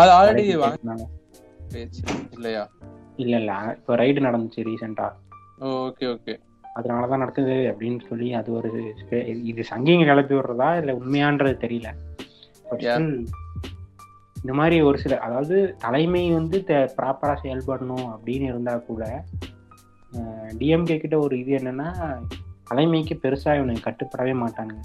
அது 0.00 0.10
ஆல்ரெடி 0.16 0.44
இல்லையா? 2.36 2.64
இல்ல 3.22 3.34
இல்ல. 3.42 3.52
இப்போ 3.78 3.92
ரைடு 3.96 4.26
நடந்துச்சு 4.26 4.66
ரீசெண்டா 4.68 5.06
ஓகே 5.88 6.06
ஓகே 6.14 6.34
அதனாலதான் 6.78 7.22
நடக்குது 7.24 7.54
அப்படின்னு 7.70 8.00
சொல்லி 8.08 8.28
அது 8.34 8.48
ஒரு 8.52 8.70
இது 9.50 9.62
சங்கிங்க 9.70 10.06
கிளப்பி 10.10 10.34
விடுறதா 10.34 10.68
இல்ல 10.80 10.94
உண்மையான்றது 11.00 11.54
தெரியல. 11.64 11.90
இந்த 14.36 14.52
மாதிரி 14.60 14.76
ஒரு 14.82 14.98
சில 14.98 15.18
அதாவது 15.18 15.56
தலைமை 15.78 16.24
வந்து 16.32 16.58
ப்ராப்பரா 16.98 17.34
செயல்படணும் 17.44 18.08
அப்படின்னு 18.14 18.46
இருந்தா 18.52 18.74
கூட 18.90 19.04
டிஎம்கே 20.58 20.96
கிட்ட 20.98 21.16
ஒரு 21.18 21.34
இது 21.38 21.52
என்னன்னா 21.58 21.88
தலைமைக்கு 22.66 23.14
பெருசா 23.22 23.50
இவனுக்கு 23.58 23.86
கட்டுப்படவே 23.86 24.32
மாட்டானுங்க. 24.40 24.82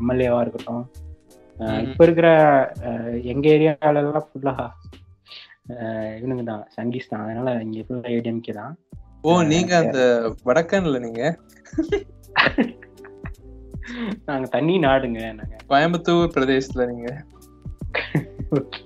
எம்எல்ஏவா 0.00 0.40
இருக்கட்டும். 0.40 0.82
இப்ப 1.84 2.00
இருக்கிற 2.06 2.28
அஹ், 2.88 3.16
எங்க 3.32 3.46
ஏரியால 3.54 4.02
எல்லாம் 4.02 4.28
ஃபுல்லா 4.28 4.54
இவனுங்க 6.18 6.44
தான். 6.44 6.62
சங்கீஸ் 6.76 7.10
தான். 7.10 7.24
அதனால 7.24 7.50
இங்க 7.64 7.82
ஃபுல்லா 7.86 8.12
ஏடிஎம்கே 8.14 8.54
தான். 8.56 8.72
ஓ 9.24 9.30
நீங்க 9.50 9.72
அந்த 9.80 9.98
வடக்கன்ல 10.48 10.98
நீங்க? 11.04 11.22
நாங்க 14.28 14.46
தண்ணி 14.54 14.74
நாடுங்க 14.86 15.20
நாங்க. 15.32 15.56
கோயம்புத்தூர் 15.70 16.34
பிரதேசத்துல 16.36 16.86
நீங்க. 16.92 17.08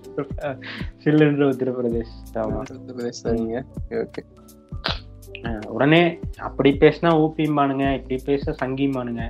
சில்லுன்ற 1.03 1.43
உத்தரப்பிரதேஷ் 1.53 2.13
ஆமா. 2.43 2.61
நீங்க. 3.39 3.57
ஓகே. 4.03 4.23
உடனே 5.69 6.03
அப்படி 6.39 6.71
பேசினா 6.81 7.11
ஊப்பிம்பானுங்க 7.25 7.87
இப்படி 7.95 8.17
பேச 8.25 8.55
சங்கிம்பானுங்க. 8.63 9.25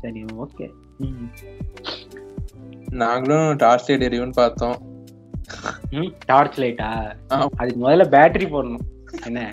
சரி 0.00 0.24
ஓகே 0.38 0.66
நாங்களும் 2.92 3.56
டார்ச் 3.56 3.90
லைட் 3.90 4.06
எரியும்னு 4.08 4.32
பார்த்தோம். 4.32 4.76
டார்ச் 6.26 6.60
லைட்டா. 6.60 6.90
அதுக்கு 7.56 7.80
முதல்ல 7.88 8.06
பேட்டரி 8.14 8.46
போடணும். 8.54 8.84
என்ன. 9.24 9.48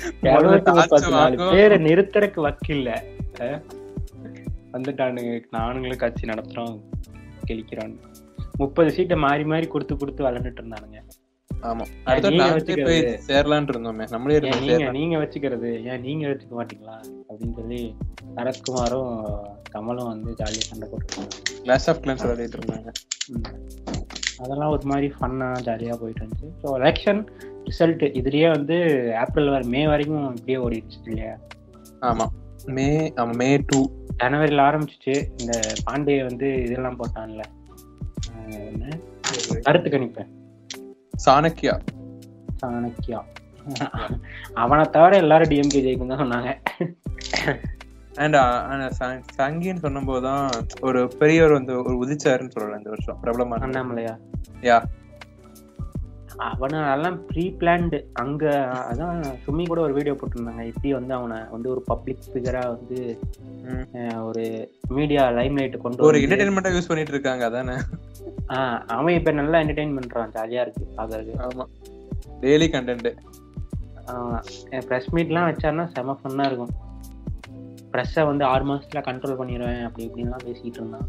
பேரை 1.50 1.78
நிறுத்தறக்கு 1.84 2.38
வக்கில்ல 2.46 2.90
வந்துட்டானுங்க. 4.72 5.32
நானுங்களும் 5.52 5.96
கட்சி 5.96 6.26
நடத்துறோம். 6.26 6.76
கிழிக்கிறோம் 7.46 7.94
முப்பது 8.56 8.90
சீட்டை 8.90 9.16
மாறி 9.16 9.44
மாறி 9.44 9.66
கொடுத்து 9.66 9.94
கொடுத்து 9.96 10.24
விளையாண்டுட்டு 10.24 10.60
இருந்தானுங்க. 10.60 10.98
ஆமா. 11.62 11.84
சேரலாம்னு 13.26 13.72
இருந்தோமே 13.72 14.04
நம்மளே 14.10 14.36
நீங்க 14.92 15.16
வச்சுக்கிறது 15.18 15.70
ஏன் 15.84 16.00
நீங்க 16.00 16.24
வச்சுக்க 16.28 16.54
மாட்டீங்களா? 16.56 16.94
அப்படின்னு 17.28 17.54
சொல்லி 17.54 17.80
சரத்குமாரும் 18.36 19.10
கமலும் 19.70 20.08
வந்து 20.08 20.30
ஜாலியா 20.32 20.64
சண்டை 20.68 20.88
போட்டுருக்காங்க 20.88 21.60
கிளாஸ் 21.62 21.88
ஆஃப் 21.88 22.00
கிளான்ஸ் 22.04 22.24
விளையாடிட்டு 22.24 22.58
இருந்தாங்க. 22.58 22.90
ம். 23.30 23.44
அதெல்லாம் 24.38 24.70
ஒரு 24.70 24.84
மாதிரி 24.84 25.08
ஃபன்னா 25.08 25.48
ஜாலியா 25.60 25.96
போயிட்டு 25.96 26.22
இருந்துச்சு. 26.22 26.50
ஸோ 26.62 26.76
எலெக்ஷன் 26.78 27.20
ரிசல்ட் 27.66 28.04
இதுலயே 28.14 28.48
வந்து 28.48 28.76
ஏப்ரல் 29.24 29.48
வரை 29.48 29.64
மே 29.66 29.86
வரைக்கும் 29.86 30.26
இப்படியே 30.30 30.58
ஓடிடுச்சு 30.58 31.00
இல்லையா? 31.04 31.34
ஆமா. 32.02 32.26
மே 33.36 33.50
டூ 33.68 33.78
ஜனவரியில் 34.16 34.66
ஆரம்பிச்சிச்சு. 34.68 35.14
இந்த 35.40 35.52
பாண்டே 35.84 36.22
வந்து 36.24 36.48
இதெல்லாம் 36.64 36.98
போட்டான்ல. 36.98 37.42
கருத்து 39.66 39.88
கணிப்பேன் 39.90 40.30
சாணக்கியா 41.24 41.74
சாணக்கியா 42.62 43.20
அவனை 44.62 44.84
தவிர 44.94 45.12
எல்லாரும் 45.24 45.50
டிஎம்கே 45.50 45.82
ஜெயிக்கும் 45.86 46.12
தான் 46.12 46.22
சொன்னாங்க. 46.22 46.50
அண்ட் 48.22 48.36
சங்கின்னு 49.38 49.84
சொன்னபோது 49.84 50.22
தான் 50.28 50.46
ஒரு 50.88 51.00
பெரியவர் 51.20 51.56
வந்து 51.58 51.74
ஒரு 51.82 51.94
உதிச்சாருன்னு 52.02 52.54
சொல்லலாம் 52.54 52.80
இந்த 52.80 52.90
வருஷம். 52.94 53.18
பிரபலமான 53.24 53.66
அண்ணாமலையா? 53.66 54.14
யா 54.68 54.78
அவனை 56.44 56.78
எல்லாம் 56.92 57.16
ப்ரீ 57.28 57.44
பிளான்டு 57.58 57.98
அங்க 58.14 58.44
அதான் 58.84 59.16
சுமி 59.42 59.64
கூட 59.66 59.80
ஒரு 59.80 59.94
வீடியோ 59.96 60.14
போட்டிருந்தாங்க. 60.14 60.62
எப்படி 60.70 60.90
வந்து 60.92 61.12
அவனை 61.14 61.38
வந்து 61.50 61.68
ஒரு 61.70 61.82
பப்ளிக் 61.88 62.28
ஃபிகரா 62.28 62.62
வந்து 62.68 62.98
ஒரு 64.24 64.44
மீடியா 64.90 65.24
லைம் 65.38 65.58
லைட் 65.58 65.76
கொண்டு 65.82 66.00
ஒரு 66.00 66.12
வந்து 66.12 66.26
என்டர்டைன்மெண்டா 66.26 66.72
யூஸ் 66.74 66.88
பண்ணிட்டு 66.88 67.14
இருக்காங்க 67.16 67.44
அதானே? 67.46 67.76
ஆஹ், 68.54 68.78
அவன் 68.94 69.16
இப்ப 69.18 69.32
நல்லா 69.32 69.60
என்டர்டைன் 69.62 69.96
பண்றான் 69.98 70.32
ஜாலியா 70.36 70.62
இருக்கு 70.62 70.86
பாக்குறது 70.96 71.34
ஆமா. 71.46 71.66
டெய்லி 72.42 72.68
கண்டென்ட் 72.72 73.10
ப்ரெஸ் 74.86 75.10
மீட்லாம் 75.12 75.48
வச்சாருன்னா 75.48 75.86
செம 75.92 76.16
ஃபன்னா 76.20 76.46
இருக்கும். 76.46 76.72
ப்ரெஸ்ஸை 77.92 78.24
வந்து 78.26 78.44
ஆறு 78.44 78.64
மாசத்துல 78.64 79.00
கண்ட்ரோல் 79.06 79.38
பண்ணிடுவேன் 79.38 79.84
அப்படி 79.86 80.04
இப்படின்லாம் 80.06 80.44
பேசிட்டு 80.46 80.78
இருந்தான். 80.80 81.06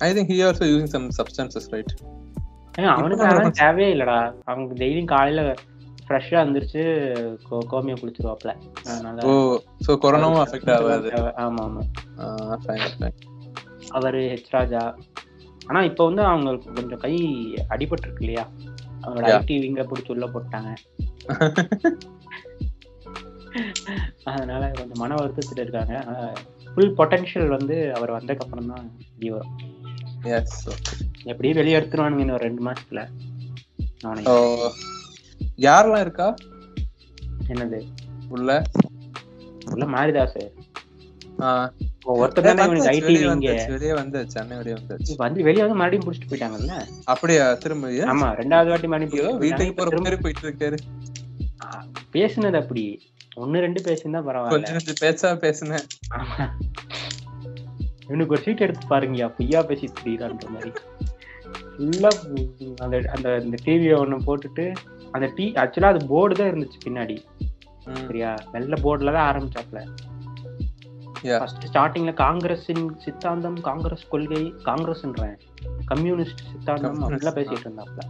I 0.00 0.10
think 0.12 0.32
he 0.32 0.38
also 0.46 0.66
using 0.70 0.92
some 0.94 1.08
substances 1.18 1.68
right 1.72 1.92
அவனுக்கு 2.86 3.24
அதெல்லாம் 3.24 3.50
தேவையே 3.50 3.94
இல்லடா. 3.94 4.34
அவங்க 4.44 4.84
டெய்லியும் 4.84 5.04
காலையில 5.04 5.54
ஃப்ரெஷ்ஷா 6.08 6.32
இருந்துருச்சு 6.32 6.82
கோ- 7.50 7.66
கோமியம் 7.70 8.02
குளிச்சிருவாப்ல. 8.02 8.56
அதனால 8.84 9.26
ஓ 9.26 9.58
சோ 9.86 9.90
கொரோனாவும் 9.90 10.42
அஃபெக்ட் 10.46 10.74
ஆகாது. 10.74 11.08
ஆமா 11.10 11.82
ஆமா. 12.18 13.08
அவரு 13.88 14.18
ஹெச் 14.18 14.46
ராஜா. 14.50 14.96
ஆனா 15.66 15.82
இப்ப 15.82 16.06
வந்து 16.06 16.22
அவங்களுக்கு 16.22 16.72
கொஞ்சம் 16.72 16.98
கை 16.98 17.14
அடிபட்டிருக்கு 17.68 18.18
இல்லையா? 18.18 18.48
அவங்களோட. 19.02 19.06
ஐடி 19.06 19.60
விங்க 19.60 19.86
பிடிச்சி 19.86 20.10
உள்ள 20.10 20.26
போட்டாங்க. 20.26 20.74
அதனால 24.24 24.64
கொஞ்சம் 24.66 24.98
மன 24.98 25.14
வருத்தத்துல 25.14 25.60
இருக்காங்க. 25.60 26.04
ஃபுல் 26.74 26.94
பொட்டன்ஷியல் 26.94 27.48
வந்து 27.48 27.94
அவர் 27.94 28.12
வந்ததுக்கு 28.12 28.38
அப்புறம் 28.38 28.66
தான் 28.66 28.96
வரும். 29.18 29.54
எஸ் 30.22 30.68
எப்படியும் 31.24 31.56
வெளியே 31.56 31.78
எடுத்துருவானுங்க 31.78 32.18
இன்னும் 32.18 32.36
ரெண்டு 32.36 32.62
மாசத்துல. 32.66 33.08
யாரெல்லாம் 35.58 36.00
இருக்கா? 36.00 36.34
என்னது? 37.48 37.86
உள்ள? 38.28 38.62
உள்ள 39.70 39.86
மாரிதாஸ் 39.86 40.38
வெளியே 43.70 43.92
வந்தாச்சு 43.92 44.24
சென்னை 44.24 44.56
வெளியே 44.56 44.76
வந்தாச்சு. 44.76 45.16
வந்து 45.16 45.42
வெளியே 45.42 45.64
வந்து 45.66 45.78
மறுபடியும் 45.80 46.06
புடிச்சிட்டு 46.06 46.30
போயிட்டாங்கல்ல? 46.30 46.86
அப்படியா 47.04 47.54
திரும்ப? 47.54 47.88
ஆமா 47.88 48.28
ரெண்டாவது 48.40 48.68
வாட்டி 48.68 48.86
மறுபடியும் 48.86 49.38
வீட்டுக்கு. 49.38 49.74
போற 49.74 50.00
மாதிரி 50.00 50.20
போயிட்டு 50.20 50.46
இருக்காரு. 50.48 50.78
பேசுனது 52.12 52.56
அப்படி. 52.62 52.84
ஒண்ணு 53.36 53.58
ரெண்டு 53.64 53.82
பேசியிருந்தா 53.82 54.20
பரவாயில்ல. 54.28 54.94
பேச்சா 55.00 55.30
பேசுனேன். 55.44 55.84
இவனுக்கு 58.10 58.34
ஒரு 58.34 58.42
சீட் 58.42 58.64
எடுத்து 58.66 58.86
பாருங்கயா 58.90 59.26
பொய்யா 59.38 59.60
பேசிட்டு 59.68 60.02
திரியிறான்ற 60.04 60.48
மாதிரி. 60.54 60.72
ஃபுல்லா 61.74 62.10
அந்த 62.84 62.96
அந்த 63.14 63.28
இந்த 63.44 63.56
டிவியை 63.64 63.96
ஒண்ணு 64.02 64.16
போட்டுட்டு 64.28 64.64
அந்த 65.10 65.26
டி 65.36 65.52
ஆக்சுவலா 65.62 65.90
அது 65.94 66.06
போர்டு 66.06 66.34
தான் 66.34 66.50
இருந்துச்சு 66.52 66.80
பின்னாடி. 66.86 67.16
சரியா? 68.06 68.34
வெள்ள 68.52 68.74
போர்டுல 68.84 69.12
தான் 69.12 69.28
ஆரம்பிச்சாப்ல. 69.30 69.80
ஸ்டார்டிங்ல 71.64 72.12
காங்கிரஸின் 72.14 72.84
சித்தாந்தம் 73.04 73.58
காங்கிரஸ் 73.60 74.04
கொள்கை 74.08 74.42
காங்கிரஸ்ன்றேன். 74.64 75.34
கம்யூனிஸ்ட் 75.84 76.42
சித்தாந்தம் 76.52 77.02
அப்படிலாம் 77.02 77.38
பேசிட்டு 77.38 77.66
இருந்தாப்ல. 77.66 78.04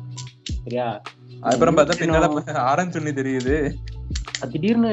சரியா? 0.65 1.01
அப்புறம் 1.41 1.77
பார்த்தா 1.77 1.97
பின்னால 2.03 2.89
துணி 2.97 3.13
தெரியுது. 3.21 3.57
அது 4.43 4.53
திடீர்னு 4.53 4.93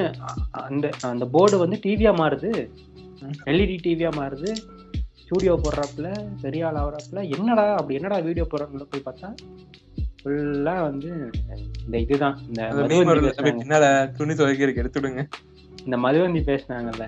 அந்த 0.51 0.89
அந்த 1.01 1.25
போர்டு 1.25 1.57
வந்து 1.57 1.79
டிவியா 1.83 2.13
மாறுது. 2.21 2.51
எல்இடி 3.51 3.77
டிவியா 3.85 4.09
மாறுது. 4.19 4.49
ஸ்டூடியோ 5.27 5.53
போடுறாப்புல 5.57 6.09
பெரிய 6.41 6.67
ஆள் 6.67 6.75
ஆகுறாப்புல 6.75 7.21
என்னடா 7.35 7.63
அப்படி 7.73 7.95
என்னடா 7.95 8.17
வீடியோ 8.19 8.47
போடுறாப்புல 8.51 8.85
போய் 8.91 9.05
பார்த்தா 9.05 9.29
ஃபுல்லா 10.19 10.81
வந்து 10.81 11.09
இந்த 11.83 11.97
இதுதான். 11.97 12.37
இந்த 12.47 12.61
துணி 14.17 14.33
துவைக்கிறதுக்கு 14.33 14.81
எடுத்துடுங்க 14.83 15.21
இந்த 15.85 15.97
மதுவந்தி 15.97 16.41
பேசுனாங்கல்ல. 16.43 17.05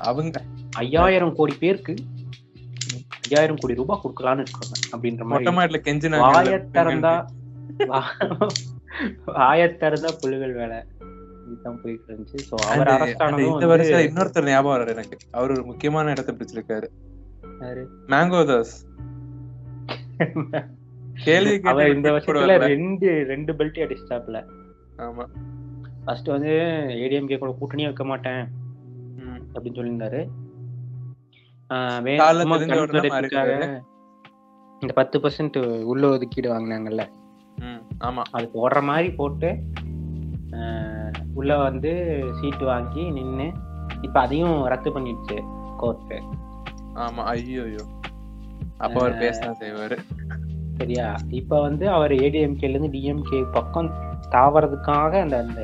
அவங்க. 0.00 0.36
ஐயாயிரம் 0.78 1.34
கோடி 1.34 1.54
பேருக்கு 1.60 1.94
ஐயாயிரம் 3.20 3.60
கோடி 3.60 3.74
ரூபாய் 3.74 4.02
கொடுக்கலான்னு 4.02 4.44
இருக்காங்க 4.44 4.74
அப்படின்ற 4.92 5.22
மாதிரி. 5.24 5.46
வாயத்திறந்தா 6.26 7.14
வாயத்திறந்தா 9.38 10.10
புழுகள் 10.20 10.52
வேலை. 10.52 10.78
இதுதான் 11.46 11.80
போயிட்டு 11.82 12.12
இருந்துச்சு. 12.12 12.38
சோ 12.50 12.54
அவர் 12.72 12.88
அரஸ்ட் 12.88 13.52
இந்த 13.52 13.66
வருஷம் 13.66 14.04
இன்னொருத்தர் 14.08 14.48
ஞாபகம் 14.48 14.74
வர்றாரு 14.74 14.92
எனக்கு. 14.96 15.16
அவர் 15.30 15.50
ஒரு 15.50 15.64
முக்கியமான 15.64 16.10
இடத்தை 16.10 16.34
பிடிச்சிருக்காரு. 16.34 16.88
யாரு? 17.60 17.82
மேங்கோ 18.06 18.40
தாஸ் 18.46 18.74
கேள்வி 21.24 21.54
இந்த 21.94 22.10
வருஷத்துல. 22.10 22.56
ரெண்டு 22.70 23.08
ரெண்டு 23.28 23.52
பெல்ட் 23.52 23.82
அடிச்சிட்டாப்ல 23.84 24.38
ஆமா. 24.96 25.24
ஃபர்ஸ்ட் 26.04 26.28
வந்து 26.34 26.52
ஏடிஎம்கே 27.04 27.38
கூட 27.38 27.52
கூட்டணியே 27.60 27.88
வைக்க 27.90 28.04
மாட்டேன். 28.04 28.42
அப்படின்னு 29.54 29.78
சொல்லியிருந்தாரு. 29.78 30.22
இந்த 34.80 34.92
பத்து 34.94 35.16
பர்சன்ட் 35.18 35.82
உள்ள 35.92 36.08
ஒதுக்கீடு 36.08 36.48
வாங்கினாங்கல்ல. 36.52 37.04
ஆமா. 38.00 38.22
அது 38.30 38.46
போடுற 38.54 38.82
மாதிரி 38.82 39.08
போட்டு 39.12 39.48
உள்ள 41.36 41.56
வந்து 41.58 41.90
சீட்டு 42.40 42.64
வாங்கி 42.64 43.10
நின்னு 43.10 43.46
இப்ப 44.02 44.20
அதையும் 44.20 44.66
ரத்து 44.66 44.90
பண்ணிடுச்சு 44.90 45.36
கோர்ட்டு 45.76 46.18
ஆமா 47.00 47.22
ஐயோ 47.24 47.62
ஐயோ 47.62 47.84
அப்ப 48.78 48.96
அவர் 49.00 49.20
பேசலாம் 49.20 49.60
செய்வாரு. 49.60 49.96
சரியா? 50.76 51.04
இப்ப 51.30 51.60
வந்து 51.60 51.90
அவர் 51.90 52.12
ஏடிஎம்கேல 52.16 52.74
இருந்து 52.74 52.88
டிஎம்கே 52.88 53.38
பக்கம் 53.52 53.88
தாவறதுக்காக 54.30 55.12
அந்த 55.20 55.36
அந்த 55.38 55.60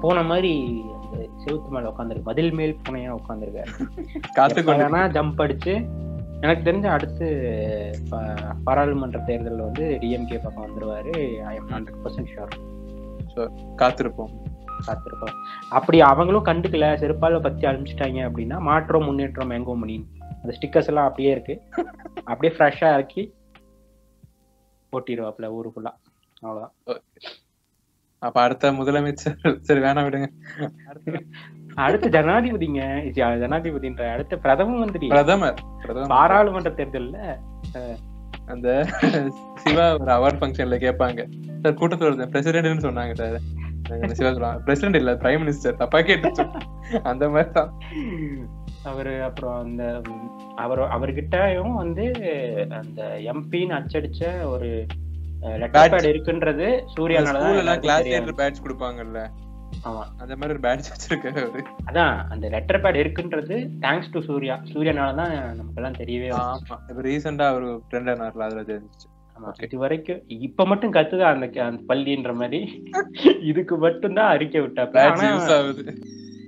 போன 0.00 0.22
மாதிரி 0.22 0.52
அந்த 0.96 1.16
செவுத்து 1.42 1.68
மேல 1.70 1.90
உட்காந்துருக்கு 1.90 2.30
மதில் 2.30 2.52
மேல் 2.52 2.78
பூனையா 2.78 3.12
உட்காந்துருக்காரு 3.12 3.72
ஜம்ப் 5.16 5.42
அடிச்சு 5.42 5.74
எனக்கு 6.40 6.62
தெரிஞ்ச 6.64 6.86
அடுத்து 6.86 7.26
பாராளுமன்ற 8.64 9.18
தேர்தல்ல 9.28 9.66
வந்து 9.68 9.84
டிஎம்கே 10.02 10.38
பக்கம் 10.42 10.64
வந்துருவாரு. 10.66 11.12
I 11.46 11.54
am 11.56 11.70
hundred 11.70 12.00
percent 12.04 12.32
sure 12.32 12.54
காத்திருப்போம். 13.76 14.32
காத்திருப்போம் 14.88 15.36
அப்படி 15.78 15.98
அவங்களும் 16.10 16.48
கண்டுக்கல 16.50 16.90
செருப்பால 17.02 17.40
பத்தி 17.46 17.66
அழிச்சிட்டாங்க 17.70 18.20
அப்படின்னா 18.28 18.58
மாற்றம் 18.68 19.06
முன்னேற்றம் 19.08 19.56
எங்கோ 19.58 19.76
முடியும் 19.82 20.06
அந்த 20.42 20.52
ஸ்டிக்கர்ஸ் 20.56 20.90
எல்லாம் 20.92 21.08
அப்படியே 21.08 21.30
இருக்கு. 21.34 21.54
அப்படியே 22.30 22.52
ஃப்ரெஷ்ஷா 22.56 22.88
இறக்கி 22.96 23.22
போட்டிடுவாப்ல 24.92 25.46
ஊருக்குள்ள. 25.58 25.90
அவ்வளவுதான். 26.42 26.74
அப்ப 28.26 28.36
அடுத்த 28.42 28.70
முதலமைச்சர் 28.72 29.38
சரி 29.68 29.80
வேணாம் 29.86 30.06
விடுங்க. 30.06 30.28
அடுத்த 31.86 32.06
ஜனாதிபதிங்க 32.16 32.82
ஜனாதிபதின்ற 33.42 34.02
அடுத்த 34.12 34.36
பிரதம 34.44 34.76
மந்திரி. 34.82 35.06
பிரதமர் 35.14 35.58
பாராளுமன்ற 36.12 36.70
தேர்தல்ல 36.78 37.18
அந்த 38.52 38.68
சிவா 39.62 39.84
ஒரு 40.00 40.10
அவார்ட் 40.16 40.40
ஃபங்க்ஷன்ல 40.40 40.78
கேட்பாங்க. 40.86 41.20
சார் 41.62 41.78
கூட்டத்தில் 41.80 42.32
பிரசிடென்ட்னு 42.32 42.86
சொன்னாங்க 42.88 43.14
சார். 43.20 43.38
பிரசிடென்ட் 44.66 44.98
இல்ல 45.00 45.12
பிரைம் 45.22 45.42
மினிஸ்டர் 45.42 45.80
தப்பா 45.82 46.00
கேட்டு 46.08 46.30
அந்த 47.10 47.24
மாதிரி 47.30 47.50
தான் 47.52 47.70
அவரு 48.84 49.12
அப்புறம் 49.28 49.56
அந்த 49.62 49.82
அவர் 50.64 50.80
அவர்கிட்டயும் 50.96 51.74
வந்து 51.82 52.04
அந்த 52.80 53.00
எம்பின்னு 53.32 53.78
அச்சடிச்ச 53.78 54.22
ஒரு 54.46 54.68
லெட்டர். 55.62 55.92
பேட் 55.92 56.10
இருக்குன்றது 56.10 56.66
சூர்யானால 56.92 57.40
கிளாஸ். 57.80 58.06
லீடர் 58.08 58.38
பேட்ச் 58.38 58.62
கொடுப்பாங்கல்ல 58.64 59.20
ஆமா 59.86 60.02
அந்த 60.20 60.32
மாதிரி 60.36 60.54
ஒரு 60.54 60.62
பேட்ச் 60.66 60.90
வச்சிருக்காரு 60.90 61.62
அதான் 61.88 62.14
அந்த 62.32 62.46
லெட்டர் 62.54 62.82
பேட் 62.84 63.00
இருக்குன்றது 63.02 63.56
தேங்க்ஸ் 63.82 64.12
டு 64.12 64.20
சூர்யா 64.28 64.56
சூர்யானால 64.70 65.16
தான் 65.20 65.32
நமக்கு 65.58 65.80
எல்லாம் 65.80 65.98
தெரியவே. 66.02 66.28
ஆமா 66.42 66.76
இப்ப 66.90 67.02
ரீசெண்டா 67.08 67.48
ஒரு 67.58 67.68
ட்ரெண்ட் 67.90 68.12
ஆனார்ல 68.14 68.46
அதுல 68.48 68.64
தெரிஞ்சிச்சு. 68.70 69.08
இது 69.64 69.78
வரைக்கும் 69.78 70.20
இப்ப 70.40 70.66
மட்டும் 70.66 70.92
கத்துதா 70.92 71.28
அந்த 71.30 71.46
பள்ளின்ற 71.88 72.34
மாதிரி. 72.34 72.60
இதுக்கு 73.42 73.76
மட்டும் 73.76 74.14
தான் 74.14 74.28
அறிக்கை 74.28 74.60
விட்டாப்ல. 74.60 74.96
பேட்ச் 74.96 76.02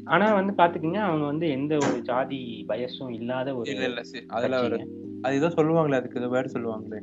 ஆனா 0.07 0.27
வந்து 0.35 0.53
பாத்துக்கீங்க 0.59 0.99
அவங்க 1.03 1.25
வந்து 1.27 1.47
எந்த 1.49 1.75
ஒரு 1.77 2.01
ஜாதி 2.03 2.39
பயசும் 2.69 3.13
இல்லாத 3.13 3.55
ஒரு 3.57 3.71
இல்ல 3.71 3.85
இல்ல 3.85 4.03
சி- 4.03 4.27
அதுல 4.29 4.61
ஒரு. 4.63 4.79
அது 5.23 5.35
ஏதோ 5.37 5.49
சொல்லுவாங்களே 5.57 5.97
அதுக்கு 5.97 6.21
ஏதோ 6.21 6.29
வேர்டு 6.35 6.55
சொல்லுவாங்களே. 6.55 7.01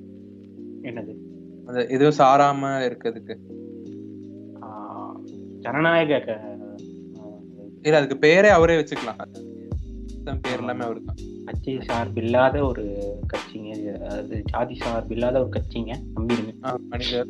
என்னது? 0.83 1.13
அந்த 1.67 1.79
ஏதோ 1.89 2.11
சாராம 2.17 2.71
இருக்கிறதுக்கு. 2.85 3.35
ஜனநாயக 5.59 6.13
இல்ல 7.85 7.97
அதுக்கு 7.97 8.17
பேரே 8.27 8.49
அவரே 8.49 8.75
வச்சுக்கலாம். 8.77 9.21
அது 9.21 9.41
பேர். 10.41 10.59
எல்லாமே 10.59 10.83
அவரு 10.83 11.01
தான் 11.03 11.19
கட்சி 11.45 11.77
சார்பில்லாத 11.77 12.67
ஒரு 12.67 13.15
கட்சிங்க. 13.33 13.65
இது. 13.65 14.09
அது 14.09 14.41
ஜாதி 14.45 14.79
சார்பில்லாத 14.85 15.33
ஒரு 15.33 15.49
கட்சிங்க. 15.49 15.95
நம்பிடுங்க. 16.15 16.75
மனிதர். 16.89 17.27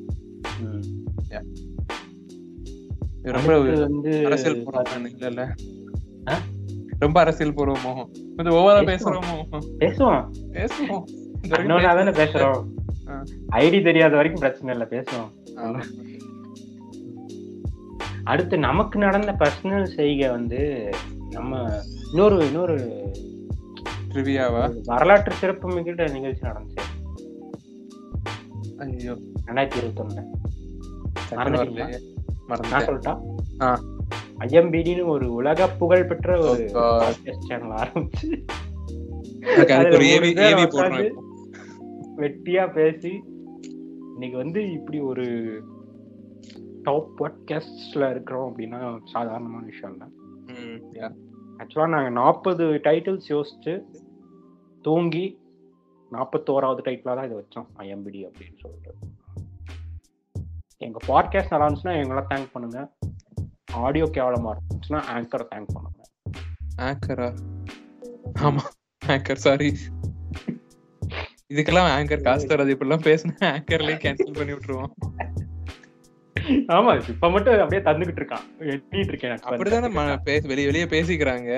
ரொம்ப 3.22 3.59
வந்து 3.59 4.26
அரசியல் 4.26 4.68
இல்ல? 5.20 5.53
ரொம்ப 6.99 7.20
அரசியல் 7.20 7.53
பூர்வமோ? 7.53 7.93
கொஞ்சம் 8.36 8.53
ஓவரா 8.53 8.86
பேசுறோமோ? 8.88 9.61
பேசுவோம். 9.80 10.30
பேசுவோம். 10.51 11.03
தானே 11.84 12.09
பேசுறோம். 12.09 12.66
ஐடி 13.51 13.84
தெரியாத 13.84 14.16
வரைக்கும் 14.16 14.41
பிரச்சனை 14.41 14.78
இல்ல 14.78 14.88
பேசுவோம். 14.89 15.82
அடுத்து 18.24 18.57
நமக்கு 18.57 18.99
நடந்த 18.99 19.32
பர்சனல் 19.32 19.84
செய்கை 19.84 20.30
வந்து 20.30 20.89
நம்ம 21.30 21.82
இன்னொரு 22.09 22.45
இன்னொரு 22.45 23.11
ட்ரிவியாவா? 24.14 24.64
வரலாற்று 24.86 25.34
சிறப்பு 25.34 25.68
மிகுந்த 25.74 26.03
நிகழ்ச்சி 26.05 26.47
நடந்துச்சு. 26.47 26.84
ஐயோ. 28.78 29.14
ரெண்டாயிரத்தி 29.45 29.78
இருபத்தி 29.78 30.01
ஒண்ணுல 30.01 30.22
டக்குனு 31.30 31.59
வரலையே. 31.61 31.99
நான் 32.70 32.86
சொல்லிட்டா. 32.88 33.14
ஐஎம்பிடின்னு 34.39 35.05
ஒரு 35.05 35.34
உலக 35.34 35.68
புகழ் 35.68 36.05
பெற்ற 36.05 36.39
ஒரு 36.49 36.64
Oh 36.74 37.11
சேனல் 37.47 37.76
ஆரம்பிச்சு. 37.82 38.30
உட்கார்ந்து 39.59 39.97
போடுறேன் 39.99 41.14
வெட்டியா 42.18 42.64
பேசி 42.74 43.11
இன்னைக்கு 44.14 44.38
வந்து 44.38 44.72
இப்படி 44.72 44.99
ஒரு 44.99 45.26
டாப் 46.84 47.11
பாட்காஸ்ட்ல 47.20 48.09
இருக்கிறோம் 48.09 48.47
அப்படின்னா 48.49 48.99
சாதாரணமான 49.03 49.66
விஷயம் 49.66 49.93
இல்லை. 49.93 50.07
ஆக்சுவலா 51.59 51.89
நாங்க 51.89 52.09
நாற்பது 52.09 52.66
டைட்டில்ஸ் 52.66 53.30
யோசிச்சு 53.30 53.74
தூங்கி 54.88 55.25
நாற்பத்தோராவது 56.11 56.81
டைட்டிலா 56.86 57.13
தான் 57.17 57.27
இதை 57.27 57.38
வச்சோம் 57.39 57.67
ஐஎம்பிடி 57.84 58.19
அப்படின்னு 58.27 58.57
சொல்லிட்டு. 58.63 58.91
எங்க 60.86 60.99
பாட்காஸ்ட் 61.07 61.51
நல்லா 61.51 61.67
இருந்துச்சுன்னா 61.67 61.95
எங்களை 62.03 62.23
தேங்க் 62.31 62.53
பண்ணுங்க. 62.55 62.79
ஆடியோ 63.86 64.05
கேவலமா 64.17 64.51
இருந்துச்சுன்னா 64.53 65.01
ஆங்கரை 65.13 65.45
தேங்க் 65.53 65.73
பண்ணுங்க. 65.75 65.99
ஆங்கரா 66.88 67.29
ஆமா 68.45 68.63
ஆங்கர் 69.05 69.43
சாரி 69.45 69.69
இதுக்கெல்லாம் 71.53 71.89
ஆங்கர் 71.95 72.25
காசு 72.27 72.45
தராது. 72.47 72.75
இப்படிலாம் 72.75 73.05
பேசினா 73.07 73.49
ஆங்கர்லயே 73.55 73.97
கேன்சல் 74.03 74.38
பண்ணி 74.38 74.53
விட்டுருவோம். 74.53 74.93
ஆமா 76.75 76.91
இப்ப 77.09 77.29
மட்டும் 77.34 77.59
அப்படியே 77.65 77.81
தந்துகிட்டு 77.88 78.21
இருக்கான். 78.21 78.47
எண்ணிட்டு 78.75 79.11
இருக்கேன் 79.11 79.43
அப்படிதானே 79.49 79.89
வெளிய 80.51 80.65
வெளிய 80.69 80.86
பேசிக்கிறாங்க. 80.95 81.51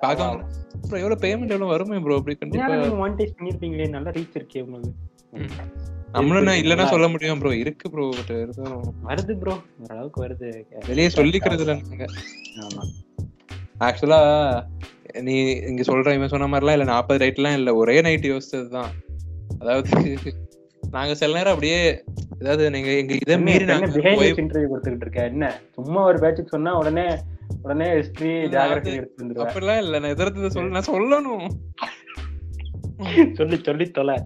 பாக்க 0.00 0.28
அப்புறம் 0.76 1.00
எவ்வளவு 1.00 1.22
பேமெண்ட் 1.22 1.54
எவ்வளவு 1.54 1.72
வருமே 1.72 1.98
ப்ரோ 2.04 2.16
அப்படி 2.16 2.34
கண்டிப்பா 2.36 2.74
மானிட்டைஸ் 3.00 3.36
பண்ணிருப்பீங்களே 3.36 3.88
நல்ல 3.88 4.10
ரீச் 4.10 4.38
இருக்கே 4.40 4.62
உங்களுக்கு. 4.62 5.00
நம்மளும் 6.14 6.48
நான் 6.48 6.60
இல்லன்னா 6.60 6.84
சொல்ல 6.86 7.06
முடியும் 7.08 7.40
ப்ரோ 7.40 7.52
இருக்கு 7.62 7.86
ப்ரோ 7.90 8.04
பட் 8.18 8.32
வருது 9.08 9.34
ப்ரோ 9.40 9.54
ஓரளவுக்கு 9.82 10.20
வருது. 10.24 10.50
வெளியே 10.86 11.08
சொல்லிக்கிறது 11.16 11.64
இல்ல 11.64 11.74
நாங்க. 11.82 12.06
ஆமா. 12.64 12.82
ஆக்சுவலா 13.80 14.20
நீ 15.22 15.34
இங்க 15.70 15.82
சொல்ற 15.82 16.14
இவன் 16.14 16.32
சொன்ன 16.32 16.48
மாதிரிலாம் 16.48 16.76
இல்ல. 16.76 16.86
நாற்பது 16.92 17.22
ரைட்லாம் 17.24 17.56
இல்ல. 17.58 17.70
ஒரே 17.80 17.96
நைட் 18.02 18.30
யோசிச்சதுதான். 18.30 18.92
அதாவது 19.60 20.32
நாங்க 20.92 21.12
சில 21.14 21.36
நேரம் 21.36 21.54
அப்படியே 21.54 21.78
அதாவது 22.40 22.64
நீங்க 22.70 22.90
எங்க 23.00 23.12
இதை 23.18 23.36
மீறி 23.44 23.64
நாங்க 23.64 23.86
இன்டர்வியூ 24.36 24.68
கொடுத்துக்கிட்டு 24.70 25.06
இருக்க? 25.06 25.22
என்ன 25.32 25.44
சும்மா 25.76 26.00
ஒரு 26.10 26.18
பேட்சுக்கு 26.18 26.54
சொன்னா 26.54 26.72
உடனே 26.80 27.06
உடனே 27.64 27.86
ஹிஸ்டரி 27.98 28.32
ஜியாகிரபி 28.52 28.92
எடுத்து 29.00 29.20
வந்துருவேன். 29.20 29.44
அப்படிலாம் 29.44 29.82
இல்ல 29.84 29.98
நான் 30.02 30.14
எதிர்த்து 30.14 30.54
சொல்ல 30.56 30.74
நான் 30.76 30.90
சொல்லணும். 30.92 31.46
சொல்லி 33.38 33.56
சொல்லி 33.68 33.86
தொலை. 33.98 34.16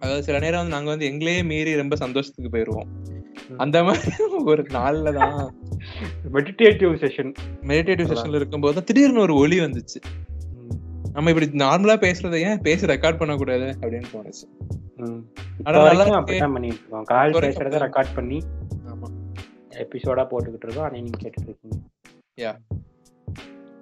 அதாவது 0.00 0.22
சில 0.26 0.38
நேரம் 0.44 0.60
வந்து 0.60 0.74
நாங்க 0.76 0.90
வந்து 0.94 1.08
எங்களையே 1.10 1.42
மீறி 1.50 1.70
ரொம்ப 1.82 1.96
சந்தோஷத்துக்கு 1.96 2.50
போயிருவோம். 2.54 2.88
அந்த 3.64 3.78
மாதிரி 3.84 4.24
ஒரு 4.52 4.62
நாள்ல 4.76 5.12
தான் 5.18 5.36
மெடிடேட்டிவ் 6.36 6.94
செஷன் 7.02 7.30
மெடிடேட்டிவ் 7.70 8.10
செஷன்ல 8.12 8.40
இருக்கும்போது 8.40 8.76
தான் 8.78 8.88
திடீர்னு 8.90 9.24
ஒரு 9.26 9.34
ஒலி 9.42 9.58
வந்துச்சு. 9.60 10.00
நம்ம 11.14 11.30
இப்படி 11.32 11.48
நார்மலா 11.64 11.96
பேசுறதை 12.04 12.40
ஏன் 12.48 12.60
பேசி 12.66 12.90
ரெக்கார்ட் 12.92 13.20
பண்ண 13.20 13.36
கூடாது 13.36 13.68
அப்படின்னு 13.80 14.10
தோணுச்சு. 14.14 14.46
பண்ணிட்டு 16.56 16.80
இருக்கோம். 16.80 17.06
கால் 17.12 17.38
பேசுறத 17.44 17.78
ரெக்கார்ட் 17.86 18.12
பண்ணி 18.18 18.38
ஆமா. 18.92 19.08
எபிசோடா 19.84 20.24
போட்டுக்கிட்டு 20.32 20.66
இருக்கோம். 20.66 20.86
அதை 20.88 21.00
நீங்க 21.00 21.18
கேட்டுட்டு 21.22 21.48
இருக்கீங்க. 21.50 21.78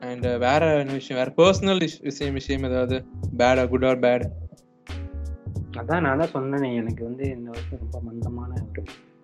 அண்ட் 0.01 0.23
வேற 0.23 0.79
என்ன 0.79 0.93
விஷயம்? 0.93 1.33
வேற 1.37 1.51
பர்சனல் 1.51 1.89
விஷயம் 2.03 2.33
விஷயம் 2.33 2.63
ஏதாவது? 2.63 3.05
பேடா 3.37 3.69
குட் 3.69 3.85
ஆர் 3.85 3.99
பேட் 3.99 4.25
அதான் 5.71 6.01
நான் 6.01 6.19
தான் 6.19 6.33
சொன்னேனே 6.35 6.75
எனக்கு 6.75 7.05
வந்து 7.05 7.25
இந்த 7.25 7.51
வருஷம் 7.51 7.79
ரொம்ப 7.81 8.01
மந்தமான 8.01 8.55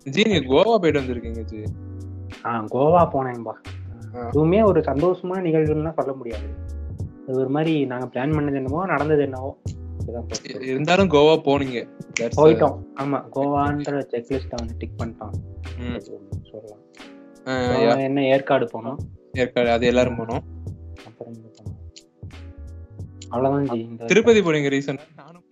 ஜி 0.03 0.23
நீங்க 0.23 0.53
கோவா 0.53 0.75
போயிட்டு 0.75 1.01
வந்திருக்கீங்க 1.01 1.41
ஜி. 1.41 1.63
ஆ 2.45 2.63
கோவா 2.63 3.09
போனேன்பா. 3.13 3.51
எதுவுமே 4.27 4.61
ஒரு 4.61 4.79
சந்தோஷமான 4.79 5.41
நிகழ்வுலாம் 5.41 5.93
சொல்ல 5.93 6.13
முடியாது. 6.13 6.43
அது 7.27 7.39
ஒரு 7.39 7.49
மாதிரி 7.49 7.85
நாங்க 7.85 8.05
பிளான் 8.05 8.29
பண்ணது 8.29 8.55
என்னவோ 8.55 8.85
நடந்தது 8.85 9.21
என்னவோ. 9.21 9.57
இருந்தாலும் 10.61 11.09
கோவா 11.09 11.41
போனீங்க. 11.45 11.87
A- 12.21 12.27
போயிட்டோம். 12.35 12.83
ஆமா 12.95 13.23
கோவான்ற 13.35 14.03
செக்லிஸ்ட 14.11 14.53
வந்து 14.55 14.75
டிக் 14.77 14.99
பண்ணிட்டோம். 14.99 15.33
சொல்லலாம். 17.47 17.99
என்ன 17.99 18.23
ஏற்காடு 18.23 18.69
போனோம். 18.73 18.97
ஏற்காடு 19.33 19.69
அது 19.71 19.85
எல்லாரும் 19.87 20.17
போனோம். 20.17 20.43
அப்புறம் 21.07 21.35
போனோம். 21.43 21.69
அவ்வளவுதான் 23.29 24.09
திருப்பதி 24.11 24.41
போனீங்க 24.41 24.69
ரீசன் 24.73 24.99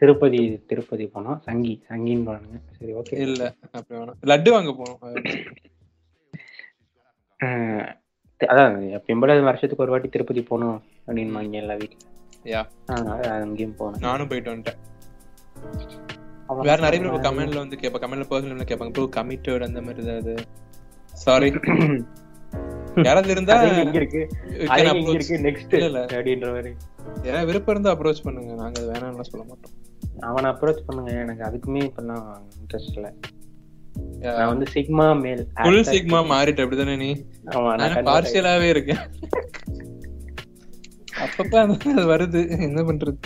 திருப்பதி 0.01 0.39
திருப்பதி 0.69 1.05
போனோம். 1.15 1.39
சங்கி 1.47 1.73
சங்கின்னு 1.89 2.25
போனாங்க 2.27 2.59
சரி 2.77 2.93
ஓகே 2.93 3.17
இல்ல 3.27 3.43
அப்படி 3.71 3.99
வேணாம். 3.99 4.19
லட்டு 4.32 4.49
வாங்க 4.55 4.71
போனோம். 4.79 4.99
அதான் 8.41 8.75
எப்பயும் 8.97 9.21
போல 9.21 9.39
வருஷத்துக்கு 9.49 9.84
ஒரு 9.86 9.93
வாட்டி 9.93 10.07
திருப்பதி 10.15 10.43
போகணும் 10.43 10.77
அப்படின்னு 11.07 11.59
எல்லா 11.61 11.75
வீட்டுல 11.82 12.63
அங்கேயும் 13.43 13.77
போனேன். 13.79 14.03
நானும் 14.07 14.29
போயிட்டு 14.32 14.53
வந்துட்டேன். 14.53 14.79
வேற 16.69 16.77
நிறைய 16.86 16.99
பேர் 17.03 17.25
கமெண்ட்ல 17.27 17.63
வந்து 17.63 17.82
கேட்பா 17.82 17.99
கமெண்ட்ல 18.03 18.25
பர்சனல்ல 18.32 18.65
கேட்பாங்க. 18.71 18.93
ப்ரோ 18.95 19.07
கமிட்டட் 19.17 19.67
அந்த 19.69 19.82
மாதிரி 19.82 20.05
ஏதாவது? 20.07 20.36
சாரி 21.25 21.49
அது 22.96 23.82
இங்க 23.84 23.89
இருக்கு. 23.94 24.28
approach. 24.52 25.10
இருக்கு. 25.10 25.38
நெக்ஸ்ட். 25.38 25.76
அப்படின்ற 26.12 26.54
மாதிரி. 26.54 26.74
யாராவது 27.24 27.46
விருப்பம் 27.46 27.76
இருந்தா 27.76 28.00
அப்ரோச் 28.00 28.24
பண்ணுங்க. 28.24 28.54
நாங்க 28.54 28.82
வேணாம்னு 28.82 29.22
சொல்ல 29.22 29.48
மாட்டோம். 29.48 29.72
அவனை 30.20 30.50
அப்ரோச் 30.50 30.84
பண்ணுங்க. 30.86 31.12
எனக்கு 31.12 31.44
அதுக்குமே 31.44 31.78
இப்பெல்லாம் 31.78 32.38
இன்ட்ரெஸ்ட் 32.62 32.94
இல்ல. 32.94 33.14
நான் 34.20 34.48
வந்து 34.48 34.72
சிக்மா 34.74 35.22
மேல் 35.22 35.48
ஃபுல் 35.54 35.84
சிக்மா 35.84 36.22
மாறிட்டு. 36.32 36.62
அப்படிதானே 36.62 36.98
நீ? 36.98 37.26
ஆமா 37.46 37.74
நான் 37.76 38.06
பார்ஷியலாவே 38.06 38.70
இருக்கேன். 38.70 38.98
அப்பப்ப 41.22 41.76
வருது. 41.86 42.62
என்ன 42.62 42.82
பண்றது? 42.82 43.18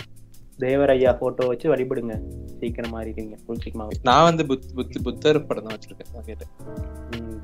தேவர் 0.58 0.92
ஐயா 0.92 1.10
போட்டோ 1.20 1.46
வச்சு 1.48 1.66
வழிபடுங்க. 1.72 2.14
சீக்கிரம் 2.60 2.94
ஃபுல் 3.42 3.62
சிக்மா 3.64 3.84
நான் 4.08 4.26
வந்து 4.28 4.42
புத் 4.50 4.68
புத் 4.76 4.96
புத்தர் 5.06 5.38
படம் 5.48 5.66
தான் 5.66 5.74
வச்சிருக்கேன். 5.76 6.52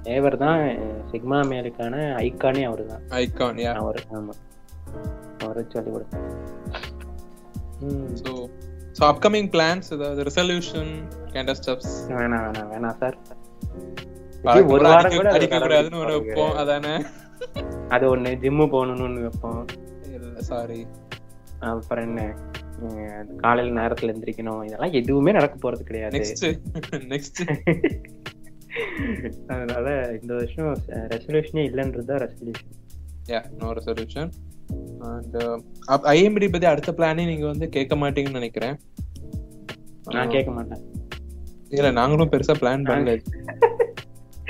தேவர் 0.06 0.36
தான் 0.44 0.62
சிக்மா 1.10 1.38
மேலுக்கான 1.50 1.96
ஐக்கானே 2.22 2.62
அவரு 2.68 2.84
தான் 2.92 3.02
ஐகான் 3.20 3.60
யா 3.64 3.72
அவர் 3.82 4.00
ஆமா. 4.18 4.34
அவரை 5.42 5.58
வச்சு 5.60 5.76
வழிபடுங்க. 5.80 6.14
ஸோ 8.20 8.32
ஸோ 8.96 9.02
அப்கமிங் 9.10 9.50
பிளான்ஸ் 9.54 9.92
ஏதாவது 9.96 10.24
ரெசல்யூஷன் 10.28 10.90
கேண்ட 11.34 11.52
ஸ்டெப்ஸ் 11.60 11.92
வேணாம் 12.18 12.42
வேணாம் 12.46 12.70
வேணாம் 12.72 12.98
சார் 13.02 13.16
ஒரு 14.72 14.84
வாரம் 14.86 15.16
கூட 15.16 15.28
அது 15.28 15.36
அடிக்கக்கூடாதுன்னு 15.38 16.02
ஒரு 16.04 16.12
வைப்போம் 16.16 16.56
அதானே? 16.62 16.94
அது 17.94 18.04
ஒண்ணு 18.12 18.30
ஜிம்மு 18.42 18.64
போகணும்னு 18.74 19.22
வைப்போம். 19.26 19.62
சாரி 20.48 20.80
அப்புறம் 21.70 22.04
என்ன? 22.08 22.22
காலையில 23.36 23.86
நேரத்துல 23.86 24.14
எந்திரிக்கணும். 24.14 24.64
இதெல்லாம் 24.64 24.92
எதுவுமே 24.92 25.32
நடக்க 25.32 25.70
போறது 25.70 25.80
கிடையாது. 25.80 26.36
நெக்ஸ்ட் 26.92 27.50
அதனால 29.46 30.16
இந்த 30.22 30.34
வருஷம் 30.34 30.76
ரெசல்யூஷனே 30.88 31.64
இல்லைன்றதுதான் 31.70 32.28
resolution 32.28 32.70
ya 33.28 33.44
no 33.58 33.72
resolution 33.72 34.30
and 34.98 35.36
IMPD 35.86 36.50
பத்தி 36.50 36.66
அடுத்த 36.66 36.92
பிளானே 36.92 37.26
நீங்க 37.26 37.46
வந்து 37.46 37.68
கேட்க 37.68 37.96
மாட்டீங்கன்னு 37.96 38.30
நினைக்கிறேன். 38.30 38.78
நான் 40.04 40.28
கேட்க 40.28 40.50
மாட்டேன். 40.50 40.84
இல்ல 41.68 41.90
நாங்களும் 41.90 42.30
பெருசா 42.30 42.54
பிளான் 42.60 42.84
பண்ணல. 42.84 43.24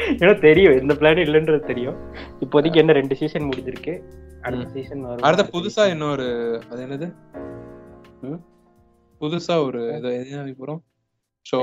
ஏன்னா 0.21 0.41
தெரியும் 0.41 0.81
இந்த 0.81 0.95
பிளான் 0.95 1.23
இல்லைன்றது 1.23 1.67
தெரியும். 1.67 1.97
இப்போதைக்கு 2.41 2.77
என்ன 2.77 2.93
ரெண்டு 2.93 3.17
சீசன் 3.17 3.49
முடிஞ்சிருக்கு. 3.49 4.03
அடுத்த 4.43 4.69
சீசன் 4.69 5.01
வரும். 5.01 5.19
அடுத்த 5.19 5.59
புதுசா 5.59 5.89
இன்னொரு 5.89 6.61
அது 6.71 6.87
என்னது? 6.87 7.15
புதுசா 9.21 9.65
ஒரு 9.65 9.81
இது 9.97 10.11
எது 10.19 10.57
போறோம் 10.59 10.81
ஷோ 11.47 11.59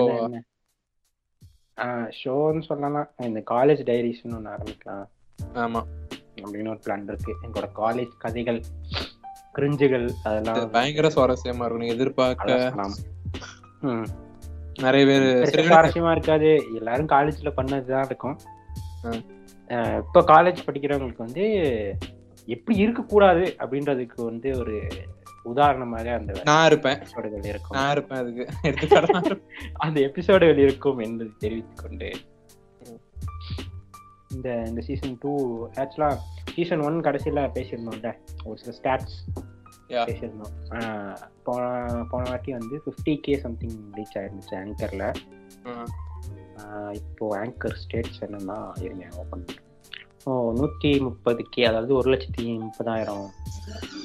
ஷோன்னு 2.19 2.61
சொல்லலாம் 2.61 3.09
இந்த 3.17 3.43
காலேஜ் 3.51 3.81
டைரிஸ்னு 3.85 4.35
ஒன்று 4.35 4.51
ஆரம்பிக்கலாம் 4.51 5.05
ஆமா 5.55 5.81
அப்படின்னு 6.35 6.69
ஒரு 6.69 6.81
பிளான் 6.85 7.07
இருக்கு 7.07 7.33
எங்களோட 7.43 7.69
காலேஜ் 7.75 8.13
கதைகள் 8.17 8.59
கிரிஞ்சுகள் 9.55 10.07
அதெல்லாம் 10.23 10.71
பயங்கர 10.71 11.07
சுவாரஸ்யமா 11.07 11.65
இருக்கும் 11.65 11.77
நீங்க 11.77 11.93
எதிர்பார்க்க. 11.93 12.87
நிறைய 14.81 15.05
பேர் 15.05 15.25
சுவாரஸ்யமா 15.67 16.11
இருக்காது 16.11 16.49
எல்லாரும் 16.75 17.07
காலேஜ்ல 17.07 17.51
பண்ணதுதான் 17.55 18.05
இருக்கும் 18.05 18.37
இப்ப 19.99 20.21
காலேஜ் 20.21 20.65
படிக்கிறவங்களுக்கு 20.65 21.25
வந்து 21.27 21.45
எப்படி 22.45 22.77
இருக்கக்கூடாது 22.77 23.55
அப்படின்றதுக்கு 23.59 24.19
வந்து 24.23 24.57
ஒரு 24.59 24.75
உதாரணமாக 25.43 26.13
அந்த 26.13 26.41
நான் 26.43 26.65
இருப்பேன். 26.65 26.97
எபிசோடுகள் 26.97 27.45
இருக்கும். 27.45 27.77
நான் 27.77 27.91
இருப்பேன் 27.91 28.17
அதுக்கு. 28.17 28.45
எடுத்துக்காட்டா 28.63 29.39
அந்த 29.75 29.99
எபிசோடுகள் 30.01 30.57
இருக்கும் 30.57 30.99
என்பதை 30.99 31.31
தெரிவித்துக் 31.37 31.77
கொண்டு 31.77 32.09
இந்த 34.31 34.63
இந்த 34.67 34.81
season 34.81 35.17
two 35.21 35.31
actually 35.65 36.09
season 36.55 36.79
one 36.79 37.01
கடைசியில 37.01 37.51
பேசியிருந்தோம்ல. 37.53 38.13
ஒரு 38.45 38.57
சில 38.57 38.73
ஸ்டாட்ஸ். 38.77 39.15
பேசியிருந்தோம். 39.89 40.53
போன 41.43 41.61
போன 42.03 42.29
வாட்டி 42.29 42.51
வந்து 42.51 42.81
ஃபிஃப்டி 42.85 43.19
கே 43.19 43.37
சம்திங் 43.37 43.91
ரீச் 43.97 44.17
ஆயிருந்துச்சு 44.17 44.55
ஆங்கர்ல 44.55 45.05
இப்போ 46.91 47.37
ஆங்கர் 47.37 47.75
ஸ்டேட்ஸ் 47.75 48.23
என்னன்னா 48.23 48.81
இருங்க 48.81 49.07
ஓப்பன் 49.17 49.45
ஓ 49.47 49.68
நூற்றி 50.25 50.99
முப்பது 50.99 51.45
கே 51.49 51.65
அதாவது 51.65 51.95
ஒரு 51.95 52.07
லட்சத்தி 52.11 52.45
முப்பதாயிரம் 52.65 53.25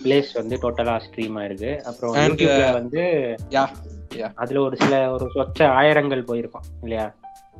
பிளேஸ் 0.04 0.30
வந்து 0.34 0.56
டோட்டலாக 0.62 1.00
ஸ்ட்ரீம் 1.06 1.36
ஆயிருக்கு. 1.40 1.80
அப்புறம் 1.80 2.14
யூடியூப்ல 2.14 2.72
வந்து 2.72 3.02
யா 3.50 3.64
அதுல 4.34 4.60
ஒரு 4.60 4.76
சில 4.76 5.10
ஒரு 5.10 5.26
சொச்ச 5.34 5.60
ஆயிரங்கள் 5.80 6.22
போயிருக்கும் 6.24 6.62
இல்லையா? 6.82 7.14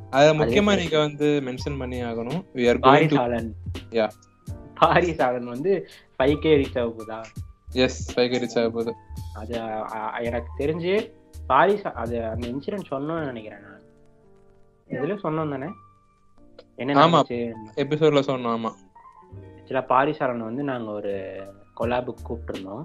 அத 0.09 0.33
முக்கியமா 0.33 0.75
நீங்க 0.77 0.97
வந்து 0.97 1.41
மென்ஷன் 1.45 1.77
பண்ணி 1.77 2.03
ஆகணும். 2.03 2.41
We 2.55 2.65
are 2.71 2.77
going 2.77 2.77
to 2.77 2.89
Paarisaalan 2.89 3.55
Yeah. 3.91 4.09
Paarisaalan 4.73 5.45
வந்து 5.45 5.87
ஃபைவ் 6.17 6.37
கே 6.39 6.57
ரீச் 6.57 6.79
ஆக 6.79 6.89
போதா 6.89 7.21
எஸ் 7.71 8.19
ஃபைவ் 8.19 8.35
ரீச் 8.43 8.59
ஆக 8.59 8.69
போகுது. 8.69 8.93
அது 9.33 9.53
எனக்கு 10.21 10.51
தெரிஞ்சு 10.63 11.11
பாரிஸ் 11.47 11.87
அது 12.03 12.25
அந்த 12.25 12.47
இன்சிடென்ட் 12.47 12.91
சொன்னோம்னு 12.91 13.25
நினைக்கிறேன் 13.31 13.63
நான். 13.65 13.81
இதுல 14.89 15.15
சொன்னோம் 15.23 15.53
தானே? 15.55 15.69
என்ன 16.77 16.93
எபிசோட்ல 17.75 18.21
சொன்னோம் 18.21 18.55
ஆமா. 18.55 18.71
ஆக்சுவலா 19.57 19.85
பாரிசாலன் 19.85 20.43
வந்து 20.43 20.63
நாங்க 20.63 20.91
ஒரு 20.91 21.13
கொலாபுக்கு 21.79 22.25
கூப்பிட்டுருந்தோம். 22.29 22.83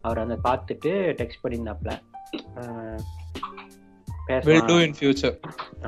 அவர் 0.00 0.18
வந்து 0.18 0.36
பார்த்துட்டு 0.48 0.90
டெக்ஸ்ட் 1.20 1.42
பண்ணியிருந்தாப்ல 1.42 1.92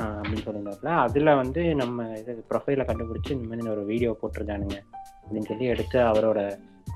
அப்படின்னு 0.00 0.44
சொல்லியிருந்தாப்புல. 0.44 0.88
அதுல 0.96 1.34
வந்து 1.34 1.74
நம்ம 1.74 2.18
இது 2.18 2.44
ப்ரொஃபைல 2.50 2.84
கண்டுபிடிச்சு 2.84 3.30
இந்த 3.30 3.48
மாதிரி 3.48 3.68
ஒரு 3.68 3.84
வீடியோ 3.84 4.18
போட்டிருக்கானுங்க 4.22 4.76
அப்படின்னு 5.24 5.46
சொல்லி 5.46 5.64
எடுத்து 5.64 5.98
அவரோட 5.98 6.40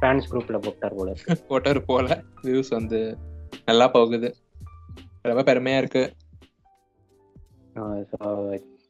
ஃபேன்ஸ் 0.00 0.28
குரூப்ல 0.30 0.58
போட்டார் 0.58 0.94
போல. 0.94 1.12
போட்டர் 1.48 1.84
போல. 1.84 2.24
வியூஸ் 2.42 2.70
வந்து 2.70 3.18
நல்லா 3.66 3.88
போகுது. 3.88 4.36
ரொம்ப 5.22 5.42
பெருமையா 5.42 5.76
இருக்கு. 5.76 6.04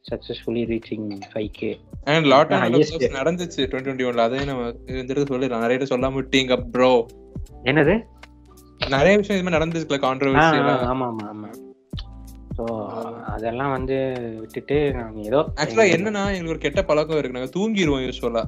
Successfully 0.05 0.63
reaching 0.69 1.03
five 1.31 1.49
K 1.57 1.69
and 2.07 2.27
lot 2.31 2.51
of. 2.53 2.61
நடந்துச்சு 3.17 3.61
டுவெண்ட்டி 3.63 3.85
டுவெண்ட்டி 3.85 4.07
ஒன்ல 4.09 4.25
அதையும் 4.27 4.49
நம்ம 4.51 4.63
இந்த 4.93 5.09
இடத்துல 5.11 5.31
சொல்லி 5.31 5.49
நிறைய 5.57 5.89
சொல்லாம 5.91 6.17
விட்டீங்க 6.19 6.55
ப்ரோ 6.73 6.91
என்னது? 7.69 7.95
நிறைய 8.93 9.13
விஷயம் 9.17 9.37
இது 9.37 9.45
மாதிரி 9.45 9.57
நடந்துச்சுல 9.57 9.99
கான்ட்ரவர்சி 10.03 10.59
ஆமா 10.91 11.07
ஆமா 11.07 11.25
ஆமா. 11.31 11.49
ஸோ 12.57 12.63
அதெல்லாம் 13.33 13.73
வந்து 13.75 13.97
விட்டுட்டு 14.39 14.77
நாங்க 14.97 15.19
ஏதோ 15.29 15.41
ஆக்சுவலா 15.61 15.85
என்னன்னா 15.95 16.23
எங்களுக்கு 16.31 16.55
ஒரு 16.55 16.63
கெட்ட 16.65 16.81
பழக்கம் 16.89 17.19
இருக்கு. 17.19 17.37
நாங்க 17.37 17.51
தூங்கிடுவோம் 17.55 18.03
யூஸ்வலா 18.05 18.43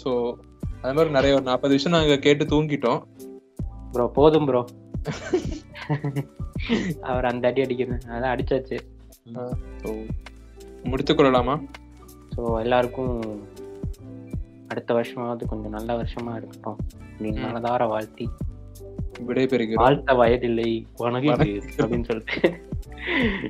சோ 0.00 0.10
அது 0.82 0.94
மாதிரி 0.96 1.10
நிறைய 1.16 1.32
ஒரு 1.38 1.44
நாற்பது 1.48 1.74
விஷயம் 1.76 1.96
நாங்க 1.96 2.16
கேட்டு 2.26 2.44
தூங்கிட்டோம். 2.52 3.00
ப்ரோ 3.92 4.06
போதும் 4.16 4.46
ப்ரோ 4.48 4.62
அவர் 7.08 7.28
அந்த 7.28 7.44
அடி 7.48 7.60
அடிக்கணும் 7.64 8.02
அதான் 8.10 8.32
அடிச்சாச்சு. 8.32 8.76
So, 9.32 9.96
முடித்துக் 10.82 11.16
கொள்ளலாமா? 11.16 11.60
ஸோ 12.36 12.60
எல்லாருக்கும் 12.60 13.42
அடுத்த 14.68 14.94
வருஷமாவது 14.94 15.44
கொஞ்சம் 15.46 15.70
நல்ல 15.70 15.96
வருஷமா 15.96 16.36
இருக்கட்டும் 16.36 16.76
அப்படின்னு 17.18 17.34
ம். 17.34 17.44
மனதார 17.44 17.88
வாழ்த்தி 17.88 18.28
விடைபெறுகிறோம். 19.26 19.74
வாழ்த்த 19.74 20.14
வயதில்லை 20.14 20.86
வணங்குது 20.98 21.62
அப்படின்னு 21.76 22.04
சொல்லிட்டு 22.04 22.68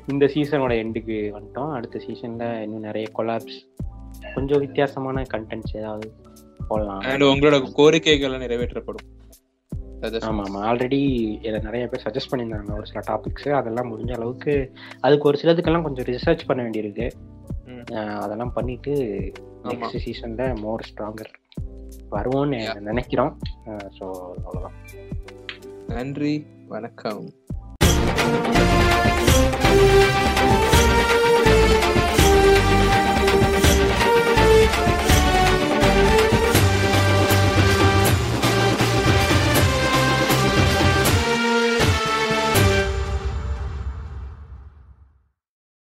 இந்த 0.06 0.26
சீசனோட 0.26 0.72
எண்டுக்கு 0.72 1.40
வந்துட்டோம். 1.40 1.72
அடுத்த 1.72 2.00
சீசன்ல 2.06 2.62
இன்னும் 2.62 2.80
நிறைய 2.80 3.08
கொலாப்ஸ் 3.18 3.58
கொஞ்சம் 4.34 4.60
வித்தியாசமான 4.60 5.22
கண்டென்ட்ஸ் 5.22 5.76
ஏதாவது 5.76 6.12
போடலாம். 6.68 6.98
அண்ட் 6.98 7.22
உங்களோட 7.22 7.72
கோரிக்கைகள் 7.76 8.38
நிறைவேற்றப்படும். 8.38 9.19
Suggestions. 10.02 10.26
ஆமா 10.28 10.42
ஆமா. 10.48 10.60
ஆல்ரெடி 10.70 11.00
இதை 11.46 11.58
நிறைய 11.66 11.84
பேர் 11.90 12.04
சஜஸ்ட் 12.04 12.30
பண்ணியிருந்தாங்க 12.30 12.72
ஒரு 12.78 12.86
சில 12.90 13.00
டாபிக்ஸ் 13.08 13.48
அதெல்லாம் 13.58 13.90
முடிஞ்ச 13.90 14.12
அளவுக்கு 14.18 14.54
அதுக்கு 15.00 15.28
ஒரு 15.30 15.38
சிலதுக்கெல்லாம் 15.42 15.86
கொஞ்சம் 15.86 16.08
ரிசர்ச் 16.10 16.46
பண்ண 16.46 16.60
வேண்டியிருக்கு. 16.66 17.08
அதெல்லாம் 18.24 18.54
பண்ணிட்டு. 18.58 18.94
நெக்ஸ்ட் 19.68 20.02
சீசன்ல 20.04 20.44
மோர் 20.60 20.86
ஸ்ட்ராங்கர் 20.90 21.32
வருவோம்னு. 22.16 22.60
நினைக்கிறோம். 22.90 23.32
ஸோ 23.98 24.06
அவ்வளோதான் 24.46 24.78
நன்றி. 25.96 26.34
வணக்கம். 26.74 27.24